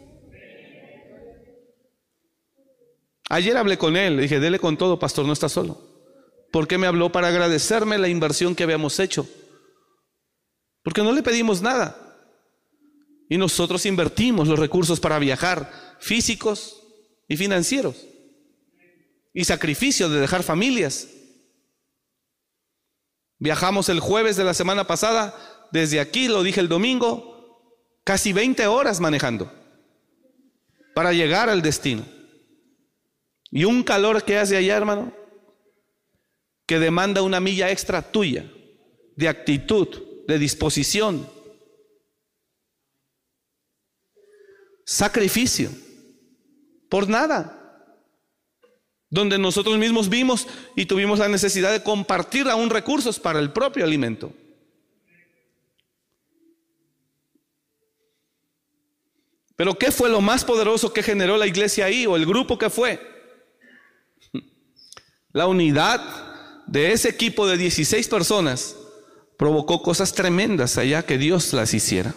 Ayer 3.30 3.56
hablé 3.56 3.78
con 3.78 3.96
él, 3.96 4.16
le 4.16 4.22
dije, 4.22 4.38
dele 4.38 4.58
con 4.58 4.76
todo, 4.76 4.98
pastor, 4.98 5.24
no 5.24 5.32
está 5.32 5.48
solo. 5.48 5.80
Porque 6.52 6.76
me 6.76 6.86
habló 6.86 7.10
para 7.10 7.28
agradecerme 7.28 7.96
la 7.96 8.08
inversión 8.08 8.54
que 8.54 8.64
habíamos 8.64 9.00
hecho. 9.00 9.26
Porque 10.82 11.02
no 11.02 11.10
le 11.12 11.22
pedimos 11.22 11.62
nada. 11.62 11.96
Y 13.30 13.38
nosotros 13.38 13.86
invertimos 13.86 14.46
los 14.46 14.58
recursos 14.58 15.00
para 15.00 15.18
viajar, 15.18 15.96
físicos 16.00 16.83
y 17.28 17.36
financieros. 17.36 18.06
Y 19.32 19.44
sacrificio 19.44 20.08
de 20.08 20.20
dejar 20.20 20.42
familias. 20.42 21.08
Viajamos 23.38 23.88
el 23.88 24.00
jueves 24.00 24.36
de 24.36 24.44
la 24.44 24.54
semana 24.54 24.86
pasada, 24.86 25.68
desde 25.72 26.00
aquí, 26.00 26.28
lo 26.28 26.42
dije 26.42 26.60
el 26.60 26.68
domingo, 26.68 27.34
casi 28.04 28.32
20 28.32 28.66
horas 28.66 29.00
manejando 29.00 29.52
para 30.94 31.12
llegar 31.12 31.48
al 31.48 31.60
destino. 31.60 32.04
Y 33.50 33.64
un 33.64 33.82
calor 33.82 34.22
que 34.22 34.38
hace 34.38 34.56
allá, 34.56 34.76
hermano, 34.76 35.12
que 36.66 36.78
demanda 36.78 37.22
una 37.22 37.40
milla 37.40 37.70
extra 37.70 38.00
tuya, 38.02 38.50
de 39.16 39.28
actitud, 39.28 39.88
de 40.26 40.38
disposición, 40.38 41.28
sacrificio, 44.84 45.70
por 46.94 47.08
nada. 47.08 47.90
Donde 49.10 49.36
nosotros 49.36 49.76
mismos 49.78 50.08
vimos 50.08 50.46
y 50.76 50.86
tuvimos 50.86 51.18
la 51.18 51.26
necesidad 51.26 51.72
de 51.72 51.82
compartir 51.82 52.48
aún 52.48 52.70
recursos 52.70 53.18
para 53.18 53.40
el 53.40 53.50
propio 53.50 53.84
alimento. 53.84 54.32
Pero 59.56 59.76
¿qué 59.76 59.90
fue 59.90 60.08
lo 60.08 60.20
más 60.20 60.44
poderoso 60.44 60.92
que 60.92 61.02
generó 61.02 61.36
la 61.36 61.48
iglesia 61.48 61.86
ahí 61.86 62.06
o 62.06 62.14
el 62.14 62.26
grupo 62.26 62.58
que 62.58 62.70
fue? 62.70 63.00
La 65.32 65.48
unidad 65.48 66.00
de 66.68 66.92
ese 66.92 67.08
equipo 67.08 67.48
de 67.48 67.56
16 67.56 68.06
personas 68.06 68.76
provocó 69.36 69.82
cosas 69.82 70.12
tremendas 70.12 70.78
allá 70.78 71.04
que 71.04 71.18
Dios 71.18 71.52
las 71.54 71.74
hiciera. 71.74 72.14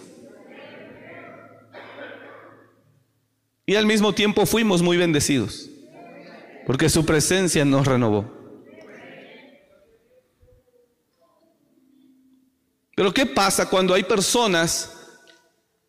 Y 3.70 3.76
al 3.76 3.86
mismo 3.86 4.14
tiempo 4.14 4.46
fuimos 4.46 4.82
muy 4.82 4.96
bendecidos, 4.96 5.70
porque 6.66 6.88
su 6.88 7.06
presencia 7.06 7.66
nos 7.66 7.86
renovó. 7.86 8.34
Pero 12.96 13.14
¿qué 13.14 13.26
pasa 13.26 13.70
cuando 13.70 13.94
hay 13.94 14.04
personas 14.04 14.94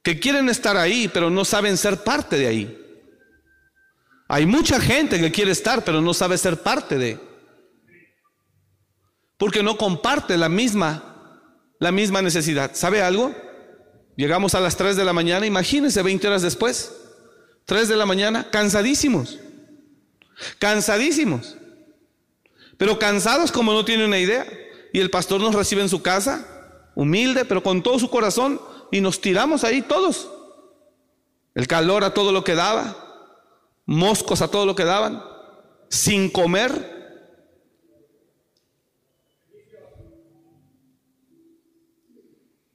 que 0.03 0.19
quieren 0.19 0.49
estar 0.49 0.77
ahí, 0.77 1.09
pero 1.09 1.31
no 1.31 1.45
saben 1.45 1.77
ser 1.77 2.03
parte 2.03 2.37
de 2.37 2.49
ahí? 2.49 2.85
Hay 4.27 4.45
mucha 4.45 4.81
gente 4.81 5.21
que 5.21 5.31
quiere 5.31 5.53
estar, 5.53 5.85
pero 5.85 6.03
no 6.03 6.13
sabe 6.13 6.37
ser 6.37 6.61
parte 6.61 6.99
de. 6.99 7.21
Porque 9.37 9.63
no 9.63 9.79
comparte 9.79 10.37
la 10.37 10.49
misma, 10.49 11.41
la 11.79 11.93
misma 11.93 12.23
necesidad. 12.23 12.73
¿Sabe 12.75 13.03
algo? 13.03 13.33
Llegamos 14.17 14.57
a 14.57 14.61
las 14.61 14.77
3 14.77 14.97
de 14.97 15.05
la 15.05 15.13
mañana, 15.13 15.47
imagínense 15.47 16.03
20 16.03 16.27
horas 16.27 16.43
después. 16.43 16.98
3 17.69 17.87
de 17.87 17.97
la 17.97 18.07
mañana, 18.07 18.49
cansadísimos. 18.51 19.39
Cansadísimos. 20.59 21.59
Pero 22.79 22.99
cansados 22.99 23.53
como 23.53 23.75
no 23.75 23.85
tiene 23.85 24.07
una 24.07 24.19
idea. 24.19 24.47
Y 24.91 25.01
el 25.01 25.11
pastor 25.11 25.43
nos 25.43 25.55
recibe 25.55 25.83
en 25.83 25.91
su 25.91 26.01
casa, 26.01 26.91
humilde, 26.95 27.45
pero 27.45 27.63
con 27.63 27.83
todo 27.83 27.99
su 27.99 28.09
corazón, 28.09 28.59
y 28.91 29.03
nos 29.03 29.21
tiramos 29.21 29.65
ahí 29.65 29.83
todos. 29.83 30.31
El 31.55 31.67
calor 31.67 32.05
a 32.05 32.15
todo 32.15 32.33
lo 32.33 32.43
que 32.43 32.55
daba, 32.55 32.97
moscos 33.85 34.41
a 34.41 34.49
todo 34.49 34.65
lo 34.65 34.75
que 34.75 34.87
daban, 34.87 35.23
sin 35.91 36.31
comer. 36.31 36.73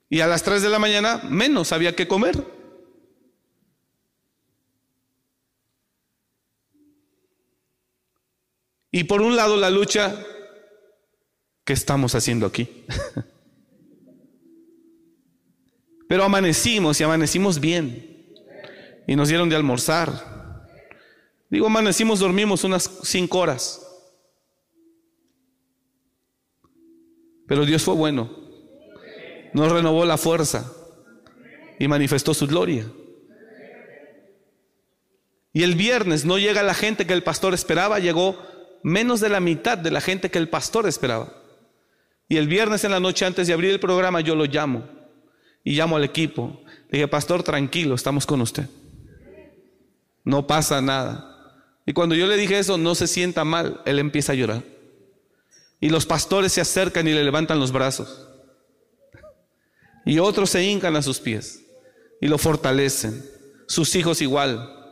Y 0.08 0.20
a 0.20 0.28
las 0.28 0.44
3 0.44 0.62
de 0.62 0.70
la 0.70 0.78
mañana 0.78 1.20
menos 1.28 1.72
había 1.72 1.96
que 1.96 2.06
comer. 2.06 2.53
Y 8.94 9.02
por 9.02 9.22
un 9.22 9.34
lado 9.34 9.56
la 9.56 9.70
lucha 9.70 10.24
que 11.64 11.72
estamos 11.72 12.14
haciendo 12.14 12.46
aquí. 12.46 12.68
Pero 16.08 16.22
amanecimos 16.22 17.00
y 17.00 17.02
amanecimos 17.02 17.58
bien. 17.58 18.32
Y 19.08 19.16
nos 19.16 19.30
dieron 19.30 19.48
de 19.48 19.56
almorzar. 19.56 20.68
Digo, 21.50 21.66
amanecimos, 21.66 22.20
dormimos 22.20 22.62
unas 22.62 22.88
cinco 23.02 23.38
horas. 23.38 23.84
Pero 27.48 27.66
Dios 27.66 27.82
fue 27.82 27.96
bueno. 27.96 28.30
Nos 29.54 29.72
renovó 29.72 30.04
la 30.04 30.18
fuerza 30.18 30.72
y 31.80 31.88
manifestó 31.88 32.32
su 32.32 32.46
gloria. 32.46 32.86
Y 35.52 35.64
el 35.64 35.74
viernes 35.74 36.24
no 36.24 36.38
llega 36.38 36.62
la 36.62 36.74
gente 36.74 37.08
que 37.08 37.12
el 37.12 37.24
pastor 37.24 37.54
esperaba, 37.54 37.98
llegó 37.98 38.53
menos 38.84 39.20
de 39.20 39.30
la 39.30 39.40
mitad 39.40 39.78
de 39.78 39.90
la 39.90 40.00
gente 40.00 40.30
que 40.30 40.38
el 40.38 40.48
pastor 40.48 40.86
esperaba. 40.86 41.32
Y 42.28 42.36
el 42.36 42.46
viernes 42.46 42.84
en 42.84 42.92
la 42.92 43.00
noche 43.00 43.24
antes 43.24 43.48
de 43.48 43.54
abrir 43.54 43.70
el 43.70 43.80
programa 43.80 44.20
yo 44.20 44.36
lo 44.36 44.44
llamo 44.44 44.84
y 45.64 45.74
llamo 45.74 45.96
al 45.96 46.04
equipo. 46.04 46.62
Dije, 46.92 47.08
pastor, 47.08 47.42
tranquilo, 47.42 47.94
estamos 47.94 48.26
con 48.26 48.42
usted. 48.42 48.68
No 50.22 50.46
pasa 50.46 50.80
nada. 50.80 51.30
Y 51.86 51.94
cuando 51.94 52.14
yo 52.14 52.26
le 52.26 52.36
dije 52.36 52.58
eso, 52.58 52.78
no 52.78 52.94
se 52.94 53.06
sienta 53.06 53.44
mal, 53.44 53.80
él 53.86 53.98
empieza 53.98 54.32
a 54.32 54.36
llorar. 54.36 54.62
Y 55.80 55.88
los 55.88 56.06
pastores 56.06 56.52
se 56.52 56.60
acercan 56.60 57.08
y 57.08 57.12
le 57.12 57.24
levantan 57.24 57.58
los 57.58 57.72
brazos. 57.72 58.28
Y 60.04 60.18
otros 60.18 60.50
se 60.50 60.62
hincan 60.62 60.96
a 60.96 61.02
sus 61.02 61.20
pies 61.20 61.64
y 62.20 62.28
lo 62.28 62.36
fortalecen. 62.36 63.24
Sus 63.66 63.94
hijos 63.96 64.20
igual. 64.20 64.83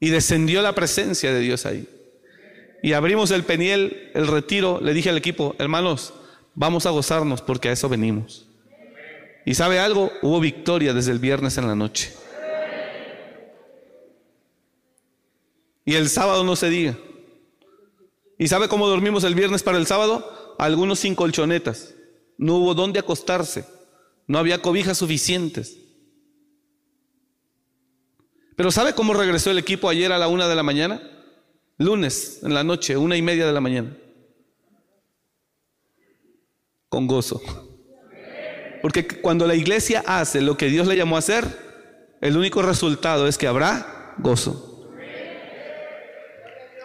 Y 0.00 0.10
descendió 0.10 0.60
la 0.62 0.74
presencia 0.74 1.32
de 1.32 1.40
Dios 1.40 1.66
ahí. 1.66 1.88
Y 2.82 2.92
abrimos 2.92 3.30
el 3.30 3.44
peniel, 3.44 4.10
el 4.14 4.26
retiro. 4.26 4.80
Le 4.82 4.92
dije 4.92 5.08
al 5.08 5.16
equipo, 5.16 5.56
hermanos, 5.58 6.12
vamos 6.54 6.86
a 6.86 6.90
gozarnos 6.90 7.40
porque 7.40 7.68
a 7.68 7.72
eso 7.72 7.88
venimos. 7.88 8.46
Y 9.46 9.54
sabe 9.54 9.78
algo, 9.78 10.10
hubo 10.22 10.40
victoria 10.40 10.92
desde 10.92 11.12
el 11.12 11.18
viernes 11.18 11.56
en 11.58 11.66
la 11.66 11.74
noche. 11.74 12.12
Y 15.84 15.94
el 15.94 16.08
sábado 16.08 16.44
no 16.44 16.56
se 16.56 16.70
diga. 16.70 16.98
¿Y 18.38 18.48
sabe 18.48 18.68
cómo 18.68 18.88
dormimos 18.88 19.24
el 19.24 19.34
viernes 19.34 19.62
para 19.62 19.78
el 19.78 19.86
sábado? 19.86 20.54
Algunos 20.58 20.98
sin 20.98 21.14
colchonetas. 21.14 21.94
No 22.36 22.56
hubo 22.56 22.74
dónde 22.74 22.98
acostarse. 22.98 23.64
No 24.26 24.38
había 24.38 24.62
cobijas 24.62 24.98
suficientes. 24.98 25.78
Pero 28.56 28.70
¿sabe 28.70 28.94
cómo 28.94 29.14
regresó 29.14 29.50
el 29.50 29.58
equipo 29.58 29.88
ayer 29.88 30.12
a 30.12 30.18
la 30.18 30.28
una 30.28 30.48
de 30.48 30.54
la 30.54 30.62
mañana? 30.62 31.02
Lunes, 31.78 32.40
en 32.42 32.54
la 32.54 32.62
noche, 32.62 32.96
una 32.96 33.16
y 33.16 33.22
media 33.22 33.46
de 33.46 33.52
la 33.52 33.60
mañana. 33.60 33.96
Con 36.88 37.06
gozo. 37.06 37.42
Porque 38.80 39.08
cuando 39.08 39.46
la 39.46 39.54
iglesia 39.54 40.04
hace 40.06 40.40
lo 40.40 40.56
que 40.56 40.66
Dios 40.66 40.86
le 40.86 40.96
llamó 40.96 41.16
a 41.16 41.20
hacer, 41.20 41.44
el 42.20 42.36
único 42.36 42.62
resultado 42.62 43.26
es 43.26 43.38
que 43.38 43.48
habrá 43.48 44.14
gozo. 44.18 44.90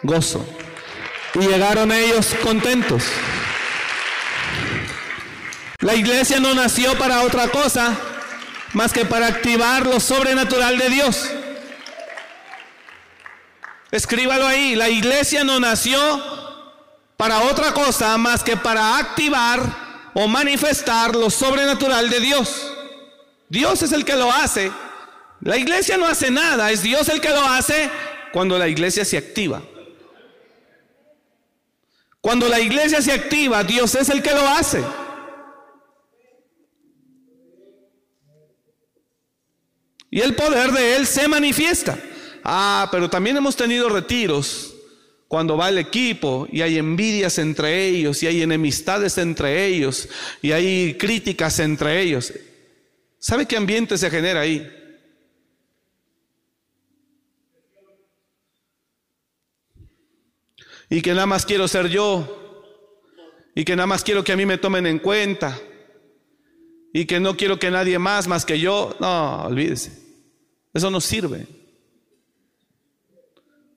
Gozo. 0.02 0.44
Y 1.34 1.46
llegaron 1.46 1.92
ellos 1.92 2.34
contentos. 2.42 3.04
La 5.80 5.94
iglesia 5.94 6.40
no 6.40 6.54
nació 6.54 6.98
para 6.98 7.22
otra 7.22 7.48
cosa 7.48 7.98
más 8.72 8.92
que 8.92 9.04
para 9.04 9.28
activar 9.28 9.86
lo 9.86 10.00
sobrenatural 10.00 10.78
de 10.78 10.88
Dios. 10.90 11.30
Escríbalo 13.90 14.46
ahí. 14.46 14.76
La 14.76 14.88
iglesia 14.88 15.44
no 15.44 15.58
nació 15.58 15.98
para 17.16 17.40
otra 17.42 17.72
cosa 17.74 18.16
más 18.18 18.42
que 18.42 18.56
para 18.56 18.98
activar 18.98 19.60
o 20.14 20.26
manifestar 20.28 21.14
lo 21.14 21.30
sobrenatural 21.30 22.08
de 22.08 22.20
Dios. 22.20 22.72
Dios 23.48 23.82
es 23.82 23.92
el 23.92 24.04
que 24.04 24.16
lo 24.16 24.30
hace. 24.32 24.70
La 25.40 25.56
iglesia 25.56 25.96
no 25.96 26.06
hace 26.06 26.30
nada, 26.30 26.70
es 26.70 26.82
Dios 26.82 27.08
el 27.08 27.20
que 27.20 27.30
lo 27.30 27.42
hace 27.42 27.90
cuando 28.32 28.58
la 28.58 28.68
iglesia 28.68 29.04
se 29.04 29.16
activa. 29.16 29.62
Cuando 32.20 32.48
la 32.48 32.60
iglesia 32.60 33.00
se 33.00 33.12
activa, 33.12 33.64
Dios 33.64 33.94
es 33.94 34.08
el 34.10 34.22
que 34.22 34.32
lo 34.32 34.46
hace. 34.46 34.84
Y 40.10 40.20
el 40.20 40.34
poder 40.34 40.72
de 40.72 40.96
Él 40.96 41.06
se 41.06 41.28
manifiesta. 41.28 41.98
Ah, 42.44 42.88
pero 42.90 43.10
también 43.10 43.36
hemos 43.36 43.56
tenido 43.56 43.88
retiros 43.88 44.74
cuando 45.28 45.56
va 45.56 45.68
el 45.68 45.78
equipo 45.78 46.48
y 46.50 46.62
hay 46.62 46.78
envidias 46.78 47.38
entre 47.38 47.86
ellos 47.86 48.22
y 48.22 48.26
hay 48.26 48.42
enemistades 48.42 49.16
entre 49.18 49.64
ellos 49.66 50.08
y 50.42 50.52
hay 50.52 50.94
críticas 50.98 51.60
entre 51.60 52.00
ellos. 52.00 52.32
¿Sabe 53.18 53.46
qué 53.46 53.56
ambiente 53.56 53.96
se 53.96 54.10
genera 54.10 54.40
ahí? 54.40 54.68
Y 60.88 61.02
que 61.02 61.12
nada 61.12 61.26
más 61.26 61.46
quiero 61.46 61.68
ser 61.68 61.88
yo. 61.88 62.36
Y 63.54 63.64
que 63.64 63.76
nada 63.76 63.86
más 63.86 64.02
quiero 64.02 64.24
que 64.24 64.32
a 64.32 64.36
mí 64.36 64.44
me 64.44 64.58
tomen 64.58 64.86
en 64.86 64.98
cuenta. 64.98 65.56
Y 66.92 67.04
que 67.04 67.20
no 67.20 67.36
quiero 67.36 67.58
que 67.58 67.70
nadie 67.70 67.98
más 68.00 68.26
más 68.26 68.44
que 68.44 68.58
yo. 68.58 68.96
No, 68.98 69.44
olvídese. 69.44 69.92
Eso 70.74 70.90
no 70.90 71.00
sirve. 71.00 71.46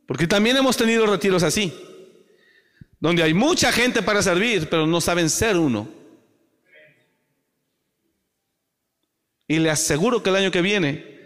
Porque 0.07 0.27
también 0.27 0.57
hemos 0.57 0.77
tenido 0.77 1.05
retiros 1.05 1.43
así, 1.43 1.73
donde 2.99 3.23
hay 3.23 3.33
mucha 3.33 3.71
gente 3.71 4.01
para 4.01 4.21
servir, 4.21 4.69
pero 4.69 4.85
no 4.85 5.01
saben 5.01 5.29
ser 5.29 5.57
uno. 5.57 5.87
Y 9.47 9.59
le 9.59 9.69
aseguro 9.69 10.23
que 10.23 10.29
el 10.29 10.37
año 10.37 10.51
que 10.51 10.61
viene 10.61 11.19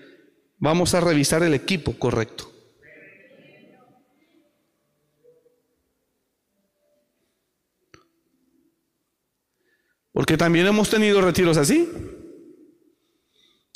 vamos 0.57 0.93
a 0.93 1.01
revisar 1.01 1.43
el 1.43 1.53
equipo 1.53 1.97
correcto. 1.97 2.51
Porque 10.11 10.35
también 10.35 10.65
hemos 10.65 10.89
tenido 10.89 11.21
retiros 11.21 11.57
así, 11.57 11.87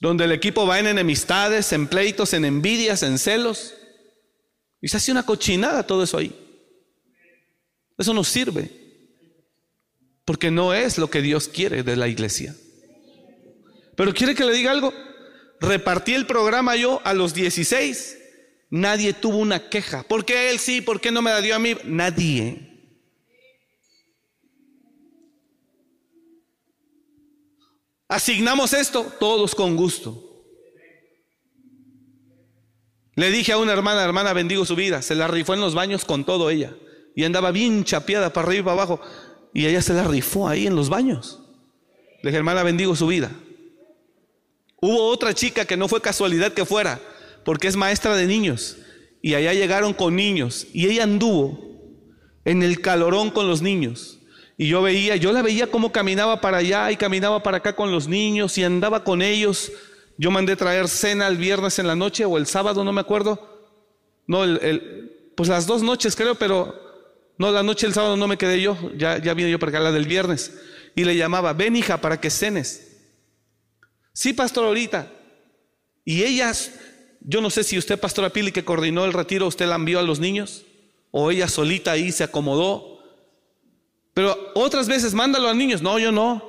donde 0.01 0.23
el 0.23 0.31
equipo 0.31 0.65
va 0.65 0.79
en 0.79 0.87
enemistades, 0.87 1.71
en 1.71 1.85
pleitos, 1.85 2.33
en 2.33 2.45
envidias, 2.45 3.03
en 3.03 3.19
celos. 3.19 3.75
Y 4.81 4.87
se 4.87 4.97
hace 4.97 5.11
una 5.11 5.25
cochinada 5.25 5.85
todo 5.85 6.03
eso 6.03 6.17
ahí. 6.17 6.35
Eso 7.97 8.13
no 8.13 8.23
sirve. 8.23 8.71
Porque 10.25 10.49
no 10.49 10.73
es 10.73 10.97
lo 10.97 11.09
que 11.09 11.21
Dios 11.21 11.47
quiere 11.47 11.83
de 11.83 11.95
la 11.95 12.07
iglesia. 12.07 12.55
Pero 13.95 14.13
quiere 14.13 14.33
que 14.33 14.45
le 14.45 14.53
diga 14.53 14.71
algo. 14.71 14.93
Repartí 15.59 16.13
el 16.13 16.25
programa 16.25 16.75
yo 16.75 17.01
a 17.03 17.13
los 17.13 17.33
16. 17.33 18.17
Nadie 18.71 19.13
tuvo 19.13 19.37
una 19.37 19.69
queja. 19.69 20.03
¿Por 20.03 20.25
qué 20.25 20.49
él 20.49 20.57
sí? 20.57 20.81
¿Por 20.81 20.99
qué 20.99 21.11
no 21.11 21.21
me 21.21 21.29
la 21.29 21.41
dio 21.41 21.55
a 21.55 21.59
mí? 21.59 21.75
Nadie. 21.83 22.71
Asignamos 28.07 28.73
esto 28.73 29.03
todos 29.19 29.53
con 29.53 29.75
gusto. 29.75 30.30
Le 33.21 33.29
dije 33.29 33.51
a 33.51 33.59
una 33.59 33.71
hermana, 33.71 34.03
hermana, 34.03 34.33
bendigo 34.33 34.65
su 34.65 34.75
vida. 34.75 35.03
Se 35.03 35.13
la 35.13 35.27
rifó 35.27 35.53
en 35.53 35.61
los 35.61 35.75
baños 35.75 36.05
con 36.05 36.23
todo 36.23 36.49
ella. 36.49 36.73
Y 37.15 37.23
andaba 37.23 37.51
bien 37.51 37.83
chapeada 37.83 38.33
para 38.33 38.47
arriba 38.47 38.61
y 38.61 38.63
para 38.63 38.73
abajo. 38.73 39.01
Y 39.53 39.67
ella 39.67 39.79
se 39.83 39.93
la 39.93 40.05
rifó 40.05 40.47
ahí 40.47 40.65
en 40.65 40.75
los 40.75 40.89
baños. 40.89 41.39
Le 42.23 42.31
dije, 42.31 42.37
hermana, 42.37 42.63
bendigo 42.63 42.95
su 42.95 43.05
vida. 43.05 43.29
Hubo 44.77 45.05
otra 45.09 45.35
chica 45.35 45.65
que 45.65 45.77
no 45.77 45.87
fue 45.87 46.01
casualidad 46.01 46.53
que 46.53 46.65
fuera, 46.65 46.99
porque 47.45 47.67
es 47.67 47.75
maestra 47.75 48.15
de 48.15 48.25
niños. 48.25 48.77
Y 49.21 49.35
allá 49.35 49.53
llegaron 49.53 49.93
con 49.93 50.15
niños. 50.15 50.65
Y 50.73 50.87
ella 50.87 51.03
anduvo 51.03 51.59
en 52.43 52.63
el 52.63 52.81
calorón 52.81 53.29
con 53.29 53.47
los 53.47 53.61
niños. 53.61 54.17
Y 54.57 54.67
yo 54.67 54.81
veía, 54.81 55.15
yo 55.15 55.31
la 55.31 55.43
veía 55.43 55.67
cómo 55.67 55.91
caminaba 55.91 56.41
para 56.41 56.57
allá 56.57 56.91
y 56.91 56.97
caminaba 56.97 57.43
para 57.43 57.57
acá 57.57 57.75
con 57.75 57.91
los 57.91 58.07
niños 58.07 58.57
y 58.57 58.63
andaba 58.63 59.03
con 59.03 59.21
ellos. 59.21 59.71
Yo 60.21 60.29
mandé 60.29 60.55
traer 60.55 60.87
cena 60.87 61.27
el 61.27 61.37
viernes 61.37 61.79
en 61.79 61.87
la 61.87 61.95
noche 61.95 62.25
o 62.25 62.37
el 62.37 62.45
sábado, 62.45 62.83
no 62.83 62.91
me 62.91 63.01
acuerdo. 63.01 63.73
No, 64.27 64.43
el, 64.43 65.33
pues 65.35 65.49
las 65.49 65.65
dos 65.65 65.81
noches 65.81 66.15
creo, 66.15 66.35
pero 66.35 66.75
no, 67.39 67.49
la 67.49 67.63
noche 67.63 67.87
del 67.87 67.95
sábado 67.95 68.15
no 68.15 68.27
me 68.27 68.37
quedé 68.37 68.61
yo, 68.61 68.77
ya, 68.95 69.17
ya 69.17 69.33
vine 69.33 69.49
yo 69.49 69.57
para 69.57 69.71
acá, 69.71 69.79
la 69.79 69.91
del 69.91 70.05
viernes. 70.05 70.61
Y 70.95 71.05
le 71.05 71.17
llamaba, 71.17 71.53
ven 71.53 71.75
hija, 71.75 72.01
para 72.01 72.21
que 72.21 72.29
cenes. 72.29 72.99
Sí, 74.13 74.33
pastor, 74.33 74.65
ahorita. 74.65 75.11
Y 76.05 76.21
ellas, 76.21 76.71
yo 77.21 77.41
no 77.41 77.49
sé 77.49 77.63
si 77.63 77.79
usted, 77.79 77.99
pastora 77.99 78.29
Pili, 78.29 78.51
que 78.51 78.63
coordinó 78.63 79.05
el 79.05 79.13
retiro, 79.13 79.47
usted 79.47 79.65
la 79.65 79.73
envió 79.73 79.97
a 79.97 80.03
los 80.03 80.19
niños, 80.19 80.65
o 81.09 81.31
ella 81.31 81.47
solita 81.47 81.93
ahí 81.93 82.11
se 82.11 82.23
acomodó. 82.23 82.99
Pero 84.13 84.37
otras 84.53 84.87
veces, 84.87 85.15
mándalo 85.15 85.47
a 85.47 85.55
niños. 85.55 85.81
No, 85.81 85.97
yo 85.97 86.11
no. 86.11 86.47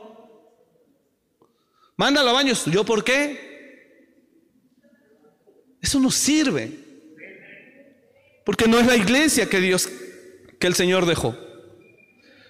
Mándalo 1.97 2.29
a 2.29 2.35
baños. 2.35 2.66
¿Yo 2.66 2.85
por 2.85 3.03
qué? 3.03 3.51
Eso 5.83 5.99
no 5.99 6.11
sirve. 6.11 6.70
Porque 8.45 8.66
no 8.66 8.78
es 8.78 8.87
la 8.87 8.97
iglesia 8.97 9.49
que 9.49 9.61
Dios, 9.61 9.89
que 10.59 10.66
el 10.66 10.74
Señor 10.74 11.07
dejó. 11.07 11.37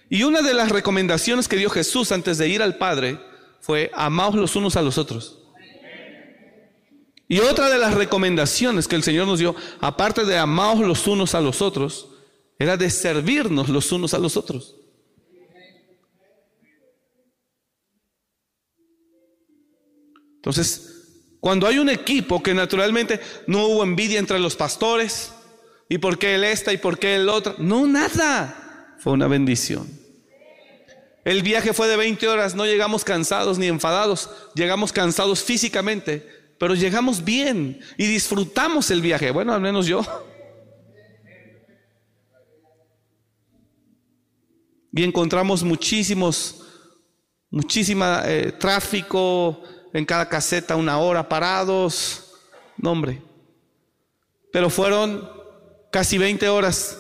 Y 0.09 0.23
una 0.25 0.43
de 0.43 0.55
las 0.55 0.71
recomendaciones 0.71 1.49
que 1.49 1.57
dio 1.57 1.71
Jesús 1.71 2.13
antes 2.13 2.39
de 2.39 2.49
ir 2.49 2.63
al 2.63 2.77
Padre 2.77 3.19
fue 3.61 3.91
amaos 3.95 4.35
los 4.35 4.55
unos 4.55 4.77
a 4.77 4.83
los 4.83 4.99
otros. 4.99 5.39
Y 7.29 7.41
otra 7.41 7.71
de 7.71 7.79
las 7.79 7.95
recomendaciones 7.95 8.87
que 8.87 8.97
el 8.97 9.03
Señor 9.03 9.27
nos 9.27 9.39
dio, 9.39 9.57
aparte 9.81 10.25
de 10.27 10.37
amaos 10.37 10.81
los 10.81 11.07
unos 11.07 11.35
a 11.35 11.41
los 11.41 11.63
otros, 11.63 12.09
era 12.59 12.77
de 12.77 12.91
servirnos 12.91 13.71
los 13.71 13.91
unos 13.91 14.13
a 14.13 14.19
los 14.19 14.37
otros. 14.37 14.77
Entonces, 20.37 20.92
cuando 21.43 21.67
hay 21.67 21.81
un 21.81 21.89
equipo 21.89 22.41
que 22.41 22.55
naturalmente 22.55 23.19
no 23.49 23.67
hubo 23.67 23.83
envidia 23.83 24.21
entre 24.21 24.39
los 24.39 24.55
pastores, 24.55 25.33
y 25.89 25.99
por 25.99 26.17
qué 26.17 26.37
él 26.37 26.45
esta 26.45 26.73
y 26.73 26.77
por 26.77 27.01
qué 27.01 27.17
el 27.17 27.29
otro, 27.29 27.57
no, 27.59 27.85
nada, 27.85 28.95
fue 29.01 29.13
una 29.13 29.27
bendición. 29.27 29.91
El 31.25 31.43
viaje 31.43 31.73
fue 31.73 31.89
de 31.89 31.97
20 31.97 32.29
horas, 32.29 32.55
no 32.55 32.65
llegamos 32.65 33.03
cansados 33.03 33.59
ni 33.59 33.67
enfadados, 33.67 34.31
llegamos 34.55 34.93
cansados 34.93 35.43
físicamente, 35.43 36.25
pero 36.61 36.77
llegamos 36.77 37.25
bien 37.25 37.81
y 37.99 38.07
disfrutamos 38.07 38.93
el 38.93 39.03
viaje, 39.03 39.33
bueno, 39.33 39.53
al 39.53 39.61
menos 39.61 39.89
yo. 39.89 40.07
Y 44.93 45.03
encontramos 45.03 45.65
muchísimos, 45.65 46.63
muchísima 47.51 48.23
eh, 48.27 48.53
tráfico, 48.53 49.61
en 49.93 50.05
cada 50.05 50.29
caseta 50.29 50.77
una 50.77 50.99
hora 50.99 51.29
parados. 51.29 52.35
No, 52.77 52.93
hombre. 52.93 53.23
Pero 54.53 54.71
fueron 54.71 55.31
casi 55.91 56.19
20 56.19 56.49
horas 56.49 56.99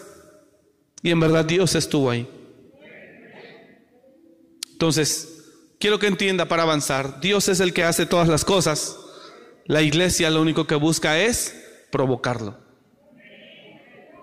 y 1.03 1.11
en 1.11 1.21
verdad 1.21 1.45
Dios 1.45 1.75
estuvo 1.75 2.11
ahí. 2.11 2.29
Entonces, 4.73 5.45
quiero 5.79 5.99
que 5.99 6.07
entienda 6.07 6.47
para 6.47 6.65
avanzar, 6.65 7.21
Dios 7.21 7.49
es 7.49 7.61
el 7.61 7.73
que 7.73 7.85
hace 7.85 8.07
todas 8.07 8.29
las 8.29 8.45
cosas. 8.45 8.97
La 9.67 9.83
iglesia 9.83 10.31
lo 10.31 10.43
único 10.43 10.67
que 10.67 10.75
busca 10.75 11.19
es 11.19 11.55
provocarlo. 11.91 12.59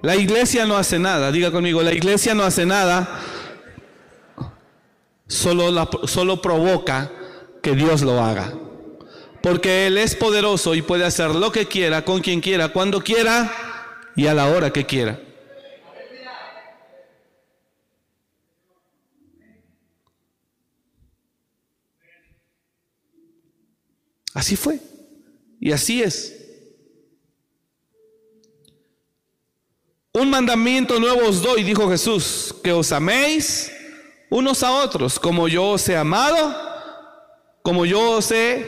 La 0.02 0.16
iglesia 0.16 0.66
no 0.66 0.78
hace 0.78 0.98
nada, 0.98 1.32
diga 1.32 1.52
conmigo, 1.52 1.82
la 1.82 1.94
iglesia 1.94 2.34
no 2.34 2.44
hace 2.44 2.66
nada, 2.66 3.20
solo, 5.28 5.72
la, 5.72 5.90
solo 6.06 6.42
provoca 6.42 7.12
que 7.62 7.76
Dios 7.76 8.02
lo 8.02 8.22
haga. 8.22 8.54
Porque 9.42 9.88
Él 9.88 9.98
es 9.98 10.16
poderoso 10.16 10.76
y 10.76 10.82
puede 10.82 11.06
hacer 11.06 11.34
lo 11.34 11.52
que 11.52 11.68
quiera, 11.68 12.04
con 12.04 12.22
quien 12.22 12.42
quiera, 12.42 12.70
cuando 12.70 13.02
quiera 13.02 13.52
y 14.16 14.28
a 14.28 14.34
la 14.34 14.48
hora 14.48 14.72
que 14.72 14.86
quiera. 14.86 15.20
Así 24.34 24.56
fue. 24.56 24.80
Y 25.60 25.72
así 25.72 26.02
es. 26.02 26.36
Un 30.14 30.30
mandamiento 30.30 31.00
nuevo 31.00 31.28
os 31.28 31.42
doy, 31.42 31.64
dijo 31.64 31.90
Jesús, 31.90 32.56
que 32.64 32.72
os 32.72 32.92
améis 32.92 33.72
unos 34.30 34.64
a 34.64 34.72
otros, 34.72 35.20
como 35.20 35.48
yo 35.48 35.72
os 35.72 35.88
he 35.90 35.96
amado, 35.96 36.69
como 37.70 37.86
yo 37.86 38.18
os 38.18 38.32
he... 38.32 38.66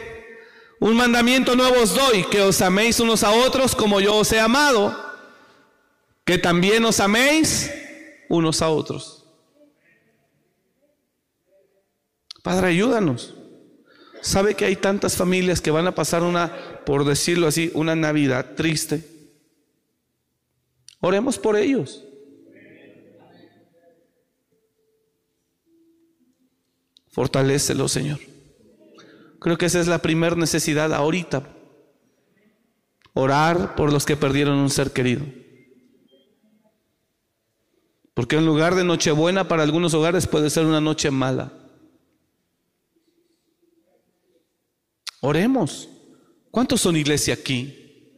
Un 0.79 0.95
mandamiento 0.95 1.55
nuevo 1.55 1.81
os 1.81 1.95
doy, 1.95 2.23
que 2.25 2.39
os 2.39 2.61
améis 2.61 2.99
unos 2.99 3.23
a 3.23 3.31
otros 3.31 3.73
como 3.73 3.99
yo 3.99 4.15
os 4.15 4.31
he 4.31 4.39
amado, 4.39 4.95
que 6.23 6.37
también 6.37 6.85
os 6.85 6.99
améis 6.99 7.71
unos 8.29 8.61
a 8.61 8.69
otros. 8.69 9.25
Padre, 12.43 12.67
ayúdanos. 12.67 13.33
¿Sabe 14.21 14.53
que 14.53 14.65
hay 14.65 14.75
tantas 14.75 15.15
familias 15.15 15.61
que 15.61 15.71
van 15.71 15.87
a 15.87 15.95
pasar 15.95 16.21
una, 16.21 16.83
por 16.85 17.03
decirlo 17.03 17.47
así, 17.47 17.71
una 17.73 17.95
Navidad 17.95 18.53
triste? 18.55 19.03
Oremos 20.99 21.39
por 21.39 21.57
ellos. 21.57 22.03
Fortalécelo, 27.09 27.87
Señor. 27.87 28.30
Creo 29.41 29.57
que 29.57 29.65
esa 29.65 29.79
es 29.79 29.87
la 29.87 29.97
primera 29.97 30.35
necesidad 30.35 30.93
ahorita. 30.93 31.41
Orar 33.13 33.73
por 33.73 33.91
los 33.91 34.05
que 34.05 34.15
perdieron 34.15 34.59
un 34.59 34.69
ser 34.69 34.93
querido. 34.93 35.25
Porque 38.13 38.35
en 38.35 38.45
lugar 38.45 38.75
de 38.75 38.83
Nochebuena 38.83 39.47
para 39.47 39.63
algunos 39.63 39.95
hogares 39.95 40.27
puede 40.27 40.51
ser 40.51 40.63
una 40.67 40.79
noche 40.79 41.09
mala. 41.09 41.51
Oremos. 45.21 45.89
¿Cuántos 46.51 46.79
son 46.81 46.95
iglesia 46.95 47.33
aquí? 47.33 48.13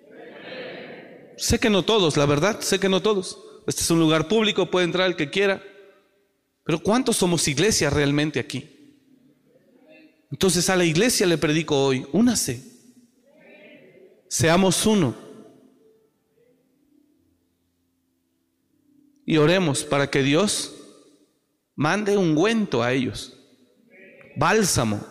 Sé 1.38 1.58
que 1.58 1.70
no 1.70 1.86
todos, 1.86 2.18
la 2.18 2.26
verdad, 2.26 2.60
sé 2.60 2.82
que 2.82 2.90
no 2.90 3.02
todos. 3.02 3.40
Este 3.66 3.82
es 3.82 3.90
un 3.92 4.00
lugar 4.02 4.28
público, 4.28 4.70
puede 4.70 4.88
entrar 4.88 5.08
el 5.08 5.16
que 5.16 5.30
quiera. 5.30 5.64
Pero 6.66 6.84
¿cuántos 6.84 7.16
somos 7.16 7.48
iglesia 7.48 7.90
realmente 7.90 8.42
aquí? 8.42 8.73
Entonces 10.34 10.68
a 10.72 10.76
la 10.76 10.84
iglesia 10.84 11.28
le 11.28 11.38
predico 11.38 11.78
hoy, 11.80 12.08
únase. 12.12 12.64
Seamos 14.28 14.84
uno. 14.88 15.16
Y 19.28 19.38
oremos 19.38 19.84
para 19.84 20.10
que 20.10 20.24
Dios 20.24 20.74
mande 21.76 22.18
ungüento 22.18 22.82
a 22.82 22.94
ellos, 22.94 23.38
bálsamo, 24.36 25.06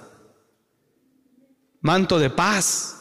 manto 1.80 2.18
de 2.18 2.28
paz. 2.28 3.00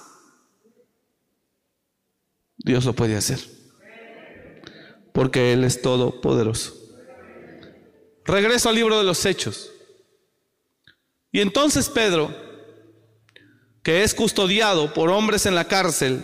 Dios 2.57 2.85
lo 2.85 2.93
puede 2.93 3.15
hacer, 3.15 3.39
porque 5.11 5.53
Él 5.53 5.63
es 5.63 5.81
todopoderoso. 5.81 6.77
Regreso 8.25 8.69
al 8.69 8.75
libro 8.75 8.99
de 8.99 9.05
los 9.05 9.25
Hechos. 9.25 9.71
Y 11.31 11.39
entonces 11.39 11.89
Pedro, 11.89 12.35
que 13.83 14.03
es 14.03 14.13
custodiado 14.13 14.93
por 14.93 15.09
hombres 15.09 15.45
en 15.45 15.55
la 15.55 15.67
cárcel, 15.67 16.21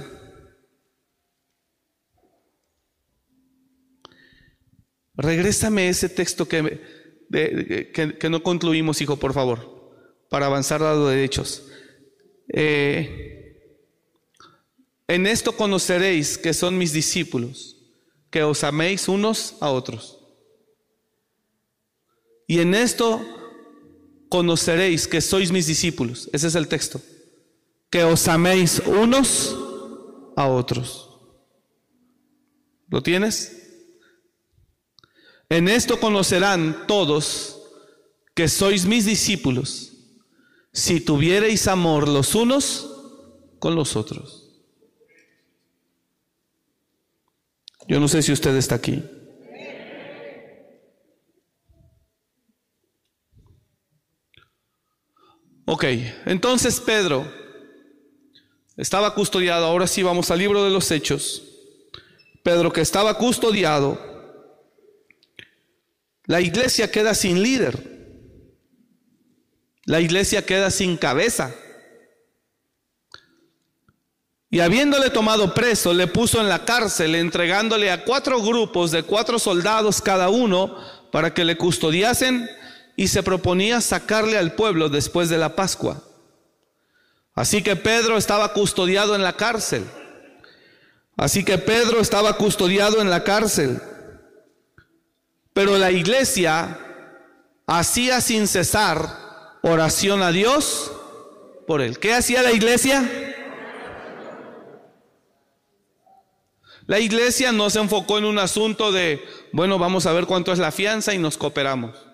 regrésame 5.16 5.90
ese 5.90 6.10
texto 6.10 6.48
que, 6.48 6.82
que, 7.32 8.30
no 8.30 8.44
concluimos, 8.44 9.02
hijo, 9.02 9.18
por 9.18 9.34
favor, 9.34 10.26
para 10.30 10.46
avanzar 10.46 10.84
a 10.84 10.94
los 10.94 11.10
derechos. 11.10 11.64
Eh, 12.54 13.38
en 15.08 15.26
esto 15.26 15.54
conoceréis 15.54 16.38
que 16.38 16.54
son 16.54 16.78
mis 16.78 16.92
discípulos, 16.92 17.78
que 18.30 18.44
os 18.44 18.64
améis 18.66 19.08
unos 19.08 19.56
a 19.62 19.70
otros. 19.70 20.20
Y 22.46 22.60
en 22.60 22.76
esto 22.76 23.37
conoceréis 24.30 25.08
que 25.08 25.22
sois 25.22 25.52
mis 25.52 25.68
discípulos. 25.68 26.30
Ese 26.34 26.48
es 26.48 26.56
el 26.56 26.68
texto. 26.68 27.02
Que 27.90 28.04
os 28.04 28.28
améis 28.28 28.82
unos 28.86 29.56
a 30.36 30.48
otros. 30.48 31.10
¿Lo 32.90 33.02
tienes? 33.02 33.54
En 35.50 35.68
esto 35.68 36.00
conocerán 36.00 36.86
todos 36.88 37.58
que 38.36 38.48
sois 38.48 38.86
mis 38.86 39.06
discípulos, 39.06 39.94
si 40.72 41.00
tuviereis 41.00 41.68
amor 41.68 42.08
los 42.08 42.36
unos 42.36 42.88
con 43.60 43.76
los 43.76 43.96
otros. 43.96 44.44
Yo 47.88 48.00
no 48.00 48.08
sé 48.08 48.22
si 48.22 48.32
usted 48.32 48.56
está 48.58 48.76
aquí. 48.76 49.04
Ok, 55.70 55.84
entonces 56.26 56.80
Pedro 56.80 57.30
estaba 58.78 59.14
custodiado, 59.14 59.66
ahora 59.66 59.86
sí 59.86 60.02
vamos 60.02 60.32
al 60.32 60.40
libro 60.40 60.64
de 60.64 60.70
los 60.70 60.90
hechos. 60.92 61.44
Pedro 62.42 62.72
que 62.72 62.80
estaba 62.80 63.18
custodiado, 63.18 64.00
la 66.24 66.40
iglesia 66.40 66.90
queda 66.90 67.14
sin 67.14 67.44
líder, 67.44 67.84
la 69.84 70.00
iglesia 70.00 70.46
queda 70.46 70.72
sin 70.72 70.96
cabeza. 70.96 71.54
Y 74.50 74.62
habiéndole 74.62 75.10
tomado 75.10 75.54
preso, 75.54 75.94
le 75.94 76.08
puso 76.08 76.40
en 76.40 76.48
la 76.48 76.64
cárcel, 76.64 77.14
entregándole 77.14 77.92
a 77.92 78.06
cuatro 78.06 78.42
grupos 78.42 78.92
de 78.92 79.04
cuatro 79.04 79.38
soldados 79.38 80.02
cada 80.02 80.30
uno 80.30 80.78
para 81.12 81.34
que 81.34 81.44
le 81.44 81.58
custodiasen 81.58 82.50
y 82.98 83.08
se 83.08 83.24
proponía 83.24 83.80
sacarle 83.80 84.38
al 84.40 84.54
pueblo 84.56 84.90
después 84.90 85.30
de 85.30 85.38
la 85.38 85.56
Pascua. 85.56 86.04
Así 87.36 87.62
que 87.62 87.76
Pedro 87.76 88.18
estaba 88.18 88.52
custodiado 88.54 89.16
en 89.16 89.22
la 89.22 89.34
cárcel. 89.34 89.86
Así 91.16 91.46
que 91.46 91.60
Pedro 91.60 92.02
estaba 92.02 92.34
custodiado 92.34 93.00
en 93.00 93.12
la 93.12 93.24
cárcel. 93.24 93.80
Pero 95.54 95.78
la 95.78 95.92
iglesia 95.92 96.80
hacía 97.68 98.20
sin 98.20 98.48
cesar 98.48 99.60
oración 99.62 100.24
a 100.24 100.32
Dios 100.32 100.92
por 101.68 101.82
él. 101.82 102.00
¿Qué 102.00 102.16
hacía 102.16 102.42
la 102.42 102.52
iglesia? 102.52 103.08
La 106.88 107.00
iglesia 107.00 107.52
no 107.52 107.70
se 107.70 107.80
enfocó 107.80 108.18
en 108.18 108.26
un 108.26 108.40
asunto 108.40 108.92
de, 108.92 109.24
bueno, 109.52 109.78
vamos 109.78 110.08
a 110.08 110.14
ver 110.14 110.26
cuánto 110.26 110.52
es 110.52 110.58
la 110.58 110.72
fianza 110.72 111.14
y 111.14 111.20
nos 111.20 111.38
cooperamos. 111.38 112.07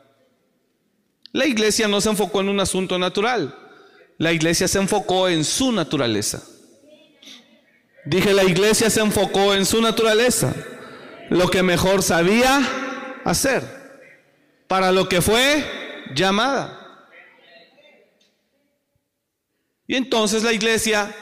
La 1.33 1.47
iglesia 1.47 1.87
no 1.87 1.99
se 1.99 2.09
enfocó 2.09 2.41
en 2.41 2.49
un 2.49 2.59
asunto 2.59 2.99
natural. 2.99 3.57
La 4.19 4.31
iglesia 4.31 4.67
se 4.67 4.77
enfocó 4.77 5.27
en 5.27 5.43
su 5.43 5.71
naturaleza. 5.71 6.43
Dije, 8.05 8.33
la 8.33 8.43
iglesia 8.43 8.89
se 8.91 9.01
enfocó 9.01 9.55
en 9.55 9.65
su 9.65 9.81
naturaleza. 9.81 10.53
Lo 11.31 11.49
que 11.49 11.63
mejor 11.63 12.03
sabía 12.03 12.61
hacer. 13.25 13.63
Para 14.67 14.91
lo 14.91 15.09
que 15.09 15.23
fue 15.23 15.65
llamada. 16.13 16.79
Y 19.87 19.95
entonces 19.95 20.43
la 20.43 20.53
iglesia 20.53 21.15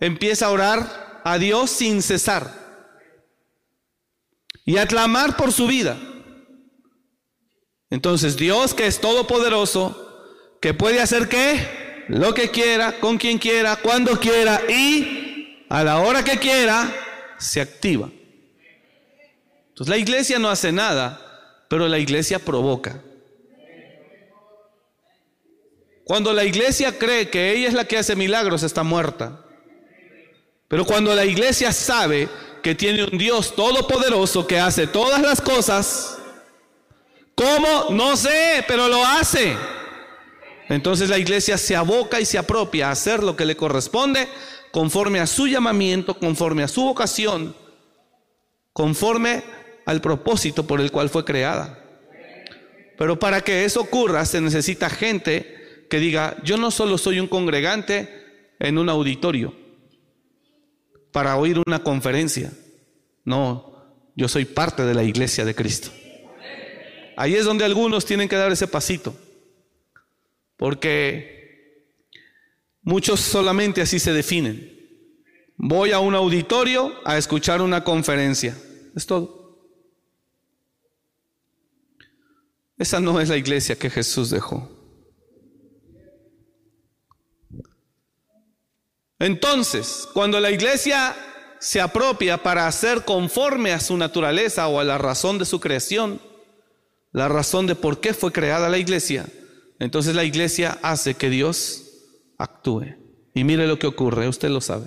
empieza 0.00 0.46
a 0.46 0.50
orar 0.50 1.20
a 1.24 1.36
Dios 1.36 1.70
sin 1.70 2.00
cesar. 2.00 2.50
Y 4.64 4.78
a 4.78 4.86
clamar 4.86 5.36
por 5.36 5.52
su 5.52 5.66
vida. 5.66 5.98
Entonces 7.92 8.38
Dios 8.38 8.72
que 8.72 8.86
es 8.86 9.02
todopoderoso, 9.02 10.56
que 10.62 10.72
puede 10.72 11.02
hacer 11.02 11.28
qué? 11.28 12.04
Lo 12.08 12.32
que 12.32 12.50
quiera, 12.50 12.98
con 12.98 13.18
quien 13.18 13.38
quiera, 13.38 13.76
cuando 13.76 14.18
quiera 14.18 14.62
y 14.66 15.66
a 15.68 15.84
la 15.84 15.98
hora 15.98 16.24
que 16.24 16.38
quiera, 16.38 16.90
se 17.36 17.60
activa. 17.60 18.08
Entonces 19.68 19.90
la 19.90 19.98
iglesia 19.98 20.38
no 20.38 20.48
hace 20.48 20.72
nada, 20.72 21.66
pero 21.68 21.86
la 21.86 21.98
iglesia 21.98 22.38
provoca. 22.38 23.02
Cuando 26.04 26.32
la 26.32 26.44
iglesia 26.44 26.98
cree 26.98 27.28
que 27.28 27.52
ella 27.52 27.68
es 27.68 27.74
la 27.74 27.84
que 27.84 27.98
hace 27.98 28.16
milagros, 28.16 28.62
está 28.62 28.82
muerta. 28.82 29.44
Pero 30.66 30.86
cuando 30.86 31.14
la 31.14 31.26
iglesia 31.26 31.72
sabe 31.72 32.26
que 32.62 32.74
tiene 32.74 33.04
un 33.04 33.18
Dios 33.18 33.54
todopoderoso 33.54 34.46
que 34.46 34.58
hace 34.58 34.86
todas 34.86 35.20
las 35.20 35.42
cosas, 35.42 36.21
¿Cómo? 37.34 37.86
No 37.90 38.16
sé, 38.16 38.64
pero 38.66 38.88
lo 38.88 39.04
hace. 39.04 39.56
Entonces 40.68 41.08
la 41.08 41.18
iglesia 41.18 41.58
se 41.58 41.76
aboca 41.76 42.20
y 42.20 42.24
se 42.24 42.38
apropia 42.38 42.88
a 42.88 42.92
hacer 42.92 43.22
lo 43.22 43.36
que 43.36 43.44
le 43.44 43.56
corresponde 43.56 44.28
conforme 44.70 45.20
a 45.20 45.26
su 45.26 45.46
llamamiento, 45.46 46.18
conforme 46.18 46.62
a 46.62 46.68
su 46.68 46.82
vocación, 46.82 47.54
conforme 48.72 49.42
al 49.84 50.00
propósito 50.00 50.66
por 50.66 50.80
el 50.80 50.90
cual 50.90 51.10
fue 51.10 51.24
creada. 51.24 51.78
Pero 52.96 53.18
para 53.18 53.42
que 53.42 53.64
eso 53.64 53.80
ocurra 53.80 54.24
se 54.24 54.40
necesita 54.40 54.88
gente 54.88 55.86
que 55.90 55.98
diga, 55.98 56.36
yo 56.42 56.56
no 56.56 56.70
solo 56.70 56.96
soy 56.96 57.20
un 57.20 57.28
congregante 57.28 58.54
en 58.58 58.78
un 58.78 58.88
auditorio 58.88 59.54
para 61.10 61.36
oír 61.36 61.60
una 61.66 61.82
conferencia, 61.82 62.50
no, 63.24 63.72
yo 64.16 64.28
soy 64.28 64.46
parte 64.46 64.84
de 64.84 64.94
la 64.94 65.02
iglesia 65.02 65.44
de 65.44 65.54
Cristo. 65.54 65.90
Ahí 67.16 67.34
es 67.34 67.44
donde 67.44 67.64
algunos 67.64 68.04
tienen 68.04 68.28
que 68.28 68.36
dar 68.36 68.52
ese 68.52 68.66
pasito. 68.66 69.14
Porque 70.56 71.86
muchos 72.82 73.20
solamente 73.20 73.80
así 73.80 73.98
se 73.98 74.12
definen. 74.12 74.70
Voy 75.56 75.92
a 75.92 76.00
un 76.00 76.14
auditorio 76.14 76.92
a 77.04 77.18
escuchar 77.18 77.62
una 77.62 77.84
conferencia. 77.84 78.56
Es 78.94 79.06
todo. 79.06 79.42
Esa 82.78 83.00
no 83.00 83.20
es 83.20 83.28
la 83.28 83.36
iglesia 83.36 83.78
que 83.78 83.90
Jesús 83.90 84.30
dejó. 84.30 84.70
Entonces, 89.18 90.08
cuando 90.12 90.40
la 90.40 90.50
iglesia 90.50 91.14
se 91.60 91.80
apropia 91.80 92.42
para 92.42 92.66
hacer 92.66 93.04
conforme 93.04 93.72
a 93.72 93.78
su 93.78 93.96
naturaleza 93.96 94.66
o 94.66 94.80
a 94.80 94.84
la 94.84 94.98
razón 94.98 95.38
de 95.38 95.44
su 95.44 95.60
creación, 95.60 96.20
la 97.12 97.28
razón 97.28 97.66
de 97.66 97.74
por 97.74 98.00
qué 98.00 98.14
fue 98.14 98.32
creada 98.32 98.68
la 98.68 98.78
iglesia, 98.78 99.26
entonces 99.78 100.14
la 100.14 100.24
iglesia 100.24 100.78
hace 100.82 101.14
que 101.14 101.30
Dios 101.30 101.82
actúe. 102.38 102.96
Y 103.34 103.44
mire 103.44 103.66
lo 103.66 103.78
que 103.78 103.86
ocurre, 103.86 104.28
usted 104.28 104.48
lo 104.48 104.60
sabe. 104.60 104.86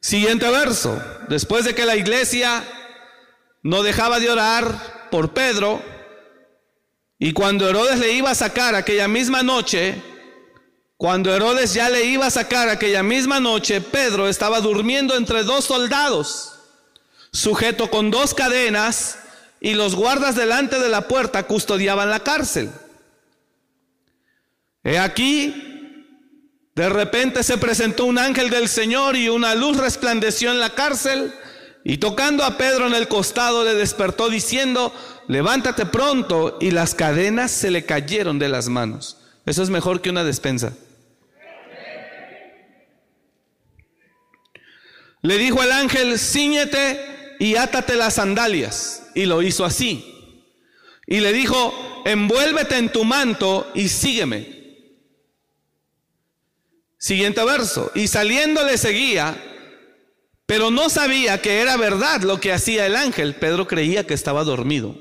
Siguiente 0.00 0.48
verso. 0.50 1.00
Después 1.28 1.64
de 1.64 1.74
que 1.74 1.86
la 1.86 1.96
iglesia 1.96 2.64
no 3.62 3.82
dejaba 3.82 4.20
de 4.20 4.30
orar 4.30 5.08
por 5.10 5.32
Pedro, 5.32 5.82
y 7.18 7.32
cuando 7.32 7.68
Herodes 7.68 7.98
le 7.98 8.12
iba 8.12 8.30
a 8.30 8.34
sacar 8.34 8.74
aquella 8.74 9.06
misma 9.06 9.42
noche, 9.42 10.02
cuando 10.96 11.34
Herodes 11.34 11.74
ya 11.74 11.90
le 11.90 12.04
iba 12.04 12.26
a 12.26 12.30
sacar 12.30 12.68
aquella 12.68 13.02
misma 13.02 13.40
noche, 13.40 13.80
Pedro 13.80 14.28
estaba 14.28 14.60
durmiendo 14.60 15.14
entre 15.16 15.44
dos 15.44 15.64
soldados, 15.64 16.52
sujeto 17.32 17.90
con 17.90 18.10
dos 18.10 18.32
cadenas, 18.32 19.18
y 19.60 19.74
los 19.74 19.94
guardas 19.94 20.34
delante 20.34 20.78
de 20.78 20.88
la 20.88 21.06
puerta 21.06 21.42
custodiaban 21.42 22.08
la 22.08 22.20
cárcel. 22.20 22.70
He 24.82 24.98
aquí, 24.98 26.06
de 26.74 26.88
repente 26.88 27.42
se 27.42 27.58
presentó 27.58 28.06
un 28.06 28.18
ángel 28.18 28.48
del 28.48 28.68
Señor 28.68 29.16
y 29.16 29.28
una 29.28 29.54
luz 29.54 29.76
resplandeció 29.76 30.50
en 30.50 30.60
la 30.60 30.70
cárcel 30.70 31.34
y 31.84 31.98
tocando 31.98 32.44
a 32.44 32.56
Pedro 32.56 32.86
en 32.86 32.94
el 32.94 33.08
costado 33.08 33.64
le 33.64 33.74
despertó 33.74 34.30
diciendo, 34.30 34.94
levántate 35.28 35.84
pronto 35.86 36.56
y 36.60 36.70
las 36.70 36.94
cadenas 36.94 37.50
se 37.50 37.70
le 37.70 37.84
cayeron 37.84 38.38
de 38.38 38.48
las 38.48 38.68
manos. 38.68 39.18
Eso 39.44 39.62
es 39.62 39.68
mejor 39.70 40.00
que 40.00 40.10
una 40.10 40.24
despensa. 40.24 40.72
Le 45.22 45.36
dijo 45.36 45.62
el 45.62 45.72
ángel, 45.72 46.18
ciñete 46.18 47.36
y 47.38 47.56
átate 47.56 47.96
las 47.96 48.14
sandalias. 48.14 48.99
Y 49.14 49.26
lo 49.26 49.42
hizo 49.42 49.64
así. 49.64 50.04
Y 51.06 51.20
le 51.20 51.32
dijo, 51.32 52.02
envuélvete 52.04 52.78
en 52.78 52.90
tu 52.92 53.04
manto 53.04 53.70
y 53.74 53.88
sígueme. 53.88 54.60
Siguiente 56.98 57.44
verso. 57.44 57.90
Y 57.94 58.08
saliendo 58.08 58.64
le 58.64 58.78
seguía, 58.78 59.36
pero 60.46 60.70
no 60.70 60.88
sabía 60.88 61.40
que 61.40 61.60
era 61.60 61.76
verdad 61.76 62.22
lo 62.22 62.40
que 62.40 62.52
hacía 62.52 62.86
el 62.86 62.94
ángel. 62.94 63.34
Pedro 63.34 63.66
creía 63.66 64.06
que 64.06 64.14
estaba 64.14 64.44
dormido. 64.44 64.94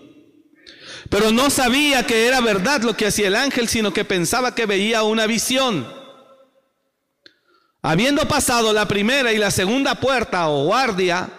Pero 1.09 1.31
no 1.31 1.49
sabía 1.49 2.05
que 2.05 2.27
era 2.27 2.39
verdad 2.41 2.81
lo 2.81 2.95
que 2.95 3.07
hacía 3.07 3.27
el 3.27 3.35
ángel, 3.35 3.67
sino 3.67 3.93
que 3.93 4.05
pensaba 4.05 4.55
que 4.55 4.65
veía 4.65 5.03
una 5.03 5.27
visión. 5.27 5.87
Habiendo 7.81 8.27
pasado 8.27 8.73
la 8.73 8.87
primera 8.87 9.31
y 9.31 9.37
la 9.37 9.51
segunda 9.51 9.95
puerta 9.95 10.49
o 10.49 10.65
guardia, 10.65 11.29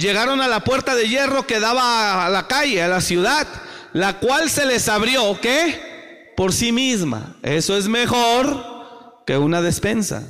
llegaron 0.00 0.40
a 0.40 0.48
la 0.48 0.64
puerta 0.64 0.94
de 0.94 1.08
hierro 1.08 1.46
que 1.46 1.60
daba 1.60 2.26
a 2.26 2.30
la 2.30 2.48
calle, 2.48 2.82
a 2.82 2.88
la 2.88 3.00
ciudad, 3.00 3.46
la 3.92 4.18
cual 4.18 4.50
se 4.50 4.66
les 4.66 4.88
abrió, 4.88 5.38
¿qué? 5.40 6.32
Por 6.36 6.52
sí 6.52 6.72
misma. 6.72 7.36
Eso 7.42 7.76
es 7.76 7.86
mejor 7.86 9.22
que 9.26 9.36
una 9.36 9.60
despensa. 9.62 10.26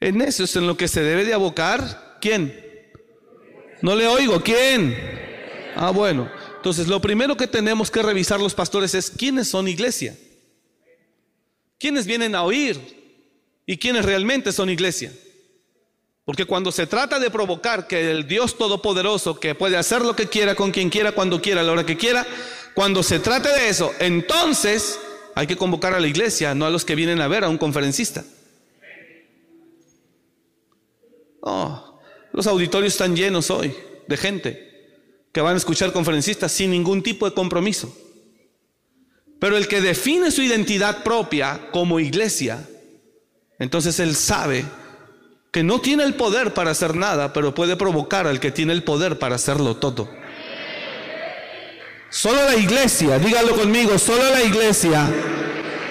En 0.00 0.20
eso 0.20 0.44
es 0.44 0.56
en 0.56 0.66
lo 0.66 0.76
que 0.76 0.88
se 0.88 1.02
debe 1.02 1.24
de 1.24 1.34
abocar. 1.34 2.18
¿Quién? 2.20 2.60
No 3.82 3.94
le 3.94 4.06
oigo. 4.06 4.42
¿Quién? 4.42 4.96
Ah, 5.76 5.90
bueno. 5.90 6.30
Entonces, 6.56 6.88
lo 6.88 7.00
primero 7.00 7.36
que 7.36 7.46
tenemos 7.46 7.90
que 7.90 8.02
revisar 8.02 8.40
los 8.40 8.54
pastores 8.54 8.94
es 8.94 9.10
quiénes 9.10 9.48
son 9.48 9.68
iglesia. 9.68 10.16
¿Quiénes 11.78 12.06
vienen 12.06 12.34
a 12.34 12.42
oír? 12.42 13.03
¿Y 13.66 13.78
quiénes 13.78 14.04
realmente 14.04 14.52
son 14.52 14.70
iglesia? 14.70 15.12
Porque 16.24 16.46
cuando 16.46 16.72
se 16.72 16.86
trata 16.86 17.18
de 17.18 17.30
provocar 17.30 17.86
que 17.86 18.10
el 18.10 18.26
Dios 18.26 18.56
Todopoderoso, 18.56 19.38
que 19.38 19.54
puede 19.54 19.76
hacer 19.76 20.02
lo 20.02 20.16
que 20.16 20.28
quiera, 20.28 20.54
con 20.54 20.70
quien 20.70 20.88
quiera, 20.88 21.12
cuando 21.12 21.40
quiera, 21.40 21.60
a 21.60 21.64
la 21.64 21.72
hora 21.72 21.86
que 21.86 21.96
quiera, 21.96 22.26
cuando 22.74 23.02
se 23.02 23.20
trate 23.20 23.48
de 23.50 23.68
eso, 23.68 23.92
entonces 23.98 24.98
hay 25.34 25.46
que 25.46 25.56
convocar 25.56 25.94
a 25.94 26.00
la 26.00 26.06
iglesia, 26.06 26.54
no 26.54 26.64
a 26.64 26.70
los 26.70 26.84
que 26.84 26.94
vienen 26.94 27.20
a 27.20 27.28
ver 27.28 27.44
a 27.44 27.48
un 27.48 27.58
conferencista. 27.58 28.24
Oh, 31.40 32.00
los 32.32 32.46
auditorios 32.46 32.94
están 32.94 33.14
llenos 33.14 33.50
hoy 33.50 33.74
de 34.06 34.16
gente 34.16 34.74
que 35.30 35.40
van 35.40 35.54
a 35.54 35.58
escuchar 35.58 35.92
conferencistas 35.92 36.52
sin 36.52 36.70
ningún 36.70 37.02
tipo 37.02 37.28
de 37.28 37.34
compromiso. 37.34 37.94
Pero 39.38 39.58
el 39.58 39.68
que 39.68 39.82
define 39.82 40.30
su 40.30 40.40
identidad 40.40 41.02
propia 41.02 41.68
como 41.70 42.00
iglesia, 42.00 42.66
entonces 43.58 43.98
él 44.00 44.16
sabe 44.16 44.64
que 45.50 45.62
no 45.62 45.80
tiene 45.80 46.04
el 46.04 46.14
poder 46.14 46.52
para 46.52 46.72
hacer 46.72 46.96
nada, 46.96 47.32
pero 47.32 47.54
puede 47.54 47.76
provocar 47.76 48.26
al 48.26 48.40
que 48.40 48.50
tiene 48.50 48.72
el 48.72 48.82
poder 48.82 49.18
para 49.18 49.36
hacerlo 49.36 49.76
todo. 49.76 50.08
Solo 52.10 52.44
la 52.44 52.56
iglesia, 52.56 53.18
dígalo 53.18 53.56
conmigo, 53.56 53.98
solo 53.98 54.30
la 54.30 54.42
iglesia 54.42 55.08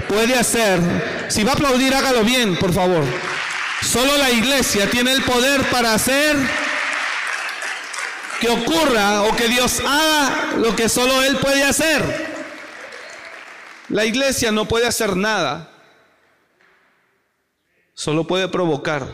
puede 0.08 0.36
hacer, 0.36 0.80
si 1.28 1.44
va 1.44 1.52
a 1.52 1.56
aplaudir, 1.56 1.94
hágalo 1.94 2.24
bien, 2.24 2.56
por 2.58 2.74
favor. 2.74 3.04
Solo 3.82 4.18
la 4.18 4.32
iglesia 4.32 4.90
tiene 4.90 5.12
el 5.12 5.24
poder 5.24 5.62
para 5.70 5.94
hacer 5.94 6.38
que 8.40 8.50
ocurra 8.50 9.24
o 9.24 9.36
que 9.36 9.48
Dios 9.48 9.82
haga 9.86 10.56
lo 10.58 10.76
que 10.76 10.90
solo 10.90 11.24
Él 11.24 11.38
puede 11.38 11.64
hacer. 11.64 12.34
La 13.90 14.06
iglesia 14.06 14.52
no 14.52 14.68
puede 14.68 14.88
hacer 14.88 15.16
nada, 15.16 15.70
solo 17.94 18.26
puede 18.26 18.48
provocar 18.48 19.08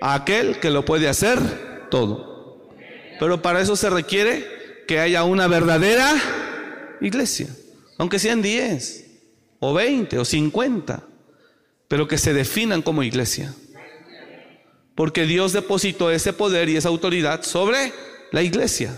a 0.00 0.14
aquel 0.14 0.60
que 0.60 0.70
lo 0.70 0.84
puede 0.84 1.08
hacer 1.08 1.38
todo. 1.90 2.68
Pero 3.18 3.42
para 3.42 3.60
eso 3.60 3.76
se 3.76 3.90
requiere 3.90 4.84
que 4.86 4.98
haya 4.98 5.24
una 5.24 5.46
verdadera 5.46 6.14
iglesia, 7.00 7.48
aunque 7.98 8.18
sean 8.18 8.42
10 8.42 9.06
o 9.60 9.74
20 9.74 10.18
o 10.18 10.24
50, 10.24 11.02
pero 11.86 12.08
que 12.08 12.18
se 12.18 12.32
definan 12.32 12.82
como 12.82 13.02
iglesia. 13.02 13.54
Porque 14.94 15.26
Dios 15.26 15.52
depositó 15.52 16.10
ese 16.10 16.32
poder 16.32 16.68
y 16.68 16.76
esa 16.76 16.88
autoridad 16.88 17.42
sobre 17.42 17.92
la 18.32 18.42
iglesia, 18.42 18.94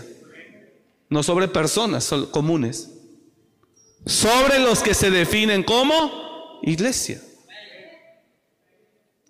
no 1.09 1.21
sobre 1.23 1.47
personas 1.47 2.09
comunes, 2.31 2.89
sobre 4.05 4.59
los 4.59 4.81
que 4.81 4.93
se 4.93 5.11
definen 5.11 5.63
como 5.63 6.59
iglesia. 6.63 7.21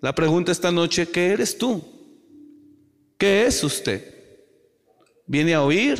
La 0.04 0.14
pregunta 0.14 0.52
esta 0.52 0.70
noche, 0.70 1.08
¿qué 1.08 1.28
eres 1.28 1.58
tú? 1.58 1.82
¿Qué 3.18 3.46
es 3.46 3.64
usted? 3.64 4.14
¿Viene 5.26 5.54
a 5.54 5.64
oír? 5.64 5.98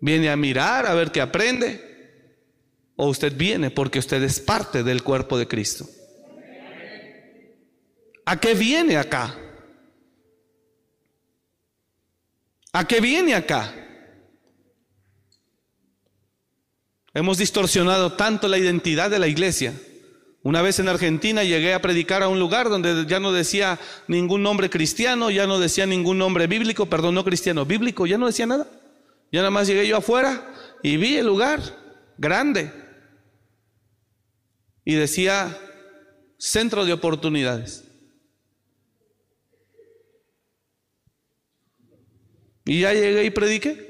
¿Viene 0.00 0.28
a 0.28 0.34
mirar 0.36 0.84
a 0.84 0.94
ver 0.94 1.12
qué 1.12 1.20
aprende? 1.20 1.80
¿O 2.96 3.06
usted 3.06 3.32
viene 3.36 3.70
porque 3.70 4.00
usted 4.00 4.20
es 4.24 4.40
parte 4.40 4.82
del 4.82 5.04
cuerpo 5.04 5.38
de 5.38 5.46
Cristo? 5.46 5.86
¿A 8.24 8.40
qué 8.40 8.54
viene 8.54 8.96
acá? 8.96 9.38
¿A 12.72 12.88
qué 12.88 13.00
viene 13.00 13.36
acá? 13.36 13.72
Hemos 17.14 17.38
distorsionado 17.38 18.14
tanto 18.14 18.48
la 18.48 18.58
identidad 18.58 19.10
de 19.10 19.20
la 19.20 19.28
iglesia. 19.28 19.74
Una 20.42 20.62
vez 20.62 20.78
en 20.78 20.88
Argentina 20.88 21.42
llegué 21.42 21.74
a 21.74 21.82
predicar 21.82 22.22
a 22.22 22.28
un 22.28 22.38
lugar 22.38 22.68
donde 22.68 23.06
ya 23.06 23.18
no 23.18 23.32
decía 23.32 23.78
ningún 24.06 24.42
nombre 24.42 24.70
cristiano, 24.70 25.30
ya 25.30 25.46
no 25.46 25.58
decía 25.58 25.84
ningún 25.84 26.18
nombre 26.18 26.46
bíblico, 26.46 26.86
perdón, 26.86 27.16
no 27.16 27.24
cristiano, 27.24 27.66
bíblico, 27.66 28.06
ya 28.06 28.18
no 28.18 28.26
decía 28.26 28.46
nada. 28.46 28.68
Ya 29.32 29.40
nada 29.40 29.50
más 29.50 29.66
llegué 29.66 29.86
yo 29.86 29.96
afuera 29.96 30.54
y 30.82 30.96
vi 30.96 31.16
el 31.16 31.26
lugar 31.26 31.60
grande. 32.16 32.72
Y 34.84 34.94
decía 34.94 35.58
centro 36.38 36.84
de 36.84 36.92
oportunidades. 36.92 37.84
Y 42.64 42.80
ya 42.80 42.92
llegué 42.92 43.24
y 43.24 43.30
prediqué. 43.30 43.88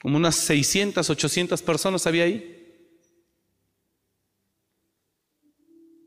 Como 0.00 0.16
unas 0.16 0.36
600, 0.36 1.08
800 1.08 1.62
personas 1.62 2.06
había 2.06 2.24
ahí. 2.24 2.51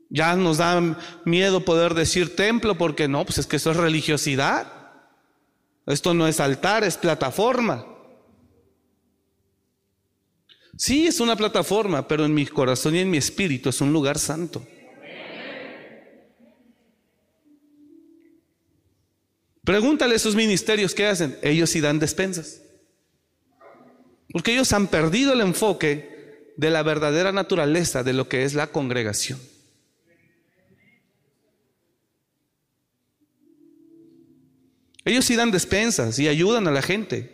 Ya 0.08 0.36
nos 0.36 0.58
da 0.58 0.98
miedo 1.24 1.64
poder 1.64 1.94
decir 1.94 2.36
templo 2.36 2.78
porque 2.78 3.08
no, 3.08 3.24
pues 3.24 3.38
es 3.38 3.46
que 3.46 3.56
eso 3.56 3.70
es 3.70 3.76
religiosidad. 3.76 4.72
Esto 5.86 6.14
no 6.14 6.26
es 6.26 6.40
altar, 6.40 6.84
es 6.84 6.96
plataforma. 6.96 7.86
Sí, 10.76 11.06
es 11.06 11.20
una 11.20 11.36
plataforma, 11.36 12.06
pero 12.06 12.24
en 12.24 12.34
mi 12.34 12.46
corazón 12.46 12.94
y 12.94 12.98
en 12.98 13.10
mi 13.10 13.16
espíritu 13.16 13.70
es 13.70 13.80
un 13.80 13.92
lugar 13.92 14.18
santo. 14.18 14.66
Pregúntale 19.64 20.12
a 20.12 20.16
esos 20.16 20.36
ministerios 20.36 20.94
qué 20.94 21.06
hacen. 21.06 21.36
Ellos 21.42 21.70
sí 21.70 21.80
dan 21.80 21.98
despensas. 21.98 22.62
Porque 24.30 24.52
ellos 24.52 24.72
han 24.72 24.86
perdido 24.86 25.32
el 25.32 25.40
enfoque 25.40 26.52
de 26.56 26.70
la 26.70 26.82
verdadera 26.84 27.32
naturaleza 27.32 28.04
de 28.04 28.12
lo 28.12 28.28
que 28.28 28.44
es 28.44 28.54
la 28.54 28.68
congregación. 28.68 29.40
Ellos 35.06 35.24
sí 35.24 35.36
dan 35.36 35.52
despensas 35.52 36.18
y 36.18 36.26
ayudan 36.26 36.66
a 36.66 36.72
la 36.72 36.82
gente. 36.82 37.32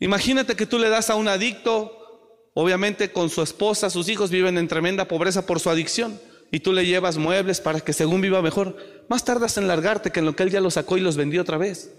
Imagínate 0.00 0.56
que 0.56 0.66
tú 0.66 0.80
le 0.80 0.88
das 0.88 1.10
a 1.10 1.14
un 1.14 1.28
adicto, 1.28 2.50
obviamente 2.54 3.12
con 3.12 3.30
su 3.30 3.40
esposa, 3.40 3.88
sus 3.88 4.08
hijos 4.08 4.30
viven 4.30 4.58
en 4.58 4.66
tremenda 4.66 5.06
pobreza 5.06 5.46
por 5.46 5.60
su 5.60 5.70
adicción, 5.70 6.20
y 6.50 6.58
tú 6.58 6.72
le 6.72 6.84
llevas 6.86 7.18
muebles 7.18 7.60
para 7.60 7.78
que 7.78 7.92
según 7.92 8.20
viva 8.20 8.42
mejor. 8.42 8.76
Más 9.08 9.24
tardas 9.24 9.56
en 9.58 9.68
largarte 9.68 10.10
que 10.10 10.18
en 10.18 10.26
lo 10.26 10.34
que 10.34 10.42
él 10.42 10.50
ya 10.50 10.60
lo 10.60 10.72
sacó 10.72 10.98
y 10.98 11.00
los 11.02 11.16
vendió 11.16 11.40
otra 11.42 11.56
vez. 11.56 11.92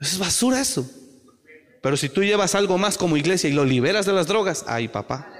Es 0.00 0.18
basura 0.18 0.60
eso. 0.60 0.90
Pero 1.82 1.96
si 1.96 2.08
tú 2.08 2.24
llevas 2.24 2.56
algo 2.56 2.78
más 2.78 2.98
como 2.98 3.16
iglesia 3.16 3.48
y 3.48 3.52
lo 3.52 3.64
liberas 3.64 4.06
de 4.06 4.12
las 4.12 4.26
drogas, 4.26 4.64
ay 4.66 4.88
papá. 4.88 5.39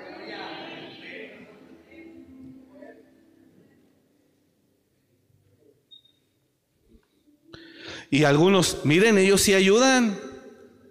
Y 8.10 8.24
algunos, 8.24 8.78
miren, 8.84 9.18
ellos 9.18 9.40
sí 9.40 9.54
ayudan. 9.54 10.18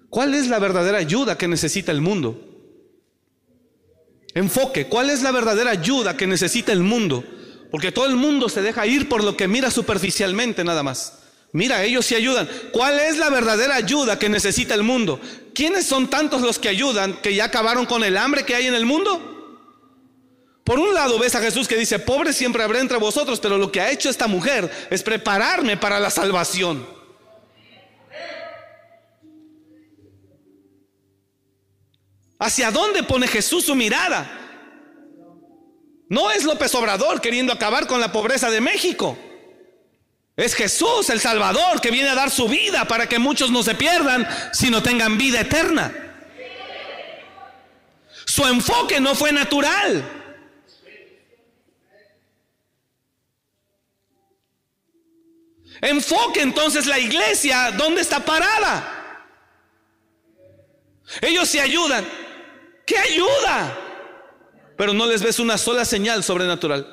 ¿Cuál 0.09 0.33
es 0.33 0.47
la 0.47 0.57
verdadera 0.57 0.97
ayuda 0.97 1.37
que 1.37 1.47
necesita 1.47 1.91
el 1.91 2.01
mundo? 2.01 2.45
Enfoque, 4.33 4.85
¿cuál 4.87 5.09
es 5.09 5.21
la 5.21 5.31
verdadera 5.31 5.71
ayuda 5.71 6.15
que 6.15 6.27
necesita 6.27 6.71
el 6.71 6.81
mundo? 6.81 7.23
Porque 7.71 7.91
todo 7.91 8.05
el 8.05 8.15
mundo 8.15 8.47
se 8.49 8.61
deja 8.61 8.87
ir 8.87 9.09
por 9.09 9.23
lo 9.23 9.35
que 9.35 9.47
mira 9.47 9.69
superficialmente 9.69 10.63
nada 10.63 10.81
más. 10.81 11.19
Mira, 11.51 11.83
ellos 11.83 12.05
sí 12.05 12.15
ayudan. 12.15 12.47
¿Cuál 12.71 12.99
es 12.99 13.17
la 13.17 13.29
verdadera 13.29 13.75
ayuda 13.75 14.17
que 14.17 14.29
necesita 14.29 14.75
el 14.75 14.83
mundo? 14.83 15.19
¿Quiénes 15.53 15.85
son 15.85 16.09
tantos 16.09 16.41
los 16.41 16.59
que 16.59 16.69
ayudan 16.69 17.19
que 17.21 17.33
ya 17.35 17.45
acabaron 17.45 17.85
con 17.85 18.03
el 18.03 18.17
hambre 18.17 18.43
que 18.43 18.55
hay 18.55 18.67
en 18.67 18.75
el 18.75 18.85
mundo? 18.85 19.37
Por 20.63 20.79
un 20.79 20.93
lado 20.93 21.17
ves 21.17 21.33
a 21.33 21.41
Jesús 21.41 21.67
que 21.67 21.75
dice, 21.75 21.97
pobre 21.97 22.31
siempre 22.31 22.63
habrá 22.63 22.79
entre 22.79 22.97
vosotros, 22.97 23.39
pero 23.39 23.57
lo 23.57 23.71
que 23.71 23.81
ha 23.81 23.91
hecho 23.91 24.09
esta 24.09 24.27
mujer 24.27 24.71
es 24.91 25.01
prepararme 25.01 25.77
para 25.77 25.99
la 25.99 26.11
salvación. 26.11 26.98
¿Hacia 32.39 32.71
dónde 32.71 33.03
pone 33.03 33.27
Jesús 33.27 33.65
su 33.65 33.75
mirada? 33.75 34.39
No 36.07 36.31
es 36.31 36.45
López 36.45 36.73
Obrador 36.73 37.19
queriendo 37.19 37.51
acabar 37.51 37.85
con 37.85 37.99
la 37.99 38.11
pobreza 38.11 38.49
de 38.49 38.61
México. 38.61 39.17
Es 40.37 40.55
Jesús 40.55 41.09
el 41.09 41.19
Salvador 41.19 41.81
que 41.81 41.91
viene 41.91 42.09
a 42.09 42.15
dar 42.15 42.31
su 42.31 42.47
vida 42.47 42.85
para 42.85 43.09
que 43.09 43.19
muchos 43.19 43.51
no 43.51 43.61
se 43.61 43.75
pierdan, 43.75 44.25
sino 44.53 44.81
tengan 44.81 45.17
vida 45.17 45.41
eterna. 45.41 45.93
Su 48.25 48.45
enfoque 48.45 49.01
no 49.01 49.15
fue 49.15 49.33
natural. 49.33 50.03
Enfoque 55.81 56.41
entonces 56.41 56.85
la 56.85 56.99
iglesia, 56.99 57.71
¿dónde 57.71 58.01
está 58.01 58.23
parada? 58.23 58.95
Ellos 61.21 61.49
se 61.49 61.59
ayudan. 61.59 62.18
¿Qué 62.89 62.97
ayuda? 62.97 63.77
Pero 64.75 64.93
no 64.93 65.05
les 65.05 65.21
ves 65.21 65.37
una 65.37 65.59
sola 65.59 65.85
señal 65.85 66.23
sobrenatural. 66.23 66.87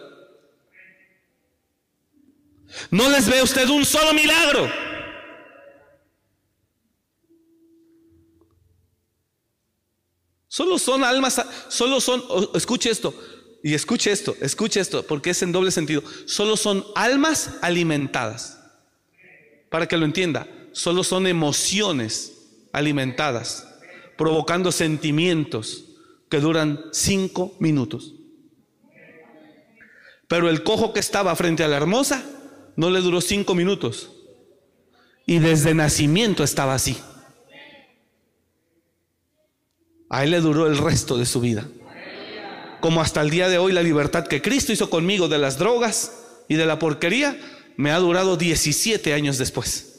No 2.90 3.08
les 3.08 3.26
ve 3.26 3.42
usted 3.42 3.66
un 3.70 3.82
solo 3.86 4.12
milagro. 4.12 4.70
Solo 10.48 10.78
son 10.78 11.02
almas, 11.02 11.42
solo 11.68 11.98
son, 11.98 12.22
escuche 12.54 12.90
esto, 12.90 13.14
y 13.62 13.72
escuche 13.72 14.12
esto, 14.12 14.36
escuche 14.42 14.80
esto, 14.80 15.02
porque 15.02 15.30
es 15.30 15.40
en 15.40 15.52
doble 15.52 15.70
sentido. 15.70 16.02
Solo 16.26 16.58
son 16.58 16.84
almas 16.94 17.54
alimentadas. 17.62 18.60
Para 19.70 19.88
que 19.88 19.96
lo 19.96 20.04
entienda, 20.04 20.46
solo 20.72 21.02
son 21.02 21.26
emociones 21.26 22.34
alimentadas, 22.72 23.66
provocando 24.18 24.70
sentimientos 24.72 25.85
que 26.28 26.40
duran 26.40 26.84
cinco 26.92 27.54
minutos. 27.60 28.14
Pero 30.28 30.48
el 30.48 30.62
cojo 30.64 30.92
que 30.92 31.00
estaba 31.00 31.36
frente 31.36 31.62
a 31.62 31.68
la 31.68 31.76
hermosa 31.76 32.24
no 32.74 32.90
le 32.90 33.00
duró 33.00 33.20
cinco 33.20 33.54
minutos. 33.54 34.10
Y 35.24 35.38
desde 35.38 35.74
nacimiento 35.74 36.44
estaba 36.44 36.74
así. 36.74 36.96
A 40.08 40.24
él 40.24 40.30
le 40.30 40.40
duró 40.40 40.66
el 40.66 40.78
resto 40.78 41.16
de 41.16 41.26
su 41.26 41.40
vida. 41.40 41.66
Como 42.80 43.00
hasta 43.00 43.20
el 43.20 43.30
día 43.30 43.48
de 43.48 43.58
hoy 43.58 43.72
la 43.72 43.82
libertad 43.82 44.26
que 44.26 44.42
Cristo 44.42 44.72
hizo 44.72 44.90
conmigo 44.90 45.28
de 45.28 45.38
las 45.38 45.58
drogas 45.58 46.12
y 46.48 46.54
de 46.54 46.66
la 46.66 46.78
porquería 46.78 47.36
me 47.76 47.90
ha 47.90 47.98
durado 47.98 48.36
17 48.36 49.12
años 49.12 49.38
después. 49.38 49.92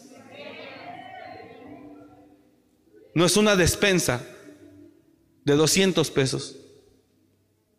No 3.14 3.26
es 3.26 3.36
una 3.36 3.56
despensa, 3.56 4.26
de 5.48 5.56
200 5.56 6.12
pesos. 6.12 6.58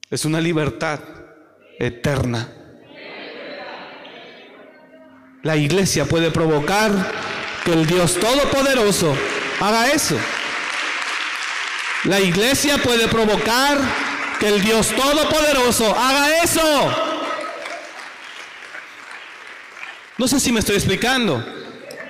Es 0.08 0.24
una 0.24 0.40
libertad 0.40 1.00
eterna. 1.78 2.48
La 5.42 5.54
iglesia 5.54 6.06
puede 6.06 6.30
provocar 6.30 6.90
que 7.66 7.74
el 7.74 7.86
Dios 7.86 8.14
Todopoderoso 8.14 9.14
haga 9.60 9.92
eso. 9.92 10.16
La 12.04 12.20
iglesia 12.20 12.78
puede 12.78 13.06
provocar 13.06 13.76
que 14.40 14.48
el 14.48 14.62
Dios 14.62 14.88
Todopoderoso 14.96 15.94
haga 15.94 16.42
eso. 16.42 16.94
No 20.16 20.26
sé 20.26 20.40
si 20.40 20.52
me 20.52 20.60
estoy 20.60 20.76
explicando. 20.76 21.44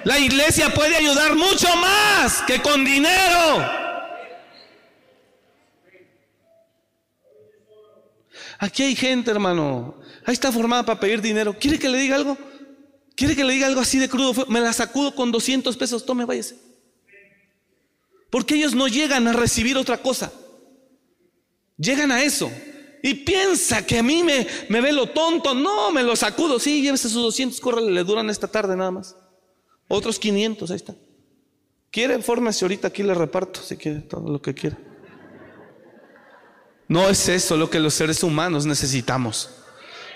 La 0.04 0.20
iglesia 0.20 0.72
puede 0.72 0.94
ayudar 0.94 1.34
mucho 1.34 1.66
más 1.74 2.42
que 2.42 2.62
con 2.62 2.84
dinero. 2.84 3.87
Aquí 8.58 8.82
hay 8.82 8.96
gente, 8.96 9.30
hermano. 9.30 9.94
Ahí 10.24 10.34
está 10.34 10.50
formada 10.50 10.84
para 10.84 10.98
pedir 10.98 11.22
dinero. 11.22 11.56
¿Quiere 11.58 11.78
que 11.78 11.88
le 11.88 11.98
diga 11.98 12.16
algo? 12.16 12.36
¿Quiere 13.14 13.36
que 13.36 13.44
le 13.44 13.52
diga 13.52 13.66
algo 13.68 13.80
así 13.80 13.98
de 13.98 14.08
crudo? 14.08 14.46
Me 14.48 14.60
la 14.60 14.72
sacudo 14.72 15.14
con 15.14 15.30
200 15.30 15.76
pesos. 15.76 16.04
Tome, 16.04 16.24
váyase. 16.24 16.56
Porque 18.30 18.56
ellos 18.56 18.74
no 18.74 18.88
llegan 18.88 19.26
a 19.28 19.32
recibir 19.32 19.76
otra 19.76 19.98
cosa. 19.98 20.32
Llegan 21.76 22.10
a 22.10 22.22
eso. 22.22 22.50
Y 23.02 23.14
piensa 23.14 23.86
que 23.86 23.98
a 23.98 24.02
mí 24.02 24.24
me, 24.24 24.80
ve 24.80 24.92
lo 24.92 25.06
tonto. 25.10 25.54
No, 25.54 25.92
me 25.92 26.02
lo 26.02 26.16
sacudo. 26.16 26.58
Sí, 26.58 26.82
llévese 26.82 27.08
sus 27.08 27.22
200, 27.22 27.60
córrele, 27.60 27.92
le 27.92 28.04
duran 28.04 28.28
esta 28.28 28.48
tarde 28.48 28.76
nada 28.76 28.90
más. 28.90 29.16
Otros 29.86 30.18
500, 30.18 30.70
ahí 30.70 30.76
está. 30.76 30.96
¿Quiere? 31.90 32.20
Fórmese 32.20 32.64
ahorita, 32.64 32.88
aquí 32.88 33.02
le 33.02 33.14
reparto, 33.14 33.62
si 33.62 33.76
quiere, 33.76 34.00
todo 34.00 34.28
lo 34.28 34.42
que 34.42 34.52
quiera. 34.52 34.78
No 36.88 37.10
es 37.10 37.28
eso 37.28 37.58
lo 37.58 37.68
que 37.68 37.80
los 37.80 37.92
seres 37.92 38.22
humanos 38.22 38.64
necesitamos. 38.64 39.50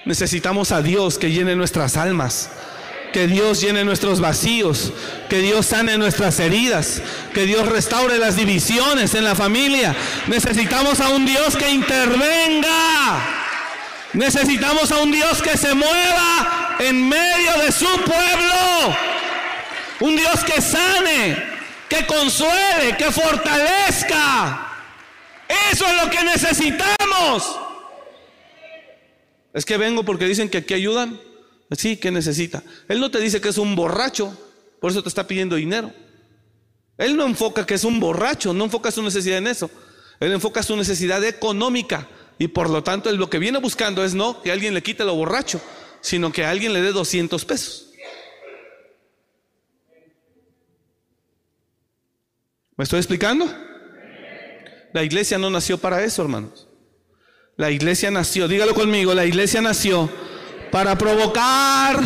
Necesitamos 0.06 0.72
a 0.72 0.80
Dios 0.80 1.18
que 1.18 1.30
llene 1.30 1.54
nuestras 1.54 1.98
almas, 1.98 2.48
que 3.12 3.26
Dios 3.26 3.60
llene 3.60 3.84
nuestros 3.84 4.20
vacíos, 4.20 4.90
que 5.28 5.40
Dios 5.40 5.66
sane 5.66 5.98
nuestras 5.98 6.40
heridas, 6.40 7.02
que 7.34 7.44
Dios 7.44 7.68
restaure 7.68 8.18
las 8.18 8.36
divisiones 8.36 9.14
en 9.14 9.24
la 9.24 9.34
familia. 9.34 9.94
Necesitamos 10.28 10.98
a 11.00 11.10
un 11.10 11.26
Dios 11.26 11.56
que 11.56 11.70
intervenga. 11.70 13.20
Necesitamos 14.14 14.90
a 14.92 15.02
un 15.02 15.12
Dios 15.12 15.42
que 15.42 15.58
se 15.58 15.74
mueva 15.74 16.76
en 16.78 17.06
medio 17.06 17.52
de 17.58 17.70
su 17.70 17.86
pueblo. 18.00 18.96
Un 20.00 20.16
Dios 20.16 20.42
que 20.42 20.60
sane, 20.62 21.36
que 21.88 22.06
consuele, 22.06 22.96
que 22.96 23.12
fortalezca. 23.12 24.71
Eso 25.70 25.86
es 25.86 26.04
lo 26.04 26.10
que 26.10 26.24
necesitamos. 26.24 27.58
Es 29.52 29.64
que 29.64 29.76
vengo 29.76 30.04
porque 30.04 30.26
dicen 30.26 30.48
que 30.48 30.58
aquí 30.58 30.74
ayudan. 30.74 31.20
Sí, 31.76 31.96
que 31.96 32.10
necesita. 32.10 32.62
Él 32.88 33.00
no 33.00 33.10
te 33.10 33.18
dice 33.18 33.40
que 33.40 33.48
es 33.48 33.58
un 33.58 33.74
borracho, 33.74 34.36
por 34.80 34.90
eso 34.90 35.02
te 35.02 35.08
está 35.08 35.26
pidiendo 35.26 35.56
dinero. 35.56 35.90
Él 36.98 37.16
no 37.16 37.24
enfoca 37.26 37.64
que 37.64 37.74
es 37.74 37.84
un 37.84 37.98
borracho, 37.98 38.52
no 38.52 38.64
enfoca 38.64 38.90
su 38.90 39.02
necesidad 39.02 39.38
en 39.38 39.46
eso. 39.46 39.70
Él 40.20 40.32
enfoca 40.32 40.62
su 40.62 40.76
necesidad 40.76 41.24
económica 41.24 42.06
y 42.38 42.48
por 42.48 42.68
lo 42.68 42.82
tanto 42.82 43.08
él 43.08 43.16
lo 43.16 43.30
que 43.30 43.38
viene 43.38 43.58
buscando 43.58 44.04
es 44.04 44.14
no 44.14 44.42
que 44.42 44.52
alguien 44.52 44.74
le 44.74 44.82
quite 44.82 45.04
lo 45.04 45.14
borracho, 45.14 45.60
sino 46.00 46.30
que 46.30 46.44
alguien 46.44 46.72
le 46.72 46.82
dé 46.82 46.92
200 46.92 47.44
pesos. 47.44 47.88
¿Me 52.76 52.84
estoy 52.84 52.98
explicando? 52.98 53.46
La 54.92 55.02
iglesia 55.02 55.38
no 55.38 55.50
nació 55.50 55.78
para 55.78 56.04
eso, 56.04 56.22
hermanos. 56.22 56.68
La 57.56 57.70
iglesia 57.70 58.10
nació, 58.10 58.48
dígalo 58.48 58.74
conmigo, 58.74 59.14
la 59.14 59.24
iglesia 59.26 59.60
nació 59.60 60.10
para 60.70 60.96
provocar 60.96 62.02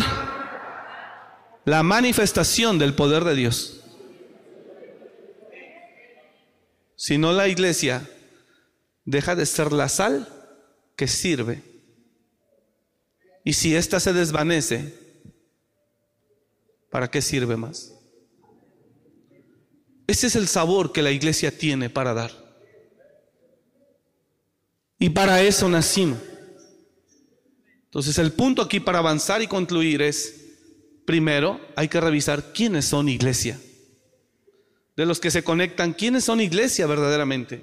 la 1.65 1.83
manifestación 1.83 2.77
del 2.77 2.93
poder 2.93 3.23
de 3.23 3.35
Dios. 3.35 3.81
Si 6.95 7.17
no, 7.17 7.31
la 7.31 7.47
iglesia 7.47 8.09
deja 9.05 9.35
de 9.35 9.45
ser 9.45 9.71
la 9.71 9.87
sal 9.87 10.27
que 10.95 11.07
sirve. 11.07 11.61
Y 13.43 13.53
si 13.53 13.75
ésta 13.75 13.99
se 13.99 14.13
desvanece, 14.13 14.93
¿para 16.89 17.09
qué 17.09 17.21
sirve 17.21 17.55
más? 17.55 17.93
Ese 20.07 20.27
es 20.27 20.35
el 20.35 20.47
sabor 20.47 20.91
que 20.91 21.01
la 21.01 21.11
iglesia 21.11 21.57
tiene 21.57 21.89
para 21.89 22.13
dar. 22.13 22.46
Y 24.99 25.09
para 25.09 25.41
eso 25.41 25.69
nacimos. 25.69 26.19
Entonces 27.85 28.17
el 28.17 28.31
punto 28.33 28.61
aquí 28.61 28.79
para 28.79 28.99
avanzar 28.99 29.41
y 29.41 29.47
concluir 29.47 30.01
es, 30.01 30.45
primero 31.05 31.59
hay 31.75 31.87
que 31.87 32.01
revisar 32.01 32.51
quiénes 32.53 32.85
son 32.85 33.09
iglesia. 33.09 33.59
De 34.95 35.05
los 35.05 35.19
que 35.19 35.31
se 35.31 35.43
conectan, 35.43 35.93
¿quiénes 35.93 36.23
son 36.23 36.41
iglesia 36.41 36.87
verdaderamente? 36.87 37.61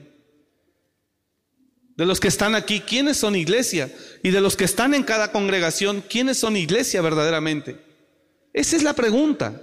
De 1.97 2.07
los 2.07 2.21
que 2.21 2.29
están 2.29 2.55
aquí, 2.55 2.81
¿quiénes 2.81 3.17
son 3.17 3.37
iglesia? 3.37 3.93
Y 4.23 4.31
de 4.31 4.41
los 4.41 4.57
que 4.57 4.65
están 4.65 4.95
en 4.95 5.03
cada 5.03 5.31
congregación, 5.31 6.03
¿quiénes 6.09 6.39
son 6.39 6.57
iglesia 6.57 7.03
verdaderamente? 7.03 7.79
Esa 8.53 8.77
es 8.77 8.83
la 8.83 8.95
pregunta. 8.95 9.61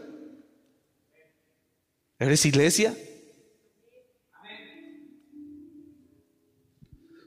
¿Eres 2.19 2.45
iglesia? 2.45 2.95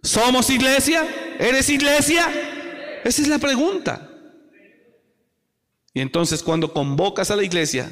¿Somos 0.04 0.50
iglesia? 0.50 1.08
¿Eres 1.38 1.70
iglesia? 1.70 2.30
Esa 3.04 3.22
es 3.22 3.26
la 3.26 3.38
pregunta. 3.38 4.06
Y 5.94 6.00
entonces 6.00 6.42
cuando 6.42 6.74
convocas 6.74 7.30
a 7.30 7.36
la 7.36 7.42
iglesia, 7.42 7.90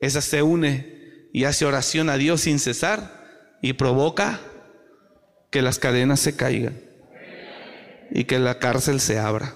esa 0.00 0.20
se 0.20 0.42
une 0.42 1.28
y 1.32 1.44
hace 1.44 1.64
oración 1.64 2.10
a 2.10 2.16
Dios 2.16 2.40
sin 2.42 2.58
cesar 2.58 3.56
y 3.62 3.74
provoca 3.74 4.40
que 5.50 5.62
las 5.62 5.78
cadenas 5.78 6.18
se 6.18 6.34
caigan 6.34 6.80
y 8.10 8.24
que 8.24 8.40
la 8.40 8.58
cárcel 8.58 9.00
se 9.00 9.20
abra. 9.20 9.54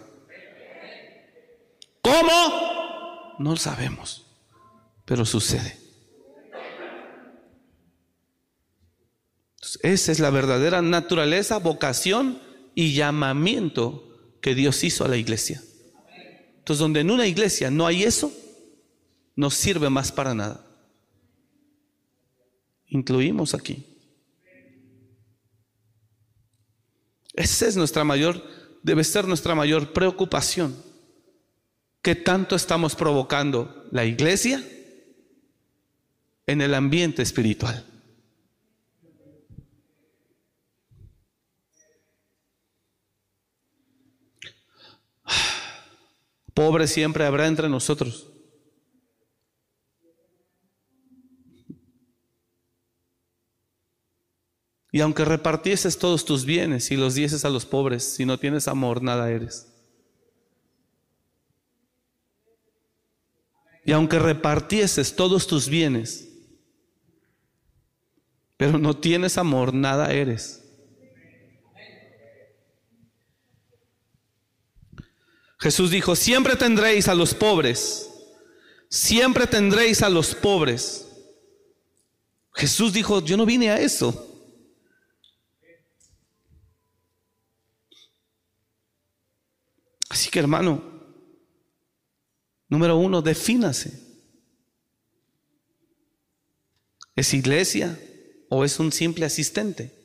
¿Cómo? 2.03 3.35
No 3.41 3.51
lo 3.51 3.57
sabemos, 3.57 4.27
pero 5.05 5.25
sucede. 5.25 5.80
Esa 9.83 10.13
es 10.13 10.19
la 10.19 10.31
verdadera 10.31 10.83
naturaleza, 10.83 11.59
vocación 11.59 12.41
y 12.75 12.95
llamamiento 12.95 14.37
que 14.41 14.55
Dios 14.55 14.83
hizo 14.85 15.05
a 15.05 15.09
la 15.09 15.17
iglesia. 15.17 15.63
Entonces, 16.59 16.79
donde 16.79 17.01
en 17.01 17.11
una 17.11 17.27
iglesia 17.27 17.71
no 17.71 17.87
hay 17.87 18.05
eso, 18.05 18.33
no 19.37 19.51
sirve 19.51 19.91
más 19.91 20.13
para 20.13 20.35
nada. 20.35 20.67
Incluimos 22.87 23.55
aquí. 23.55 23.87
Esa 27.35 27.67
es 27.67 27.77
nuestra 27.77 28.05
mayor, 28.05 28.43
debe 28.83 29.05
ser 29.05 29.27
nuestra 29.27 29.55
mayor 29.55 29.93
preocupación. 29.93 30.77
¿Qué 32.03 32.15
tanto 32.15 32.57
estamos 32.57 32.95
provocando 32.95 33.87
la 33.91 34.05
iglesia 34.05 34.65
en 36.47 36.61
el 36.61 36.75
ambiente 36.75 37.23
espiritual? 37.23 37.90
Pobre 46.61 46.87
siempre 46.87 47.25
habrá 47.25 47.47
entre 47.47 47.71
nosotros. 47.71 48.31
Y 54.93 55.01
aunque 55.01 55.25
repartieses 55.25 55.97
todos 55.97 56.27
tus 56.27 56.45
bienes 56.45 56.91
y 56.91 56.99
los 56.99 57.15
dieses 57.15 57.47
a 57.47 57.49
los 57.49 57.65
pobres, 57.65 58.05
si 58.05 58.27
no 58.27 58.39
tienes 58.39 58.69
amor, 58.69 59.03
nada 59.03 59.31
eres. 59.31 59.73
Y 63.87 63.93
aunque 63.93 64.19
repartieses 64.19 65.17
todos 65.17 65.47
tus 65.47 65.67
bienes, 65.67 66.29
pero 68.59 68.77
no 68.77 68.99
tienes 68.99 69.39
amor, 69.39 69.73
nada 69.73 70.13
eres. 70.13 70.60
Jesús 75.61 75.91
dijo, 75.91 76.17
siempre 76.17 76.57
tendréis 76.57 77.07
a 77.07 77.15
los 77.15 77.35
pobres, 77.35 78.11
siempre 78.89 79.47
tendréis 79.47 80.03
a 80.03 80.09
los 80.09 80.35
pobres. 80.35 81.07
Jesús 82.55 82.95
dijo, 82.95 83.23
yo 83.23 83.37
no 83.37 83.45
vine 83.45 83.71
a 83.71 83.79
eso. 83.79 84.27
Así 90.09 90.31
que 90.31 90.39
hermano, 90.39 90.83
número 92.69 92.97
uno, 92.97 93.21
defínase. 93.21 94.09
¿Es 97.15 97.35
iglesia 97.35 98.01
o 98.49 98.65
es 98.65 98.81
un 98.81 98.91
simple 98.93 99.27
asistente? 99.27 100.00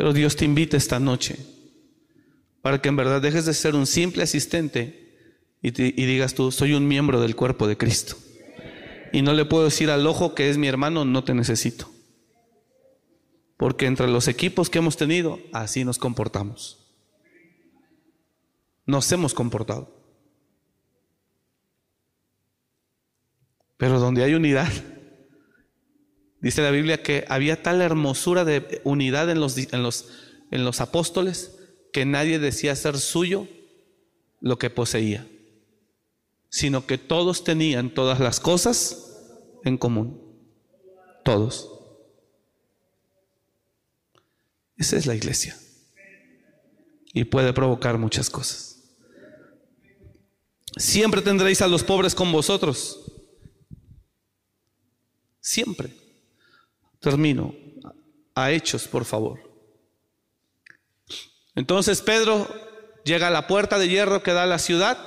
Pero 0.00 0.14
Dios 0.14 0.34
te 0.34 0.46
invita 0.46 0.78
esta 0.78 0.98
noche 0.98 1.36
para 2.62 2.80
que 2.80 2.88
en 2.88 2.96
verdad 2.96 3.20
dejes 3.20 3.44
de 3.44 3.52
ser 3.52 3.74
un 3.74 3.86
simple 3.86 4.22
asistente 4.22 5.54
y, 5.60 5.72
digas 5.72 6.32
tú, 6.32 6.50
soy 6.50 6.72
un 6.72 6.88
miembro 6.88 7.20
del 7.20 7.36
cuerpo 7.36 7.68
de 7.68 7.76
Cristo. 7.76 8.16
Y 9.12 9.20
no 9.20 9.34
le 9.34 9.44
puedo 9.44 9.64
decir 9.64 9.90
al 9.90 10.06
ojo 10.06 10.34
que 10.34 10.48
es 10.48 10.56
mi 10.56 10.68
hermano, 10.68 11.04
no 11.04 11.22
te 11.22 11.34
necesito. 11.34 11.90
Porque 13.58 13.84
entre 13.84 14.08
los 14.08 14.26
equipos 14.26 14.70
que 14.70 14.78
hemos 14.78 14.96
tenido, 14.96 15.38
así 15.52 15.84
nos 15.84 15.98
comportamos. 15.98 16.78
Nos 18.86 19.12
hemos 19.12 19.34
comportado. 19.34 19.94
Pero 23.76 24.00
donde 24.00 24.24
hay 24.24 24.32
unidad, 24.32 24.72
dice 26.40 26.62
la 26.62 26.70
Biblia 26.70 27.02
que 27.02 27.24
había 27.28 27.62
tal 27.62 27.80
hermosura 27.80 28.44
de 28.44 28.80
unidad 28.84 29.30
en 29.30 29.40
los, 29.40 29.56
en 29.56 29.82
los, 29.82 30.08
en 30.50 30.64
los 30.64 30.80
apóstoles 30.80 31.58
que 31.92 32.04
nadie 32.04 32.38
decía 32.38 32.74
ser 32.76 32.98
suyo 32.98 33.48
lo 34.40 34.58
que 34.58 34.70
poseía, 34.70 35.26
sino 36.48 36.86
que 36.86 36.98
todos 36.98 37.44
tenían 37.44 37.90
todas 37.90 38.20
las 38.20 38.40
cosas 38.40 39.10
en 39.64 39.76
común. 39.76 40.20
Todos. 41.24 41.70
Esa 44.76 44.96
es 44.96 45.06
la 45.06 45.14
iglesia. 45.14 45.56
Y 47.12 47.24
puede 47.24 47.52
provocar 47.52 47.98
muchas 47.98 48.30
cosas. 48.30 48.70
Siempre 50.76 51.20
tendréis 51.20 51.60
a 51.60 51.68
los 51.68 51.82
pobres 51.82 52.14
con 52.14 52.30
vosotros. 52.32 52.98
Siempre. 55.40 55.99
Termino. 57.00 57.54
A 58.34 58.50
hechos, 58.52 58.86
por 58.86 59.04
favor. 59.04 59.40
Entonces 61.54 62.00
Pedro 62.00 62.48
llega 63.04 63.26
a 63.26 63.30
la 63.30 63.46
puerta 63.46 63.78
de 63.78 63.88
hierro 63.88 64.22
que 64.22 64.32
da 64.32 64.44
a 64.44 64.46
la 64.46 64.58
ciudad 64.58 64.98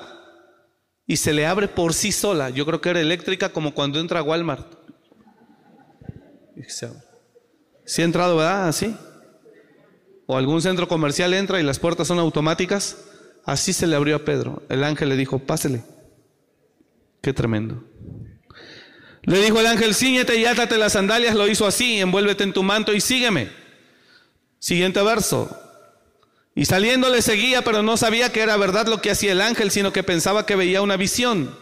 y 1.08 1.18
se 1.18 1.34
le 1.34 1.46
abre 1.46 1.68
por 1.68 1.94
sí 1.94 2.12
sola. 2.12 2.50
Yo 2.50 2.66
creo 2.66 2.82
que 2.82 2.90
era 2.90 3.00
eléctrica 3.00 3.50
como 3.50 3.74
cuando 3.74 4.00
entra 4.00 4.20
a 4.20 4.24
Walmart. 4.24 4.74
Si 7.86 8.02
ha 8.02 8.06
entrado, 8.06 8.38
¿verdad? 8.38 8.68
Así 8.68 8.96
o 10.26 10.38
algún 10.38 10.62
centro 10.62 10.88
comercial 10.88 11.34
entra 11.34 11.60
y 11.60 11.64
las 11.64 11.80
puertas 11.80 12.08
son 12.08 12.20
automáticas, 12.20 13.06
así 13.46 13.74
se 13.74 13.88
le 13.88 13.96
abrió 13.96 14.16
a 14.16 14.26
Pedro. 14.26 14.64
El 14.70 14.84
ángel 14.84 15.10
le 15.10 15.18
dijo, 15.18 15.40
pásele. 15.40 15.84
Qué 17.22 17.34
tremendo. 17.34 17.84
Le 19.24 19.42
dijo 19.42 19.60
el 19.60 19.68
ángel, 19.68 19.96
ciñete 19.96 20.38
y 20.38 20.46
átate 20.46 20.78
las 20.78 20.94
sandalias, 20.94 21.36
lo 21.36 21.48
hizo 21.48 21.66
así, 21.66 22.00
envuélvete 22.00 22.44
en 22.44 22.54
tu 22.54 22.62
manto 22.62 22.94
y 22.94 23.00
sígueme. 23.00 23.52
Siguiente 24.60 25.02
verso. 25.02 25.60
Y 26.56 26.66
saliendo 26.66 27.10
le 27.10 27.22
seguía, 27.22 27.64
pero 27.64 27.82
no 27.82 27.98
sabía 27.98 28.32
que 28.32 28.42
era 28.42 28.58
verdad 28.58 28.88
lo 28.88 29.02
que 29.02 29.12
hacía 29.12 29.32
el 29.32 29.42
ángel, 29.42 29.72
sino 29.72 29.94
que 29.94 30.04
pensaba 30.04 30.46
que 30.46 30.56
veía 30.56 30.82
una 30.82 30.98
visión. 30.98 31.58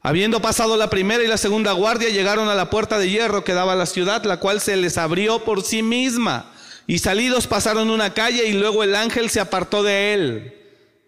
Habiendo 0.00 0.40
pasado 0.40 0.76
la 0.76 0.88
primera 0.88 1.24
y 1.24 1.26
la 1.26 1.36
segunda 1.36 1.72
guardia, 1.72 2.10
llegaron 2.10 2.48
a 2.48 2.54
la 2.54 2.70
puerta 2.70 2.98
de 2.98 3.10
hierro 3.10 3.42
que 3.42 3.52
daba 3.52 3.72
a 3.72 3.76
la 3.76 3.86
ciudad, 3.86 4.24
la 4.24 4.38
cual 4.38 4.60
se 4.60 4.76
les 4.76 4.96
abrió 4.96 5.44
por 5.44 5.62
sí 5.62 5.82
misma. 5.82 6.52
Y 6.86 7.00
salidos 7.00 7.48
pasaron 7.48 7.90
una 7.90 8.14
calle 8.14 8.46
y 8.46 8.52
luego 8.52 8.84
el 8.84 8.94
ángel 8.94 9.28
se 9.28 9.40
apartó 9.40 9.82
de 9.82 10.14
él. 10.14 10.54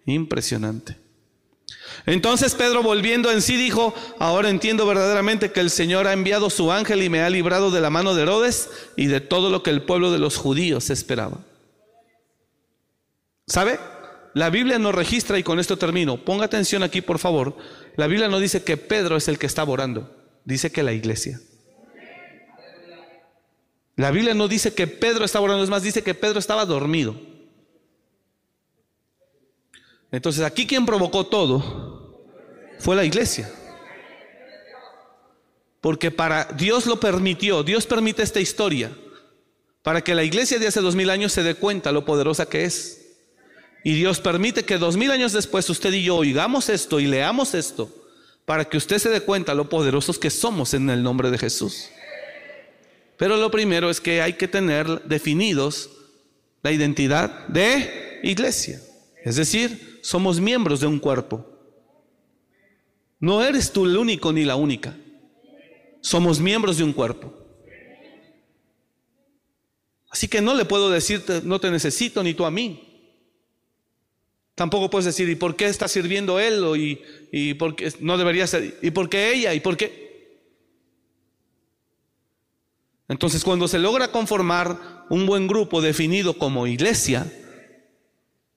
Impresionante. 0.05 0.97
Entonces 2.07 2.55
Pedro 2.55 2.83
volviendo 2.83 3.31
en 3.31 3.43
sí 3.43 3.57
dijo, 3.57 3.95
ahora 4.19 4.49
entiendo 4.49 4.87
verdaderamente 4.87 5.53
que 5.53 5.61
el 5.61 5.71
Señor 5.71 6.07
ha 6.07 6.13
enviado 6.13 6.51
su 6.51 6.73
ángel 6.73 7.03
y 7.03 7.09
me 7.09 7.23
ha 7.23 7.31
librado 7.31 7.71
de 7.71 7.81
la 7.81 7.91
mano 7.91 8.15
de 8.15 8.23
Herodes 8.23 8.71
y 8.97 9.07
de 9.07 9.21
todo 9.21 9.51
lo 9.51 9.63
que 9.63 9.71
el 9.71 9.83
pueblo 9.83 10.11
de 10.11 10.19
los 10.19 10.37
judíos 10.37 10.91
esperaba. 10.91 11.39
¿Sabe? 13.47 13.79
La 14.35 14.51
Biblia 14.51 14.79
no 14.79 14.93
registra, 14.93 15.39
y 15.39 15.43
con 15.43 15.59
esto 15.59 15.79
termino, 15.79 16.25
ponga 16.25 16.45
atención 16.45 16.83
aquí 16.83 17.01
por 17.01 17.19
favor, 17.19 17.57
la 17.97 18.07
Biblia 18.07 18.29
no 18.29 18.39
dice 18.39 18.63
que 18.63 18.77
Pedro 18.77 19.17
es 19.17 19.27
el 19.27 19.39
que 19.39 19.47
está 19.47 19.65
orando, 19.65 20.15
dice 20.45 20.71
que 20.71 20.83
la 20.83 20.93
iglesia. 20.93 21.41
La 23.97 24.13
Biblia 24.13 24.35
no 24.35 24.47
dice 24.47 24.75
que 24.75 24.87
Pedro 24.87 25.25
estaba 25.25 25.47
orando, 25.47 25.65
es 25.65 25.71
más, 25.71 25.83
dice 25.83 26.05
que 26.05 26.15
Pedro 26.15 26.39
estaba 26.39 26.65
dormido. 26.65 27.17
Entonces 30.11 30.43
aquí 30.43 30.67
quien 30.67 30.87
provocó 30.87 31.27
todo 31.27 32.23
fue 32.79 32.97
la 32.97 33.05
iglesia. 33.05 33.51
Porque 35.81 36.11
para 36.11 36.45
Dios 36.45 36.87
lo 36.87 36.99
permitió, 36.99 37.63
Dios 37.63 37.87
permite 37.87 38.23
esta 38.23 38.41
historia 38.41 38.91
para 39.83 40.03
que 40.03 40.15
la 40.15 40.25
iglesia 40.25 40.59
de 40.59 40.67
hace 40.67 40.81
dos 40.81 40.95
mil 40.95 41.09
años 41.09 41.33
se 41.33 41.43
dé 41.43 41.55
cuenta 41.55 41.93
lo 41.93 42.05
poderosa 42.05 42.47
que 42.47 42.65
es. 42.65 43.07
Y 43.85 43.95
Dios 43.95 44.21
permite 44.21 44.65
que 44.65 44.77
dos 44.77 44.97
mil 44.97 45.11
años 45.11 45.33
después 45.33 45.71
usted 45.71 45.93
y 45.93 46.03
yo 46.03 46.17
oigamos 46.17 46.69
esto 46.69 47.01
y 47.01 47.07
leamos 47.07 47.55
esto 47.55 47.91
para 48.45 48.65
que 48.65 48.77
usted 48.77 48.99
se 48.99 49.11
dé 49.11 49.21
cuenta 49.21 49.55
lo 49.55 49.69
poderosos 49.69 50.19
que 50.19 50.31
somos 50.31 50.75
en 50.75 50.91
el 50.91 51.03
nombre 51.03 51.31
de 51.31 51.39
Jesús. 51.39 51.91
Pero 53.17 53.37
lo 53.37 53.51
primero 53.51 53.91
es 53.91 54.01
que 54.01 54.23
hay 54.23 54.35
que 54.35 54.49
tener 54.49 55.03
definidos 55.05 55.91
la 56.63 56.73
identidad 56.73 57.47
de 57.49 58.21
iglesia. 58.23 58.81
Es 59.25 59.37
decir, 59.37 59.88
somos 60.09 60.41
miembros 60.41 60.81
de 60.81 60.87
un 60.87 60.99
cuerpo. 60.99 61.45
No 63.21 63.45
eres 63.45 63.71
tú 63.71 63.85
el 63.85 63.95
único 63.95 64.33
ni 64.33 64.43
la 64.43 64.57
única. 64.57 64.97
Somos 66.01 66.41
miembros 66.41 66.79
de 66.79 66.85
un 66.85 66.95
cuerpo. 66.95 67.31
Así 70.09 70.27
que 70.27 70.41
no 70.41 70.55
le 70.55 70.65
puedo 70.65 70.89
decir, 70.89 71.23
no 71.45 71.61
te 71.61 71.71
necesito 71.71 72.23
ni 72.23 72.33
tú 72.33 72.47
a 72.47 72.51
mí. 72.51 73.13
Tampoco 74.55 74.89
puedes 74.89 75.05
decir, 75.05 75.29
¿y 75.29 75.35
por 75.35 75.57
qué 75.57 75.67
está 75.67 75.89
sirviendo 75.89 76.41
él? 76.41 76.65
O, 76.65 76.75
y, 76.75 77.03
y 77.31 77.53
por 77.53 77.77
qué 77.77 77.93
no 78.01 78.17
debería 78.17 78.47
ser, 78.47 78.79
¿y 78.81 78.91
por 78.91 79.11
qué 79.11 79.35
ella? 79.35 79.53
¿Y 79.53 79.61
por 79.61 79.77
qué? 79.77 80.49
Entonces, 83.09 83.45
cuando 83.45 83.69
se 83.69 83.79
logra 83.79 84.11
conformar 84.11 85.05
un 85.11 85.27
buen 85.27 85.47
grupo 85.49 85.83
definido 85.83 86.39
como 86.39 86.67
iglesia, 86.67 87.31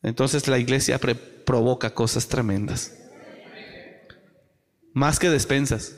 entonces 0.02 0.48
la 0.48 0.58
iglesia 0.58 0.98
provoca 1.46 1.94
cosas 1.94 2.28
tremendas. 2.28 2.98
Más 4.94 5.20
que 5.20 5.30
despensas. 5.30 5.96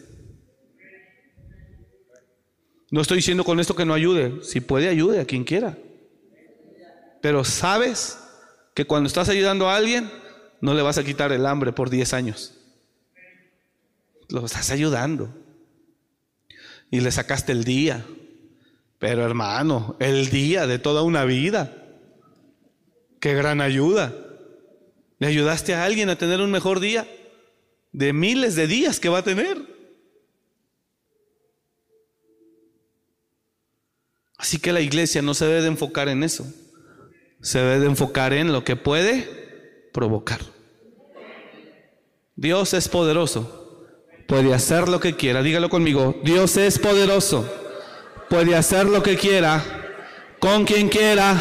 No 2.92 3.02
estoy 3.02 3.18
diciendo 3.18 3.44
con 3.44 3.60
esto 3.60 3.76
que 3.76 3.86
no 3.86 3.94
ayude. 3.94 4.44
Si 4.44 4.62
puede, 4.62 4.88
ayude 4.88 5.20
a 5.20 5.26
quien 5.26 5.44
quiera. 5.44 5.78
Pero 7.22 7.44
sabes 7.44 8.20
que 8.76 8.86
cuando 8.86 9.08
estás 9.08 9.30
ayudando 9.30 9.68
a 9.68 9.76
alguien, 9.76 10.12
no 10.62 10.74
le 10.74 10.82
vas 10.82 10.98
a 10.98 11.04
quitar 11.04 11.32
el 11.32 11.46
hambre 11.46 11.74
por 11.74 11.90
10 11.90 12.14
años. 12.14 12.54
Lo 14.30 14.46
estás 14.46 14.70
ayudando. 14.70 15.34
Y 16.92 17.02
le 17.02 17.12
sacaste 17.12 17.52
el 17.52 17.64
día. 17.64 18.06
Pero 19.00 19.26
hermano, 19.26 19.96
el 20.00 20.30
día 20.30 20.68
de 20.68 20.80
toda 20.80 21.02
una 21.02 21.26
vida. 21.26 21.76
Qué 23.20 23.34
gran 23.34 23.60
ayuda. 23.60 24.14
Le 25.20 25.28
ayudaste 25.28 25.74
a 25.74 25.86
alguien 25.86 26.10
a 26.10 26.18
tener 26.18 26.42
un 26.42 26.52
mejor 26.52 26.80
día 26.80 27.08
de 27.92 28.12
miles 28.12 28.56
de 28.56 28.68
días 28.68 29.00
que 29.00 29.10
va 29.10 29.20
a 29.20 29.24
tener. 29.24 29.58
Así 34.38 34.60
que 34.60 34.74
la 34.74 34.82
iglesia 34.82 35.22
no 35.22 35.34
se 35.34 35.46
debe 35.46 35.62
de 35.62 35.68
enfocar 35.68 36.10
en 36.10 36.24
eso. 36.24 36.46
Se 37.42 37.60
debe 37.60 37.80
de 37.80 37.86
enfocar 37.86 38.34
en 38.34 38.52
lo 38.52 38.64
que 38.64 38.76
puede 38.76 39.90
provocar. 39.94 40.42
Dios 42.36 42.74
es 42.74 42.90
poderoso. 42.90 43.88
Puede 44.28 44.54
hacer 44.54 44.90
lo 44.90 45.00
que 45.00 45.16
quiera. 45.16 45.44
Dígalo 45.44 45.70
conmigo. 45.70 46.20
Dios 46.24 46.58
es 46.58 46.80
poderoso. 46.80 47.50
Puede 48.30 48.56
hacer 48.56 48.86
lo 48.86 49.04
que 49.04 49.16
quiera. 49.16 49.64
Con 50.40 50.66
quien 50.66 50.90
quiera. 50.90 51.40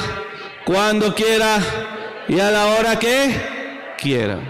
Cuando 0.64 1.14
quiera. 1.14 1.58
Y 2.28 2.38
a 2.38 2.50
la 2.50 2.66
hora 2.66 2.98
que 2.98 3.51
quiera. 4.02 4.40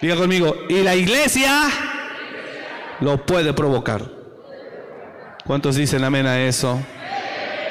Diga 0.00 0.16
conmigo. 0.16 0.56
Y 0.68 0.82
la 0.82 0.96
iglesia 0.96 1.70
lo 3.00 3.24
puede 3.24 3.54
provocar. 3.54 4.02
¿Cuántos 5.46 5.76
dicen 5.76 6.02
amén 6.02 6.26
a 6.26 6.40
eso? 6.40 6.80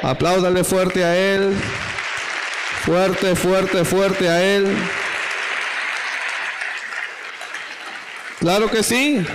Apláudale 0.02 0.64
fuerte 0.64 1.03
a 1.03 1.15
Él. 1.15 1.53
Fuerte, 2.86 3.36
fuerte, 3.36 3.84
fuerte 3.84 4.30
a 4.30 4.41
Él. 4.41 4.76
Claro 8.40 8.69
que 8.69 8.82
sí. 8.82 9.26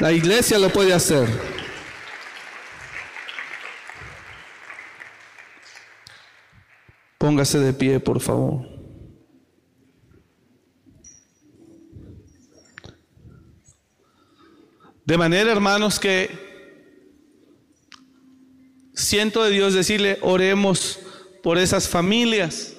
La 0.00 0.12
iglesia 0.12 0.58
lo 0.58 0.68
puede 0.68 0.92
hacer. 0.92 1.26
Póngase 7.26 7.58
de 7.58 7.72
pie, 7.72 7.98
por 7.98 8.20
favor. 8.20 8.64
De 15.04 15.18
manera, 15.18 15.50
hermanos, 15.50 15.98
que 15.98 16.30
siento 18.94 19.42
de 19.42 19.50
Dios 19.50 19.74
decirle, 19.74 20.18
oremos 20.22 21.00
por 21.42 21.58
esas 21.58 21.88
familias 21.88 22.76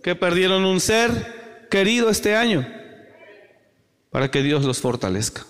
que 0.00 0.14
perdieron 0.14 0.64
un 0.64 0.78
ser 0.78 1.66
querido 1.68 2.08
este 2.08 2.36
año, 2.36 2.64
para 4.10 4.30
que 4.30 4.44
Dios 4.44 4.64
los 4.64 4.80
fortalezca. 4.80 5.44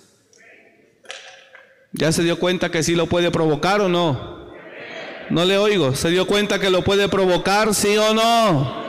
¿Ya 1.92 2.10
se 2.12 2.22
dio 2.22 2.38
cuenta 2.38 2.70
que 2.70 2.82
sí 2.82 2.94
lo 2.94 3.08
puede 3.08 3.30
provocar 3.30 3.82
o 3.82 3.90
no? 3.90 4.41
No 5.30 5.44
le 5.44 5.58
oigo. 5.58 5.94
¿Se 5.94 6.10
dio 6.10 6.26
cuenta 6.26 6.58
que 6.58 6.70
lo 6.70 6.82
puede 6.82 7.08
provocar, 7.08 7.74
sí 7.74 7.96
o 7.96 8.14
no? 8.14 8.82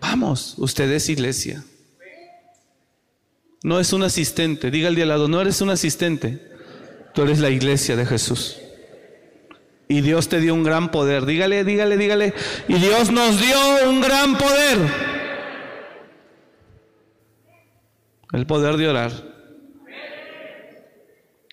Vamos, 0.00 0.54
usted 0.58 0.90
es 0.90 1.08
iglesia. 1.08 1.64
No 3.62 3.78
es 3.78 3.92
un 3.92 4.02
asistente. 4.02 4.70
Diga 4.70 4.88
al 4.88 4.94
de 4.94 5.02
al 5.02 5.08
lado, 5.08 5.28
no 5.28 5.40
eres 5.40 5.60
un 5.60 5.70
asistente. 5.70 6.50
Tú 7.14 7.22
eres 7.22 7.38
la 7.38 7.50
iglesia 7.50 7.94
de 7.94 8.06
Jesús. 8.06 8.56
Y 9.88 10.00
Dios 10.00 10.28
te 10.28 10.40
dio 10.40 10.54
un 10.54 10.64
gran 10.64 10.90
poder. 10.90 11.26
Dígale, 11.26 11.64
dígale, 11.64 11.96
dígale. 11.96 12.34
Y 12.66 12.74
Dios 12.74 13.10
nos 13.10 13.40
dio 13.40 13.88
un 13.88 14.00
gran 14.00 14.36
poder. 14.38 14.78
El 18.32 18.46
poder 18.46 18.76
de 18.76 18.88
orar. 18.88 19.12